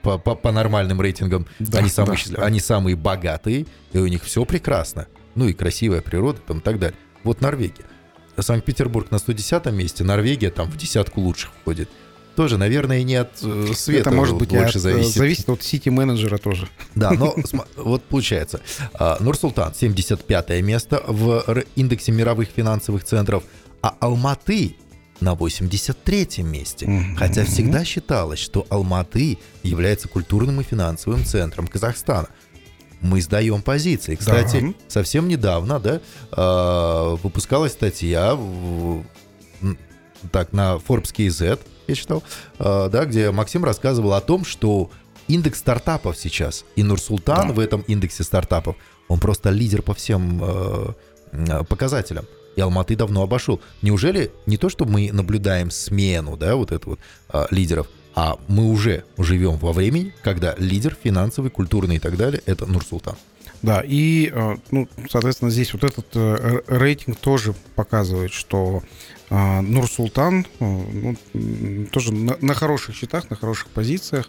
по, 0.02 0.16
по- 0.18 0.34
по 0.34 0.52
нормальным 0.52 1.00
рейтингам, 1.00 1.46
Да, 1.58 1.78
они, 1.80 1.88
самые 1.90 2.12
да, 2.12 2.16
счастливые, 2.16 2.40
да. 2.40 2.46
они 2.46 2.60
самые 2.60 2.96
богатые, 2.96 3.66
и 3.92 3.98
у 3.98 4.06
них 4.06 4.24
все 4.24 4.44
прекрасно. 4.44 5.06
Ну 5.34 5.46
и 5.48 5.52
красивая 5.52 6.00
природа 6.00 6.40
там 6.46 6.58
и 6.58 6.60
так 6.62 6.78
далее. 6.78 6.96
Вот 7.24 7.40
Норвегия. 7.40 7.84
Санкт-Петербург 8.38 9.10
на 9.10 9.18
110 9.18 9.66
месте, 9.72 10.02
Норвегия 10.04 10.50
там 10.50 10.70
в 10.70 10.76
десятку 10.76 11.20
лучших 11.20 11.50
входит. 11.60 11.90
Тоже, 12.36 12.58
наверное, 12.58 13.02
не 13.02 13.16
от 13.16 13.30
э, 13.42 13.72
света 13.74 14.08
Это 14.08 14.10
может 14.12 14.36
быть 14.36 14.50
больше 14.50 14.78
от, 14.78 14.84
э, 14.84 14.90
зависит. 14.90 15.14
зависит 15.14 15.48
от 15.48 15.62
сити-менеджера 15.62 16.38
тоже. 16.38 16.68
Да, 16.94 17.10
но 17.10 17.34
вот 17.76 18.02
получается, 18.04 18.60
а, 18.94 19.16
Нур-Султан 19.20 19.74
75 19.74 20.62
место 20.62 21.02
в 21.06 21.44
индексе 21.76 22.12
мировых 22.12 22.48
финансовых 22.48 23.04
центров, 23.04 23.42
а 23.82 23.94
Алматы 24.00 24.76
на 25.20 25.34
83 25.34 26.42
месте. 26.42 27.14
Хотя 27.18 27.44
всегда 27.44 27.84
считалось, 27.84 28.38
что 28.38 28.66
Алматы 28.70 29.38
является 29.62 30.08
культурным 30.08 30.60
и 30.60 30.64
финансовым 30.64 31.24
центром 31.24 31.66
Казахстана. 31.66 32.28
Мы 33.02 33.20
сдаем 33.20 33.62
позиции. 33.62 34.14
Кстати, 34.14 34.60
Да. 34.60 34.74
совсем 34.88 35.28
недавно, 35.28 35.78
да, 35.78 36.00
а, 36.32 37.16
выпускалась 37.16 37.72
статья 37.72 38.38
так, 40.32 40.52
на 40.52 40.76
Forbes 40.76 41.14
KZ, 41.14 41.58
я 41.90 41.96
читал, 41.96 42.22
а, 42.58 42.88
да, 42.88 43.04
где 43.04 43.30
Максим 43.30 43.64
рассказывал 43.64 44.14
о 44.14 44.20
том, 44.20 44.44
что 44.44 44.90
индекс 45.28 45.58
стартапов 45.60 46.16
сейчас, 46.16 46.64
и 46.76 46.82
Нурсултан 46.82 47.48
Да. 47.48 47.54
в 47.54 47.58
этом 47.60 47.82
индексе 47.82 48.24
стартапов, 48.24 48.76
он 49.08 49.18
просто 49.20 49.50
лидер 49.50 49.82
по 49.82 49.94
всем 49.94 50.40
э, 50.42 50.92
э, 51.32 51.64
показателям. 51.64 52.26
И 52.56 52.60
Алматы 52.60 52.96
давно 52.96 53.22
обошел. 53.22 53.60
Неужели 53.82 54.32
не 54.46 54.56
то, 54.56 54.68
что 54.68 54.84
мы 54.84 55.10
наблюдаем 55.12 55.70
смену, 55.70 56.36
да, 56.36 56.56
вот 56.56 56.72
это 56.72 56.90
вот 56.90 56.98
а, 57.28 57.46
лидеров, 57.50 57.86
а 58.14 58.38
мы 58.48 58.70
уже 58.70 59.04
живем 59.18 59.56
во 59.56 59.72
времени, 59.72 60.12
когда 60.22 60.56
лидер 60.58 60.96
финансовый, 61.00 61.50
культурный 61.50 61.96
и 61.96 61.98
так 62.00 62.16
далее, 62.16 62.42
это 62.46 62.66
Нурсултан. 62.66 63.14
Да, 63.62 63.82
и, 63.86 64.30
э, 64.34 64.56
ну, 64.72 64.88
соответственно, 65.08 65.50
здесь 65.50 65.72
вот 65.74 65.84
этот 65.84 66.06
э, 66.14 66.62
рейтинг 66.66 67.18
тоже 67.18 67.54
показывает, 67.76 68.32
что 68.32 68.82
э, 69.30 69.60
Нур-Султан 69.60 70.46
э, 70.60 71.14
ну, 71.32 71.86
тоже 71.86 72.12
на, 72.12 72.36
на 72.40 72.54
хороших 72.54 72.94
счетах, 72.94 73.30
на 73.30 73.36
хороших 73.36 73.68
позициях. 73.68 74.28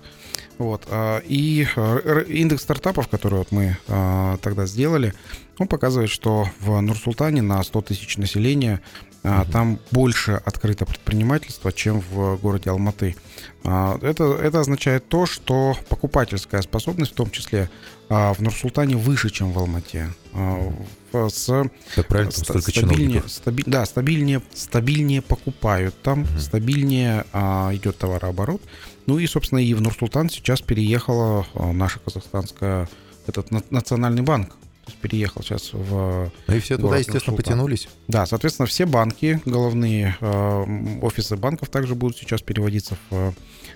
Вот. 0.57 0.83
а, 0.89 1.19
И 1.25 1.67
э, 1.75 2.25
индекс 2.27 2.63
стартапов, 2.63 3.07
который 3.07 3.39
вот 3.39 3.51
мы 3.51 3.77
э, 3.87 4.37
тогда 4.41 4.65
сделали, 4.65 5.13
он 5.57 5.67
показывает, 5.67 6.09
что 6.09 6.47
в 6.59 6.79
Нур-Султане 6.79 7.41
на 7.41 7.61
100 7.63 7.81
тысяч 7.81 8.17
населения 8.17 8.81
а, 9.23 9.45
там 9.45 9.79
больше 9.91 10.41
открыто 10.45 10.85
предпринимательства, 10.85 11.71
чем 11.71 12.01
в 12.01 12.37
городе 12.37 12.69
Алматы. 12.69 13.15
А, 13.63 13.97
Это, 14.01 14.23
это 14.35 14.59
означает 14.59 15.07
то, 15.07 15.25
что 15.25 15.75
покупательская 15.89 16.61
способность 16.61 17.11
в 17.11 17.15
том 17.15 17.29
числе 17.31 17.69
а, 18.09 18.33
в 18.33 18.39
Нур-Султане 18.41 18.95
выше, 18.97 19.29
чем 19.29 19.51
в 19.51 19.59
Алмате. 19.59 20.09
А, 20.33 20.71
С 21.13 21.69
Как 21.95 22.07
правильно, 22.07 22.31
столько 22.31 22.61
стабильнее, 22.61 22.97
чиновников. 22.97 23.25
стаби- 23.31 23.63
да, 23.65 23.85
стабильнее, 23.85 24.41
стабильнее 24.53 25.21
покупают 25.21 26.01
там, 26.01 26.25
стабильнее 26.39 27.25
а, 27.33 27.71
идет 27.73 27.97
товарооборот. 27.97 28.61
Ну 29.07 29.19
и, 29.19 29.27
собственно, 29.27 29.59
и 29.59 29.73
в 29.73 29.81
Нур-Султан 29.81 30.29
сейчас 30.29 30.61
переехала 30.61 31.45
наша 31.73 31.99
казахстанская, 31.99 32.87
этот 33.27 33.51
на- 33.51 33.63
национальный 33.69 34.21
банк. 34.21 34.55
Переехал 35.01 35.41
сейчас 35.41 35.71
в... 35.73 36.31
Ну 36.47 36.55
и 36.55 36.59
все 36.59 36.77
туда, 36.77 36.97
естественно, 36.97 37.31
Нур-Султан. 37.33 37.35
потянулись. 37.35 37.87
Да, 38.07 38.25
соответственно, 38.25 38.65
все 38.67 38.85
банки, 38.85 39.41
головные 39.45 40.15
э, 40.19 40.97
офисы 41.01 41.35
банков 41.37 41.69
также 41.69 41.95
будут 41.95 42.17
сейчас 42.17 42.41
переводиться 42.41 42.97
в 43.09 43.33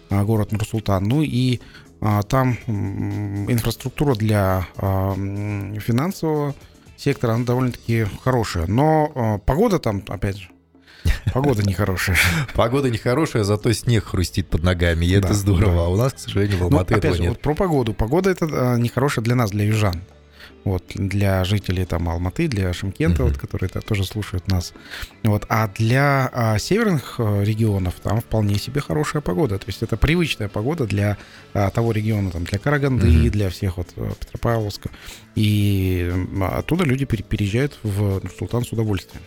э, 0.09 0.23
город 0.23 0.51
Нур-Султан. 0.51 1.03
Ну 1.03 1.21
и 1.23 1.61
а, 2.01 2.21
там 2.23 2.57
м, 2.67 3.49
инфраструктура 3.51 4.15
для 4.15 4.67
м, 4.77 5.79
финансового 5.79 6.53
сектора, 6.97 7.33
она 7.33 7.45
довольно-таки 7.45 8.05
хорошая. 8.23 8.67
Но 8.67 9.11
э, 9.15 9.45
погода 9.45 9.79
там, 9.79 10.03
опять 10.07 10.37
же, 10.37 10.49
погода 11.33 11.63
нехорошая. 11.63 12.17
Погода 12.55 12.89
нехорошая, 12.89 13.43
зато 13.43 13.71
снег 13.73 14.05
хрустит 14.05 14.47
под 14.49 14.63
ногами, 14.63 15.05
и 15.05 15.11
это 15.11 15.29
Да, 15.29 15.33
здорово. 15.33 15.75
да. 15.75 15.81
А 15.83 15.87
у 15.87 15.95
нас, 15.95 16.13
к 16.13 16.19
сожалению, 16.19 16.57
в 16.57 16.61
Ну, 16.61 16.65
Алматы 16.67 16.93
опять 16.95 17.05
этого 17.05 17.15
же, 17.15 17.21
нет. 17.23 17.29
вот 17.29 17.41
про 17.41 17.53
погоду. 17.55 17.93
Погода 17.93 18.29
это 18.29 18.45
э, 18.45 18.77
нехорошая 18.79 19.23
для 19.23 19.35
нас, 19.35 19.51
для 19.51 19.65
южан. 19.65 20.01
Вот, 20.65 20.83
для 20.95 21.43
жителей 21.45 21.85
там 21.85 22.09
Алматы, 22.09 22.47
для 22.47 22.73
Шимкента, 22.73 23.21
Мгм. 23.23 23.31
вот, 23.31 23.39
которые 23.39 23.69
это 23.69 23.81
тоже 23.81 24.03
слушают 24.03 24.47
нас. 24.47 24.73
Вот, 25.23 25.45
а 25.47 25.67
для 25.67 26.27
а, 26.33 26.57
северных 26.57 27.15
э, 27.19 27.43
регионов 27.43 27.93
там 28.03 28.19
вполне 28.19 28.55
себе 28.57 28.81
хорошая 28.81 29.21
погода. 29.21 29.57
То 29.59 29.65
есть 29.67 29.83
это 29.83 29.95
привычная 29.95 30.49
погода 30.49 30.85
для 30.87 31.17
а, 31.53 31.69
того 31.69 31.91
региона, 31.91 32.31
там, 32.31 32.43
для 32.45 32.57
Караганды, 32.59 33.05
Мгм. 33.07 33.29
для 33.29 33.49
всех 33.51 33.77
вот 33.77 33.89
э, 33.95 34.11
Петропавловска. 34.19 34.89
И 35.35 36.11
оттуда 36.41 36.83
люди 36.83 37.05
пере- 37.05 37.23
переезжают 37.23 37.77
в 37.83 38.21
Султан 38.37 38.65
с 38.65 38.71
удовольствием. 38.73 39.21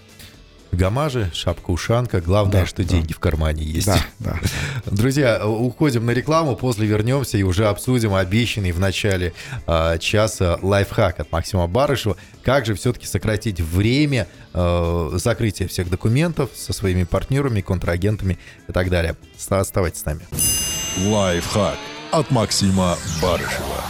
Гамажи, 0.72 1.30
шапка-ушанка. 1.34 2.20
Главное, 2.20 2.60
Да, 2.62 2.66
что 2.66 2.82
да. 2.82 2.88
деньги 2.88 3.12
в 3.12 3.18
кармане 3.18 3.62
есть. 3.64 3.86
Да, 3.86 3.98
да. 4.18 4.38
Друзья, 4.86 5.46
уходим 5.46 6.04
на 6.06 6.10
рекламу, 6.10 6.56
после 6.56 6.86
вернемся 6.86 7.38
и 7.38 7.42
уже 7.42 7.66
обсудим 7.68 8.14
обещанный 8.14 8.72
в 8.72 8.78
начале 8.78 9.32
а, 9.66 9.98
часа 9.98 10.58
лайфхак 10.62 11.20
от 11.20 11.32
Максима 11.32 11.66
Барышева. 11.66 12.16
Как 12.42 12.66
же 12.66 12.74
все-таки 12.74 13.06
сократить 13.06 13.60
время 13.60 14.28
а, 14.52 15.10
закрытия 15.14 15.68
всех 15.68 15.88
документов 15.90 16.50
со 16.54 16.72
своими 16.72 17.04
партнерами, 17.04 17.60
контрагентами 17.60 18.38
и 18.68 18.72
так 18.72 18.90
далее. 18.90 19.16
Оставайтесь 19.48 20.00
с 20.00 20.04
нами. 20.04 20.20
Лайфхак 21.06 21.76
от 22.12 22.30
Максима 22.30 22.96
Барышева. 23.22 23.84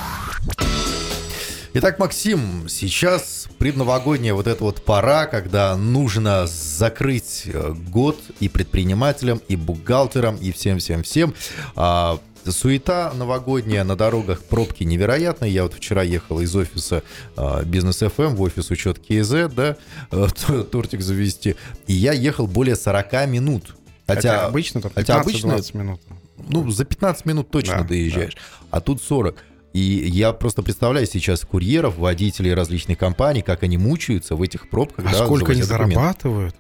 Итак, 1.74 1.98
Максим, 1.98 2.66
сейчас 2.68 3.46
предновогодняя 3.58 4.32
вот 4.34 4.46
эта 4.46 4.64
вот 4.64 4.82
пора, 4.84 5.26
когда 5.26 5.76
нужно 5.76 6.46
закрыть 6.46 7.42
э, 7.46 7.72
год 7.90 8.18
и 8.40 8.48
предпринимателям, 8.48 9.40
и 9.48 9.56
бухгалтерам, 9.56 10.36
и 10.36 10.50
всем-всем-всем. 10.50 11.34
А, 11.76 12.18
Суета 12.46 13.12
новогодняя 13.14 13.84
на 13.84 13.96
дорогах, 13.96 14.42
пробки 14.44 14.82
невероятные. 14.84 15.52
Я 15.52 15.64
вот 15.64 15.74
вчера 15.74 16.02
ехал 16.02 16.40
из 16.40 16.56
офиса 16.56 17.02
а, 17.36 17.62
Бизнес 17.64 17.98
ФМ 17.98 18.34
в 18.34 18.40
офис 18.40 18.70
учет 18.70 18.98
КЗ, 18.98 19.52
да, 19.54 19.76
э, 20.10 20.26
тортик 20.72 21.02
завести. 21.02 21.56
И 21.86 21.92
я 21.92 22.12
ехал 22.12 22.46
более 22.46 22.76
40 22.76 23.26
минут. 23.28 23.76
Хотя, 24.06 24.46
обычно 24.46 24.80
там 24.80 24.90
хотя 24.94 25.18
15-20 25.18 25.20
обычно- 25.20 25.78
минут. 25.78 26.00
ну, 26.48 26.70
за 26.70 26.86
15 26.86 27.26
минут 27.26 27.50
точно 27.50 27.78
Да, 27.82 27.84
доезжаешь, 27.84 28.38
а 28.70 28.80
тут 28.80 29.02
40. 29.02 29.36
И 29.74 29.80
я 29.80 30.32
просто 30.32 30.62
представляю 30.62 31.06
сейчас 31.06 31.40
курьеров, 31.44 31.98
водителей 31.98 32.54
различных 32.54 32.98
компаний, 32.98 33.42
как 33.42 33.62
они 33.62 33.76
мучаются 33.78 34.34
в 34.34 34.42
этих 34.42 34.70
пробках. 34.70 35.04
А 35.06 35.12
да, 35.12 35.24
сколько 35.26 35.52
они 35.52 35.60
документы. 35.62 35.94
зарабатывают? 35.94 36.54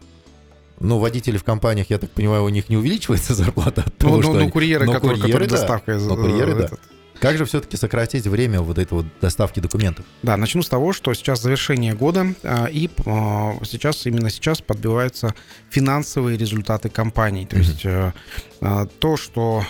Ну, 0.80 0.98
водители 0.98 1.38
в 1.38 1.44
компаниях, 1.44 1.90
я 1.90 1.98
так 1.98 2.10
понимаю, 2.10 2.44
у 2.44 2.48
них 2.50 2.68
не 2.68 2.76
увеличивается 2.76 3.34
зарплата 3.34 3.80
от 3.82 3.86
Ну, 3.86 3.92
того, 3.98 4.16
ну, 4.16 4.22
что 4.22 4.32
ну, 4.34 4.38
они- 4.40 4.50
курьеры, 4.50 4.84
но 4.86 4.92
которые, 4.92 5.20
курьеры, 5.20 5.32
которые 5.44 5.48
да. 5.48 5.56
доставкой... 5.56 5.98
Но 6.00 6.16
курьеры, 6.16 6.52
э, 6.52 6.54
да. 6.54 6.68
Как 7.20 7.36
же 7.36 7.44
все-таки 7.44 7.76
сократить 7.76 8.26
время 8.26 8.60
вот 8.60 8.78
этой 8.78 8.92
вот 8.92 9.06
доставки 9.20 9.58
документов? 9.60 10.04
Да, 10.22 10.36
начну 10.36 10.62
с 10.62 10.68
того, 10.68 10.92
что 10.92 11.12
сейчас 11.14 11.42
завершение 11.42 11.94
года, 11.94 12.34
а, 12.44 12.66
и 12.66 12.88
а, 13.06 13.58
сейчас, 13.64 14.06
именно 14.06 14.30
сейчас 14.30 14.60
подбиваются 14.60 15.34
финансовые 15.70 16.38
результаты 16.38 16.88
компаний. 16.88 17.46
То 17.46 17.56
есть 17.56 17.84
mm-hmm. 17.84 18.90
то, 18.98 19.16
что 19.16 19.64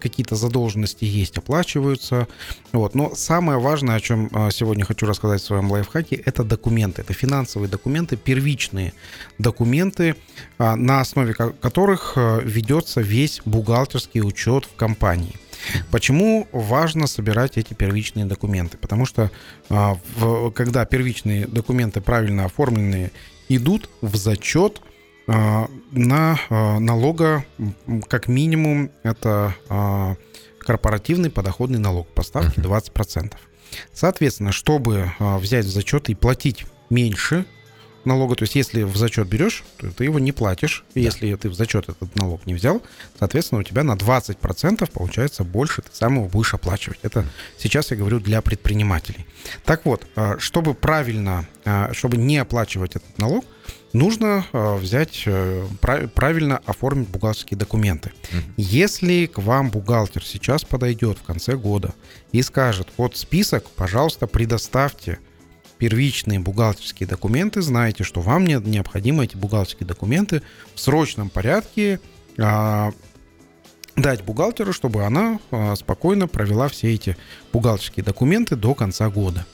какие-то 0.00 0.36
задолженности 0.36 1.04
есть, 1.04 1.38
оплачиваются. 1.38 2.28
Вот. 2.72 2.94
Но 2.94 3.14
самое 3.14 3.58
важное, 3.58 3.96
о 3.96 4.00
чем 4.00 4.30
сегодня 4.50 4.84
хочу 4.84 5.06
рассказать 5.06 5.40
в 5.40 5.44
своем 5.44 5.70
лайфхаке, 5.70 6.16
это 6.16 6.44
документы. 6.44 7.02
Это 7.02 7.12
финансовые 7.12 7.68
документы, 7.68 8.16
первичные 8.16 8.92
документы, 9.38 10.16
на 10.58 11.00
основе 11.00 11.34
которых 11.34 12.14
ведется 12.16 13.00
весь 13.00 13.40
бухгалтерский 13.44 14.22
учет 14.22 14.64
в 14.64 14.74
компании. 14.76 15.36
Почему 15.90 16.48
важно 16.52 17.06
собирать 17.06 17.56
эти 17.56 17.74
первичные 17.74 18.24
документы? 18.24 18.78
Потому 18.78 19.06
что 19.06 19.30
а, 19.68 19.96
когда 20.54 20.84
первичные 20.84 21.46
документы 21.46 22.00
правильно 22.00 22.44
оформленные 22.44 23.12
идут 23.48 23.88
в 24.00 24.16
зачет 24.16 24.80
а, 25.26 25.68
на 25.90 26.38
а, 26.48 26.78
налога, 26.78 27.44
как 28.08 28.28
минимум, 28.28 28.90
это 29.02 29.54
корпоративный 30.58 31.30
подоходный 31.30 31.80
налог 31.80 32.08
по 32.08 32.22
ставке 32.22 32.60
20%. 32.60 33.32
Соответственно, 33.92 34.52
чтобы 34.52 35.10
взять 35.18 35.64
в 35.64 35.70
зачет 35.70 36.08
и 36.08 36.14
платить 36.14 36.66
меньше 36.88 37.46
налога. 38.04 38.36
То 38.36 38.44
есть, 38.44 38.54
если 38.54 38.82
в 38.82 38.96
зачет 38.96 39.28
берешь, 39.28 39.64
то 39.78 39.90
ты 39.90 40.04
его 40.04 40.18
не 40.18 40.32
платишь. 40.32 40.84
Да. 40.94 41.00
Если 41.00 41.34
ты 41.34 41.48
в 41.48 41.54
зачет 41.54 41.88
этот 41.88 42.14
налог 42.16 42.46
не 42.46 42.54
взял, 42.54 42.82
соответственно, 43.18 43.60
у 43.60 43.64
тебя 43.64 43.82
на 43.82 43.92
20% 43.92 44.90
получается 44.90 45.44
больше, 45.44 45.82
ты 45.82 45.90
сам 45.92 46.16
его 46.16 46.28
будешь 46.28 46.54
оплачивать. 46.54 46.98
Это 47.02 47.24
сейчас 47.58 47.90
я 47.90 47.96
говорю 47.96 48.20
для 48.20 48.40
предпринимателей. 48.42 49.26
Так 49.64 49.84
вот, 49.84 50.06
а, 50.16 50.38
чтобы 50.38 50.74
правильно, 50.74 51.46
а, 51.64 51.92
чтобы 51.92 52.16
не 52.16 52.38
оплачивать 52.38 52.96
этот 52.96 53.18
налог, 53.18 53.44
нужно 53.92 54.46
а, 54.52 54.76
взять, 54.76 55.22
э, 55.26 55.66
правильно 55.80 56.60
оформить 56.66 57.08
бухгалтерские 57.08 57.58
документы. 57.58 58.12
Если 58.56 59.26
к 59.26 59.38
вам 59.38 59.70
бухгалтер 59.70 60.24
сейчас 60.24 60.64
подойдет 60.64 61.18
в 61.18 61.22
конце 61.22 61.56
года 61.56 61.94
и 62.32 62.42
скажет, 62.42 62.88
вот 62.96 63.16
список, 63.16 63.68
пожалуйста, 63.70 64.26
предоставьте 64.26 65.18
первичные 65.82 66.38
бухгалтерские 66.38 67.08
документы, 67.08 67.60
знаете, 67.60 68.04
что 68.04 68.20
вам 68.20 68.46
необходимо 68.46 69.24
эти 69.24 69.36
бухгалтерские 69.36 69.84
документы 69.84 70.40
в 70.76 70.80
срочном 70.80 71.28
порядке 71.28 71.98
а, 72.38 72.92
дать 73.96 74.22
бухгалтеру, 74.22 74.72
чтобы 74.72 75.02
она 75.02 75.40
а, 75.50 75.74
спокойно 75.74 76.28
провела 76.28 76.68
все 76.68 76.94
эти 76.94 77.16
бухгалтерские 77.52 78.04
документы 78.04 78.54
до 78.54 78.76
конца 78.76 79.10
года. 79.10 79.44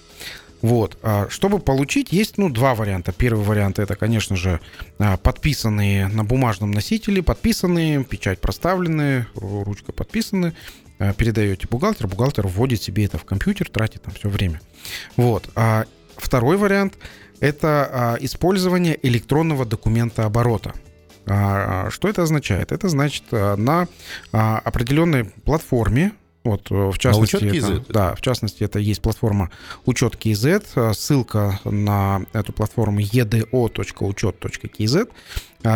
Вот. 0.61 0.99
А, 1.03 1.29
чтобы 1.31 1.61
получить, 1.61 2.13
есть 2.13 2.37
ну, 2.37 2.51
два 2.51 2.75
варианта. 2.75 3.13
Первый 3.13 3.43
вариант 3.43 3.79
это, 3.79 3.97
конечно 3.97 4.37
же, 4.37 4.61
подписанные 4.99 6.09
на 6.09 6.25
бумажном 6.25 6.73
носителе, 6.73 7.23
подписанные, 7.23 8.05
печать 8.05 8.39
проставленные, 8.39 9.27
ручка 9.35 9.93
подписаны, 9.93 10.53
передаете 11.17 11.67
бухгалтер, 11.71 12.07
бухгалтер 12.07 12.47
вводит 12.47 12.83
себе 12.83 13.07
это 13.07 13.17
в 13.17 13.25
компьютер, 13.25 13.71
тратит 13.71 14.03
там 14.03 14.13
все 14.13 14.29
время. 14.29 14.61
Вот. 15.17 15.49
Второй 16.19 16.57
вариант– 16.57 16.99
это 17.41 17.89
а, 17.91 18.17
использование 18.21 18.99
электронного 19.03 19.65
документа 19.65 20.25
оборота. 20.25 20.75
А, 21.27 21.89
что 21.91 22.09
это 22.09 22.23
означает? 22.23 22.73
Это 22.73 22.89
значит 22.89 23.23
а, 23.31 23.57
на 23.57 23.87
определенной 24.33 25.25
платформе, 25.25 26.13
вот, 26.45 26.71
в 26.71 26.97
частности, 26.99 27.37
а 27.37 27.57
это, 27.57 27.85
да, 27.93 28.15
в 28.15 28.23
частности, 28.23 28.63
это 28.65 28.79
есть 28.79 29.03
платформа 29.03 29.51
Учет 29.85 30.15
KZ. 30.15 30.95
Ссылка 30.95 31.61
на 31.65 32.23
эту 32.33 32.55
платформу 32.55 33.01
edo.учет.kz. 33.01 33.41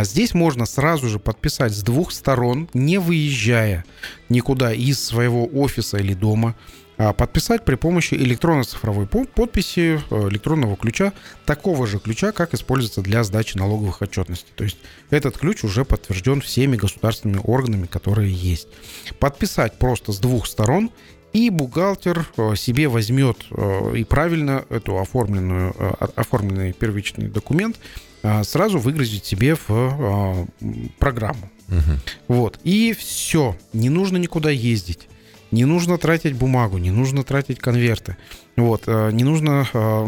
Здесь 0.05 0.35
можно 0.35 0.65
сразу 0.65 1.09
же 1.09 1.19
подписать 1.19 1.73
с 1.75 1.83
двух 1.83 2.13
сторон, 2.13 2.71
не 2.73 2.99
выезжая 2.99 3.85
никуда 4.31 4.73
из 4.73 5.05
своего 5.05 5.45
офиса 5.47 5.99
или 5.99 6.15
дома. 6.15 6.55
А, 7.03 7.13
подписать 7.13 7.65
при 7.65 7.75
помощи 7.75 8.15
электронно-цифровой 8.15 9.07
подписи 9.09 10.01
э, 10.09 10.29
электронного 10.29 10.77
ключа, 10.77 11.13
такого 11.45 11.85
же 11.89 11.99
ключа, 11.99 12.31
как 12.31 12.55
используется 12.55 13.01
для 13.03 13.25
сдачи 13.25 13.57
налоговых 13.57 14.03
отчетностей. 14.03 14.53
То 14.55 14.63
есть 14.63 14.77
этот 15.11 15.37
ключ 15.37 15.65
уже 15.65 15.85
подтвержден 15.85 16.41
всеми 16.41 16.77
государственными 16.77 17.41
органами, 17.43 17.87
которые 17.87 18.33
есть. 18.33 18.69
Подписать 19.19 19.79
просто 19.79 20.13
с 20.13 20.19
двух 20.19 20.47
сторон, 20.47 20.91
и 21.33 21.51
бухгалтер 21.51 22.25
э, 22.37 22.55
себе 22.55 22.87
возьмет 22.87 23.47
э, 23.51 23.97
и 23.97 24.05
правильно 24.05 24.65
эту 24.69 24.99
оформленную, 24.99 25.75
оформленный 26.15 26.73
первичный 26.73 27.29
документ 27.29 27.79
сразу 28.45 28.79
выгрузить 28.79 29.25
себе 29.25 29.57
в 29.57 30.47
программу. 31.01 31.51
Угу. 31.67 32.37
Вот. 32.37 32.61
И 32.63 32.95
все. 32.97 33.57
Не 33.73 33.91
нужно 33.91 34.17
никуда 34.17 34.51
ездить. 34.51 35.09
Не 35.53 35.67
нужно 35.67 35.99
тратить 35.99 36.35
бумагу, 36.35 36.79
не 36.79 36.91
нужно 36.91 37.25
тратить 37.25 37.59
конверты. 37.59 38.17
Вот, 38.57 38.85
э, 38.87 39.11
не 39.13 39.23
нужно 39.23 39.69
э, 39.73 40.07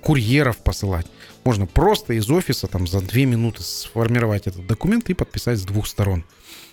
курьеров 0.00 0.56
посылать. 0.56 1.06
Можно 1.44 1.66
просто 1.66 2.14
из 2.14 2.30
офиса 2.30 2.66
там 2.66 2.86
за 2.86 3.02
две 3.02 3.26
минуты 3.26 3.62
сформировать 3.62 4.46
этот 4.46 4.66
документ 4.66 5.10
и 5.10 5.14
подписать 5.14 5.58
с 5.58 5.62
двух 5.62 5.86
сторон. 5.86 6.24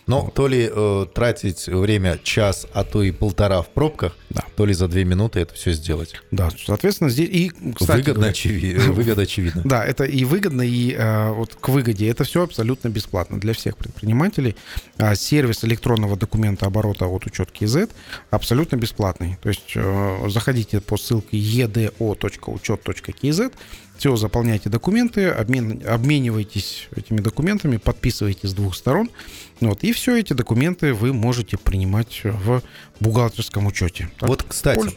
Но 0.07 0.31
то 0.33 0.47
ли 0.47 0.69
э, 0.71 1.05
тратить 1.13 1.67
время 1.67 2.19
час, 2.23 2.67
а 2.73 2.83
то 2.83 3.01
и 3.01 3.11
полтора 3.11 3.61
в 3.61 3.69
пробках, 3.69 4.15
да. 4.29 4.43
то 4.55 4.65
ли 4.65 4.73
за 4.73 4.87
две 4.87 5.03
минуты 5.03 5.39
это 5.39 5.53
все 5.55 5.71
сделать. 5.71 6.21
Да, 6.31 6.49
соответственно, 6.63 7.09
здесь 7.09 7.29
и, 7.29 7.51
кстати, 7.75 7.97
выгодно, 7.97 8.27
очеви... 8.27 8.75
выгода 8.75 9.23
очевидно. 9.23 9.63
Да, 9.75 9.83
это 9.83 10.03
и 10.03 10.23
выгодно, 10.25 10.61
и 10.61 10.93
э, 10.93 11.31
вот 11.31 11.55
к 11.55 11.69
выгоде. 11.69 12.07
Это 12.07 12.23
все 12.23 12.43
абсолютно 12.43 12.89
бесплатно 12.89 13.39
для 13.39 13.53
всех 13.53 13.77
предпринимателей. 13.77 14.55
А 14.97 15.15
сервис 15.15 15.63
электронного 15.65 16.15
документа 16.15 16.67
оборота 16.67 17.07
от 17.07 17.25
учет 17.25 17.49
KZ 17.51 17.89
абсолютно 18.29 18.75
бесплатный. 18.75 19.37
То 19.41 19.49
есть 19.49 19.71
э, 19.75 20.29
заходите 20.29 20.81
по 20.81 20.97
ссылке 20.97 21.37
edo.учет.kz, 21.37 21.91
все, 23.97 24.15
заполняйте 24.15 24.69
документы, 24.69 25.29
обмен, 25.29 25.81
обменивайтесь 25.87 26.87
этими 26.95 27.19
документами, 27.19 27.77
подписывайте 27.77 28.47
с 28.47 28.53
двух 28.53 28.75
сторон. 28.75 29.09
Вот, 29.61 29.83
и 29.83 29.93
все 29.93 30.19
эти 30.19 30.33
документы 30.33 30.93
вы 30.93 31.13
можете 31.13 31.57
принимать 31.57 32.21
в 32.23 32.61
бухгалтерском 32.99 33.65
учете. 33.67 34.09
Так, 34.19 34.29
вот, 34.29 34.43
кстати, 34.43 34.93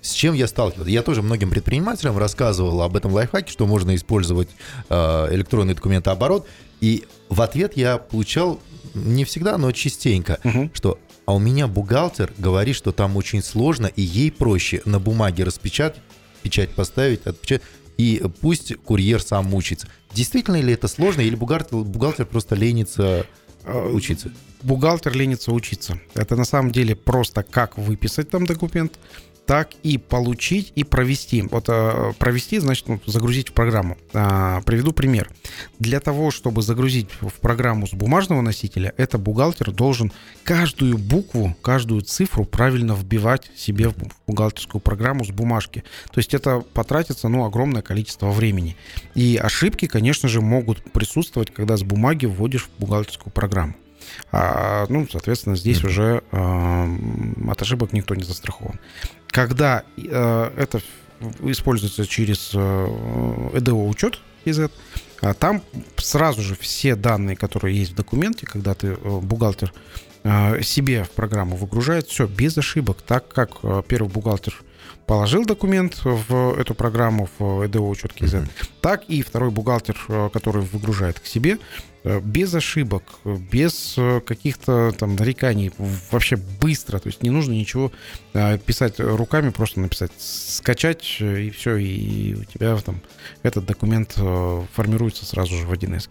с 0.00 0.12
чем 0.12 0.34
я 0.34 0.46
сталкивался? 0.46 0.90
Я 0.90 1.02
тоже 1.02 1.22
многим 1.22 1.50
предпринимателям 1.50 2.16
рассказывал 2.16 2.82
об 2.82 2.96
этом 2.96 3.12
лайфхаке, 3.12 3.52
что 3.52 3.66
можно 3.66 3.94
использовать 3.94 4.48
э, 4.88 4.94
электронный 5.34 5.74
документооборот. 5.74 6.46
И 6.80 7.04
в 7.28 7.42
ответ 7.42 7.76
я 7.76 7.98
получал 7.98 8.60
не 8.94 9.24
всегда, 9.24 9.58
но 9.58 9.72
частенько, 9.72 10.38
угу. 10.44 10.70
что 10.72 10.98
а 11.26 11.34
у 11.34 11.38
меня 11.38 11.66
бухгалтер 11.66 12.32
говорит, 12.38 12.74
что 12.74 12.90
там 12.90 13.18
очень 13.18 13.42
сложно, 13.42 13.86
и 13.86 14.00
ей 14.00 14.32
проще 14.32 14.80
на 14.86 14.98
бумаге 14.98 15.44
распечатать, 15.44 16.00
печать 16.42 16.70
поставить, 16.70 17.26
отпечатать 17.26 17.66
и 17.98 18.22
пусть 18.40 18.74
курьер 18.76 19.20
сам 19.20 19.46
мучится. 19.46 19.88
Действительно 20.14 20.60
ли 20.60 20.72
это 20.72 20.88
сложно, 20.88 21.20
или 21.20 21.34
бухгалтер, 21.34 21.78
бухгалтер 21.78 22.26
просто 22.26 22.54
ленится 22.54 23.26
э, 23.64 23.88
учиться? 23.90 24.32
Бухгалтер 24.62 25.14
ленится 25.14 25.52
учиться. 25.52 26.00
Это 26.14 26.36
на 26.36 26.44
самом 26.44 26.70
деле 26.70 26.96
просто 26.96 27.42
как 27.42 27.76
выписать 27.76 28.30
там 28.30 28.46
документ, 28.46 28.98
так 29.48 29.70
и 29.82 29.96
получить 29.96 30.74
и 30.74 30.84
провести. 30.84 31.40
Вот 31.40 31.70
э, 31.70 32.12
провести, 32.18 32.58
значит, 32.58 32.86
ну, 32.86 33.00
загрузить 33.06 33.48
в 33.48 33.54
программу. 33.54 33.96
А, 34.12 34.60
приведу 34.60 34.92
пример. 34.92 35.30
Для 35.78 36.00
того, 36.00 36.30
чтобы 36.30 36.60
загрузить 36.60 37.08
в 37.22 37.32
программу 37.40 37.86
с 37.86 37.94
бумажного 37.94 38.42
носителя, 38.42 38.92
это 38.98 39.16
бухгалтер 39.16 39.72
должен 39.72 40.12
каждую 40.44 40.98
букву, 40.98 41.56
каждую 41.62 42.02
цифру 42.02 42.44
правильно 42.44 42.92
вбивать 42.92 43.50
себе 43.56 43.88
в 43.88 43.94
бухгалтерскую 44.26 44.82
программу 44.82 45.24
с 45.24 45.30
бумажки. 45.30 45.82
То 46.12 46.18
есть 46.18 46.34
это 46.34 46.60
потратится, 46.60 47.28
ну, 47.28 47.46
огромное 47.46 47.80
количество 47.80 48.30
времени. 48.30 48.76
И 49.14 49.40
ошибки, 49.42 49.86
конечно 49.86 50.28
же, 50.28 50.42
могут 50.42 50.92
присутствовать, 50.92 51.54
когда 51.54 51.78
с 51.78 51.82
бумаги 51.82 52.26
вводишь 52.26 52.68
в 52.68 52.80
бухгалтерскую 52.80 53.32
программу. 53.32 53.76
А, 54.32 54.86
ну, 54.88 55.06
соответственно, 55.10 55.56
здесь 55.56 55.80
mm-hmm. 55.80 55.86
уже 55.86 56.22
э, 56.30 57.50
от 57.50 57.62
ошибок 57.62 57.92
никто 57.92 58.14
не 58.14 58.24
застрахован. 58.24 58.78
Когда 59.28 59.84
э, 59.96 60.50
это 60.56 60.80
используется 61.40 62.06
через 62.06 62.52
э, 62.54 62.58
EDO 62.58 63.88
учет 63.88 64.20
из 64.44 64.60
а 65.20 65.34
там 65.34 65.62
сразу 65.96 66.42
же 66.42 66.54
все 66.54 66.94
данные, 66.94 67.36
которые 67.36 67.76
есть 67.76 67.92
в 67.92 67.96
документе, 67.96 68.46
когда 68.46 68.74
ты 68.74 68.88
э, 68.88 68.94
бухгалтер 69.20 69.72
э, 70.22 70.62
себе 70.62 71.04
в 71.04 71.10
программу 71.10 71.56
выгружает, 71.56 72.06
все 72.06 72.26
без 72.26 72.56
ошибок, 72.56 72.98
так 73.02 73.28
как 73.28 73.60
первый 73.86 74.08
бухгалтер 74.08 74.54
положил 75.08 75.46
документ 75.46 76.02
в 76.04 76.54
эту 76.60 76.74
программу, 76.74 77.28
в 77.38 77.66
ЭДО 77.66 77.80
учет 77.80 78.12
КИЗ, 78.12 78.34
mm-hmm. 78.34 78.50
так 78.82 79.04
и 79.08 79.22
второй 79.22 79.50
бухгалтер, 79.50 79.96
э, 80.08 80.28
который 80.30 80.62
выгружает 80.62 81.18
к 81.18 81.24
себе, 81.24 81.58
э, 82.04 82.20
без 82.20 82.54
ошибок, 82.54 83.02
без 83.24 83.94
э, 83.96 84.20
каких-то 84.20 84.92
там 84.98 85.16
нареканий, 85.16 85.72
вообще 86.12 86.36
быстро, 86.36 86.98
то 86.98 87.08
есть 87.08 87.22
не 87.22 87.30
нужно 87.30 87.52
ничего 87.52 87.90
писать 88.66 89.00
руками, 89.00 89.48
просто 89.48 89.80
написать, 89.80 90.12
скачать, 90.18 91.16
и 91.20 91.50
все, 91.50 91.76
и 91.76 92.34
у 92.34 92.44
тебя 92.44 92.76
там 92.76 93.00
этот 93.42 93.64
документ 93.64 94.12
формируется 94.74 95.24
сразу 95.24 95.56
же 95.56 95.64
в 95.64 95.72
1С. 95.72 96.10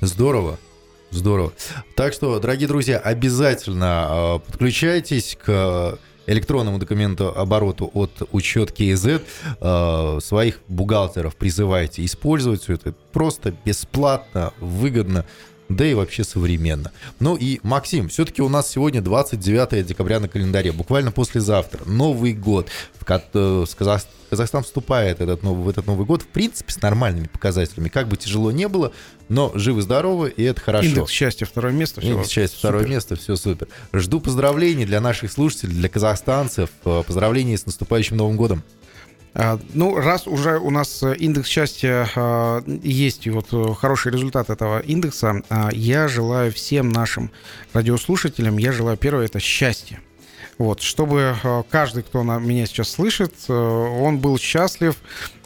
Здорово. 0.00 0.58
Здорово. 1.10 1.52
Так 1.94 2.12
что, 2.12 2.40
дорогие 2.40 2.66
друзья, 2.66 2.98
обязательно 2.98 4.40
подключайтесь 4.46 5.38
к 5.40 5.98
электронному 6.26 6.78
документу 6.78 7.28
обороту 7.28 7.90
от 7.94 8.22
учет 8.32 8.72
КИЗ 8.72 9.06
э, 9.60 10.18
своих 10.20 10.60
бухгалтеров 10.68 11.36
призывайте 11.36 12.04
использовать 12.04 12.62
все 12.62 12.74
это. 12.74 12.92
Просто 13.12 13.54
бесплатно, 13.64 14.52
выгодно, 14.60 15.24
да 15.76 15.86
и 15.86 15.94
вообще 15.94 16.24
современно. 16.24 16.92
Ну 17.20 17.36
и, 17.36 17.60
Максим, 17.62 18.08
все-таки 18.08 18.42
у 18.42 18.48
нас 18.48 18.70
сегодня 18.70 19.00
29 19.00 19.86
декабря 19.86 20.20
на 20.20 20.28
календаре, 20.28 20.72
буквально 20.72 21.12
послезавтра, 21.12 21.84
Новый 21.86 22.32
год, 22.32 22.68
в 22.98 23.04
э, 23.08 23.64
Казахстан 24.30 24.62
вступает 24.62 25.20
этот 25.20 25.42
новый, 25.42 25.64
в 25.64 25.68
этот 25.68 25.86
Новый 25.86 26.06
год, 26.06 26.22
в 26.22 26.26
принципе, 26.26 26.72
с 26.72 26.80
нормальными 26.80 27.26
показателями. 27.26 27.88
Как 27.88 28.08
бы 28.08 28.16
тяжело 28.16 28.50
не 28.50 28.66
было, 28.68 28.92
но 29.28 29.52
живы-здоровы, 29.54 30.32
и 30.34 30.42
это 30.42 30.60
хорошо. 30.60 30.88
Индекс 30.88 31.10
счастья 31.10 31.44
второе 31.44 31.72
место. 31.72 32.00
Все 32.00 32.12
Индекс 32.12 32.30
счастья 32.30 32.58
второе 32.58 32.86
место, 32.86 33.16
все 33.16 33.36
супер. 33.36 33.68
Жду 33.92 34.20
поздравлений 34.20 34.86
для 34.86 35.00
наших 35.00 35.32
слушателей, 35.32 35.74
для 35.74 35.88
казахстанцев. 35.88 36.70
Э, 36.84 37.02
поздравления 37.06 37.58
с 37.58 37.66
наступающим 37.66 38.16
Новым 38.16 38.36
годом. 38.36 38.62
А, 39.34 39.58
ну, 39.72 39.94
раз 39.96 40.26
уже 40.26 40.58
у 40.58 40.70
нас 40.70 41.02
индекс 41.02 41.48
счастья 41.48 42.06
а, 42.14 42.62
есть, 42.82 43.26
и 43.26 43.30
вот 43.30 43.46
э, 43.52 43.74
хороший 43.74 44.12
результат 44.12 44.50
этого 44.50 44.80
индекса, 44.80 45.42
а, 45.48 45.70
я 45.72 46.06
желаю 46.06 46.52
всем 46.52 46.90
нашим 46.90 47.30
радиослушателям, 47.72 48.58
я 48.58 48.72
желаю 48.72 48.98
первое 48.98 49.24
это 49.24 49.40
счастье. 49.40 50.00
Вот, 50.58 50.80
чтобы 50.80 51.34
э, 51.42 51.62
каждый, 51.70 52.02
кто 52.02 52.22
на 52.22 52.38
меня 52.38 52.66
сейчас 52.66 52.90
слышит, 52.90 53.32
э, 53.48 53.52
он 53.52 54.18
был 54.18 54.38
счастлив 54.38 54.96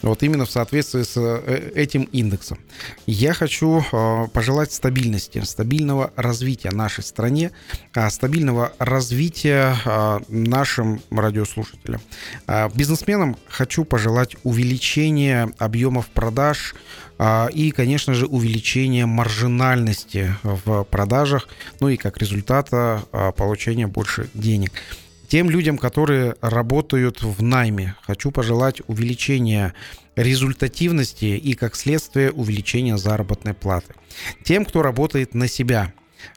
вот 0.03 0.23
именно 0.23 0.45
в 0.45 0.51
соответствии 0.51 1.03
с 1.03 1.17
э, 1.17 1.71
этим 1.75 2.03
индексом. 2.13 2.59
Я 3.07 3.33
хочу 3.33 3.85
пожелать 4.33 4.73
стабильности, 4.73 5.41
стабильного 5.45 6.13
развития 6.17 6.71
нашей 6.71 7.05
стране, 7.05 7.53
стабильного 8.11 8.73
развития 8.79 9.77
нашим 10.29 11.01
радиослушателям. 11.11 12.01
Бизнесменам 12.75 13.37
хочу 13.49 13.85
пожелать 13.85 14.37
увеличения 14.45 15.53
объемов 15.59 16.09
продаж, 16.09 16.75
и, 17.19 17.73
конечно 17.75 18.13
же, 18.15 18.27
увеличение 18.27 19.07
маржинальности 19.07 20.35
в 20.43 20.85
продажах, 20.85 21.49
ну 21.81 21.89
и 21.89 21.97
как 21.97 22.19
результата 22.19 23.03
получения 23.37 23.87
больше 23.87 24.29
денег. 24.35 24.73
Тем 25.29 25.51
людям, 25.51 25.77
которые 25.79 26.37
работают 26.41 27.23
в 27.23 27.43
найме, 27.43 27.97
хочу 28.03 28.31
пожелать 28.31 28.81
увеличения 28.87 29.75
результативности 30.15 31.25
и, 31.25 31.55
как 31.55 31.75
следствие, 31.75 32.31
увеличения 32.31 32.97
заработной 32.97 33.55
платы. 33.55 33.95
Тем, 34.45 34.65
кто 34.65 34.83
работает 34.83 35.35
на 35.35 35.49
себя, 35.49 35.93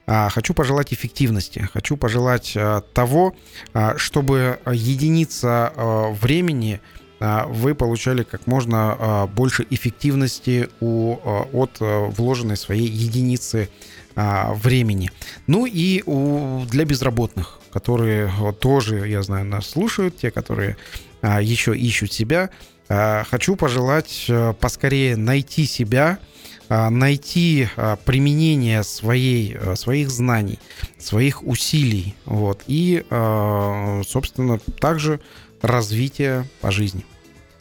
а, 0.06 0.30
Хочу 0.30 0.54
пожелать 0.54 0.94
эффективности, 0.94 1.68
хочу 1.72 1.98
пожелать 1.98 2.54
а, 2.56 2.82
того, 2.82 3.36
а, 3.74 3.98
чтобы 3.98 4.60
единица 4.72 5.74
времени 6.22 6.82
вы 7.20 7.76
получали 7.76 8.24
как 8.24 8.48
можно 8.48 9.30
больше 9.36 9.66
эффективности 9.70 10.70
у, 10.80 11.18
от 11.54 11.78
вложенной 11.80 12.56
своей 12.56 12.88
единицы 12.88 13.70
времени. 14.16 15.12
Ну 15.48 15.66
и 15.66 16.02
у, 16.06 16.66
для 16.66 16.86
безработных 16.86 17.60
которые 17.72 18.32
тоже, 18.60 19.08
я 19.08 19.22
знаю, 19.22 19.46
нас 19.46 19.68
слушают, 19.68 20.18
те, 20.18 20.32
которые 20.32 20.78
а, 21.22 21.42
еще 21.42 21.78
ищут 21.78 22.12
себя. 22.12 22.50
А, 22.88 23.24
хочу 23.30 23.56
пожелать 23.56 24.26
а, 24.30 24.54
поскорее 24.54 25.16
найти 25.16 25.66
себя, 25.66 26.20
а, 26.68 26.90
найти 26.90 27.68
а, 27.76 27.98
применение 27.98 28.84
своей, 28.84 29.56
а, 29.56 29.76
своих 29.76 30.10
знаний, 30.10 30.60
своих 30.98 31.44
усилий, 31.44 32.16
вот, 32.26 32.64
и, 32.68 33.06
а, 33.10 34.02
собственно, 34.08 34.60
также 34.80 35.20
развитие 35.62 36.46
по 36.62 36.72
жизни. 36.72 37.06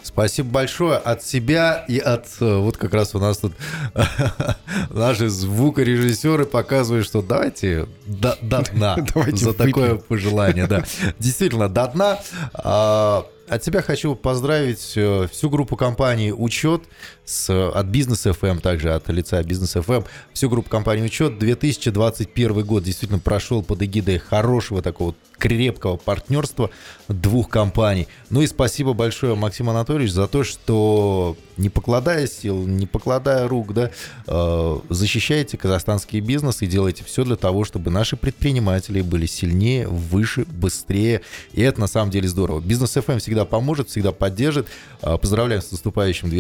Спасибо 0.03 0.49
большое 0.49 0.97
от 0.97 1.23
себя 1.23 1.85
и 1.87 1.99
от... 1.99 2.27
Э, 2.41 2.57
вот 2.57 2.77
как 2.77 2.95
раз 2.95 3.15
у 3.15 3.19
нас 3.19 3.39
тут 3.39 3.53
наши 4.91 5.29
звукорежиссеры 5.29 6.47
показывают, 6.47 7.05
что 7.05 7.21
давайте 7.21 7.87
до, 8.07 8.39
до 8.41 8.63
дна 8.73 8.97
за 9.33 9.53
такое 9.53 9.97
пожелание. 9.97 10.67
Да. 10.67 10.85
Действительно, 11.19 11.69
до 11.69 11.89
дна. 11.89 12.19
А, 12.55 13.27
от 13.49 13.65
себя 13.65 13.83
хочу 13.83 14.15
поздравить 14.15 14.93
э, 14.97 15.27
всю 15.31 15.51
группу 15.51 15.77
компании 15.77 16.31
«Учет» 16.31 16.83
с, 17.29 17.51
от 17.51 17.87
Бизнес 17.87 18.27
FM, 18.27 18.61
также 18.61 18.95
от 18.95 19.09
лица 19.11 19.43
Бизнес 19.43 19.77
FM, 19.77 20.07
всю 20.33 20.49
группу 20.49 20.71
компании 20.71 21.05
«Учет». 21.05 21.39
2021 21.39 22.65
год 22.65 22.83
действительно 22.83 23.19
прошел 23.19 23.63
под 23.63 23.83
эгидой 23.83 24.19
хорошего 24.19 24.81
такого 24.81 25.15
крепкого 25.39 25.97
партнерства 25.97 26.71
двух 27.09 27.49
компаний. 27.49 28.09
Ну 28.31 28.43
и 28.43 28.47
спасибо 28.47 28.93
большое, 28.93 29.35
Максим 29.35 29.71
Анатольевич, 29.71 30.11
за 30.13 30.27
то, 30.27 30.43
что 30.43 31.37
не 31.57 31.69
покладая 31.69 32.27
сил, 32.27 32.67
не 32.67 32.87
покладая 32.87 33.47
рук, 33.49 33.73
да, 33.73 33.91
э, 34.27 34.79
защищаете 34.89 35.57
казахстанский 35.57 36.21
бизнес 36.21 36.63
и 36.63 36.67
делаете 36.67 37.05
все 37.05 37.25
для 37.25 37.37
того, 37.37 37.65
чтобы 37.65 37.91
наши 37.91 38.17
предприниматели 38.17 39.01
были 39.01 39.27
сильнее, 39.27 39.87
выше, 39.87 40.45
быстрее. 40.45 41.23
И 41.53 41.63
это 41.63 41.81
на 41.81 41.87
самом 41.87 42.11
деле 42.11 42.29
здорово. 42.29 42.61
Бизнес 42.61 42.97
FM 42.97 43.19
всегда 43.19 43.45
поможет, 43.45 43.91
всегда 43.91 44.13
поддержит. 44.13 44.67
Э, 45.03 45.19
поздравляем 45.19 45.63
с 45.63 45.71
наступающим 45.71 46.31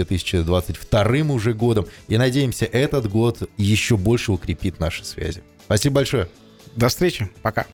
2022 0.90 1.34
уже 1.34 1.54
годом. 1.54 1.86
И 2.08 2.16
надеемся, 2.16 2.64
этот 2.64 3.08
год 3.08 3.48
еще 3.56 3.96
больше 3.96 4.32
укрепит 4.32 4.80
наши 4.80 5.04
связи. 5.04 5.42
Спасибо 5.64 5.96
большое. 5.96 6.28
До 6.76 6.88
встречи. 6.88 7.28
Пока. 7.42 7.66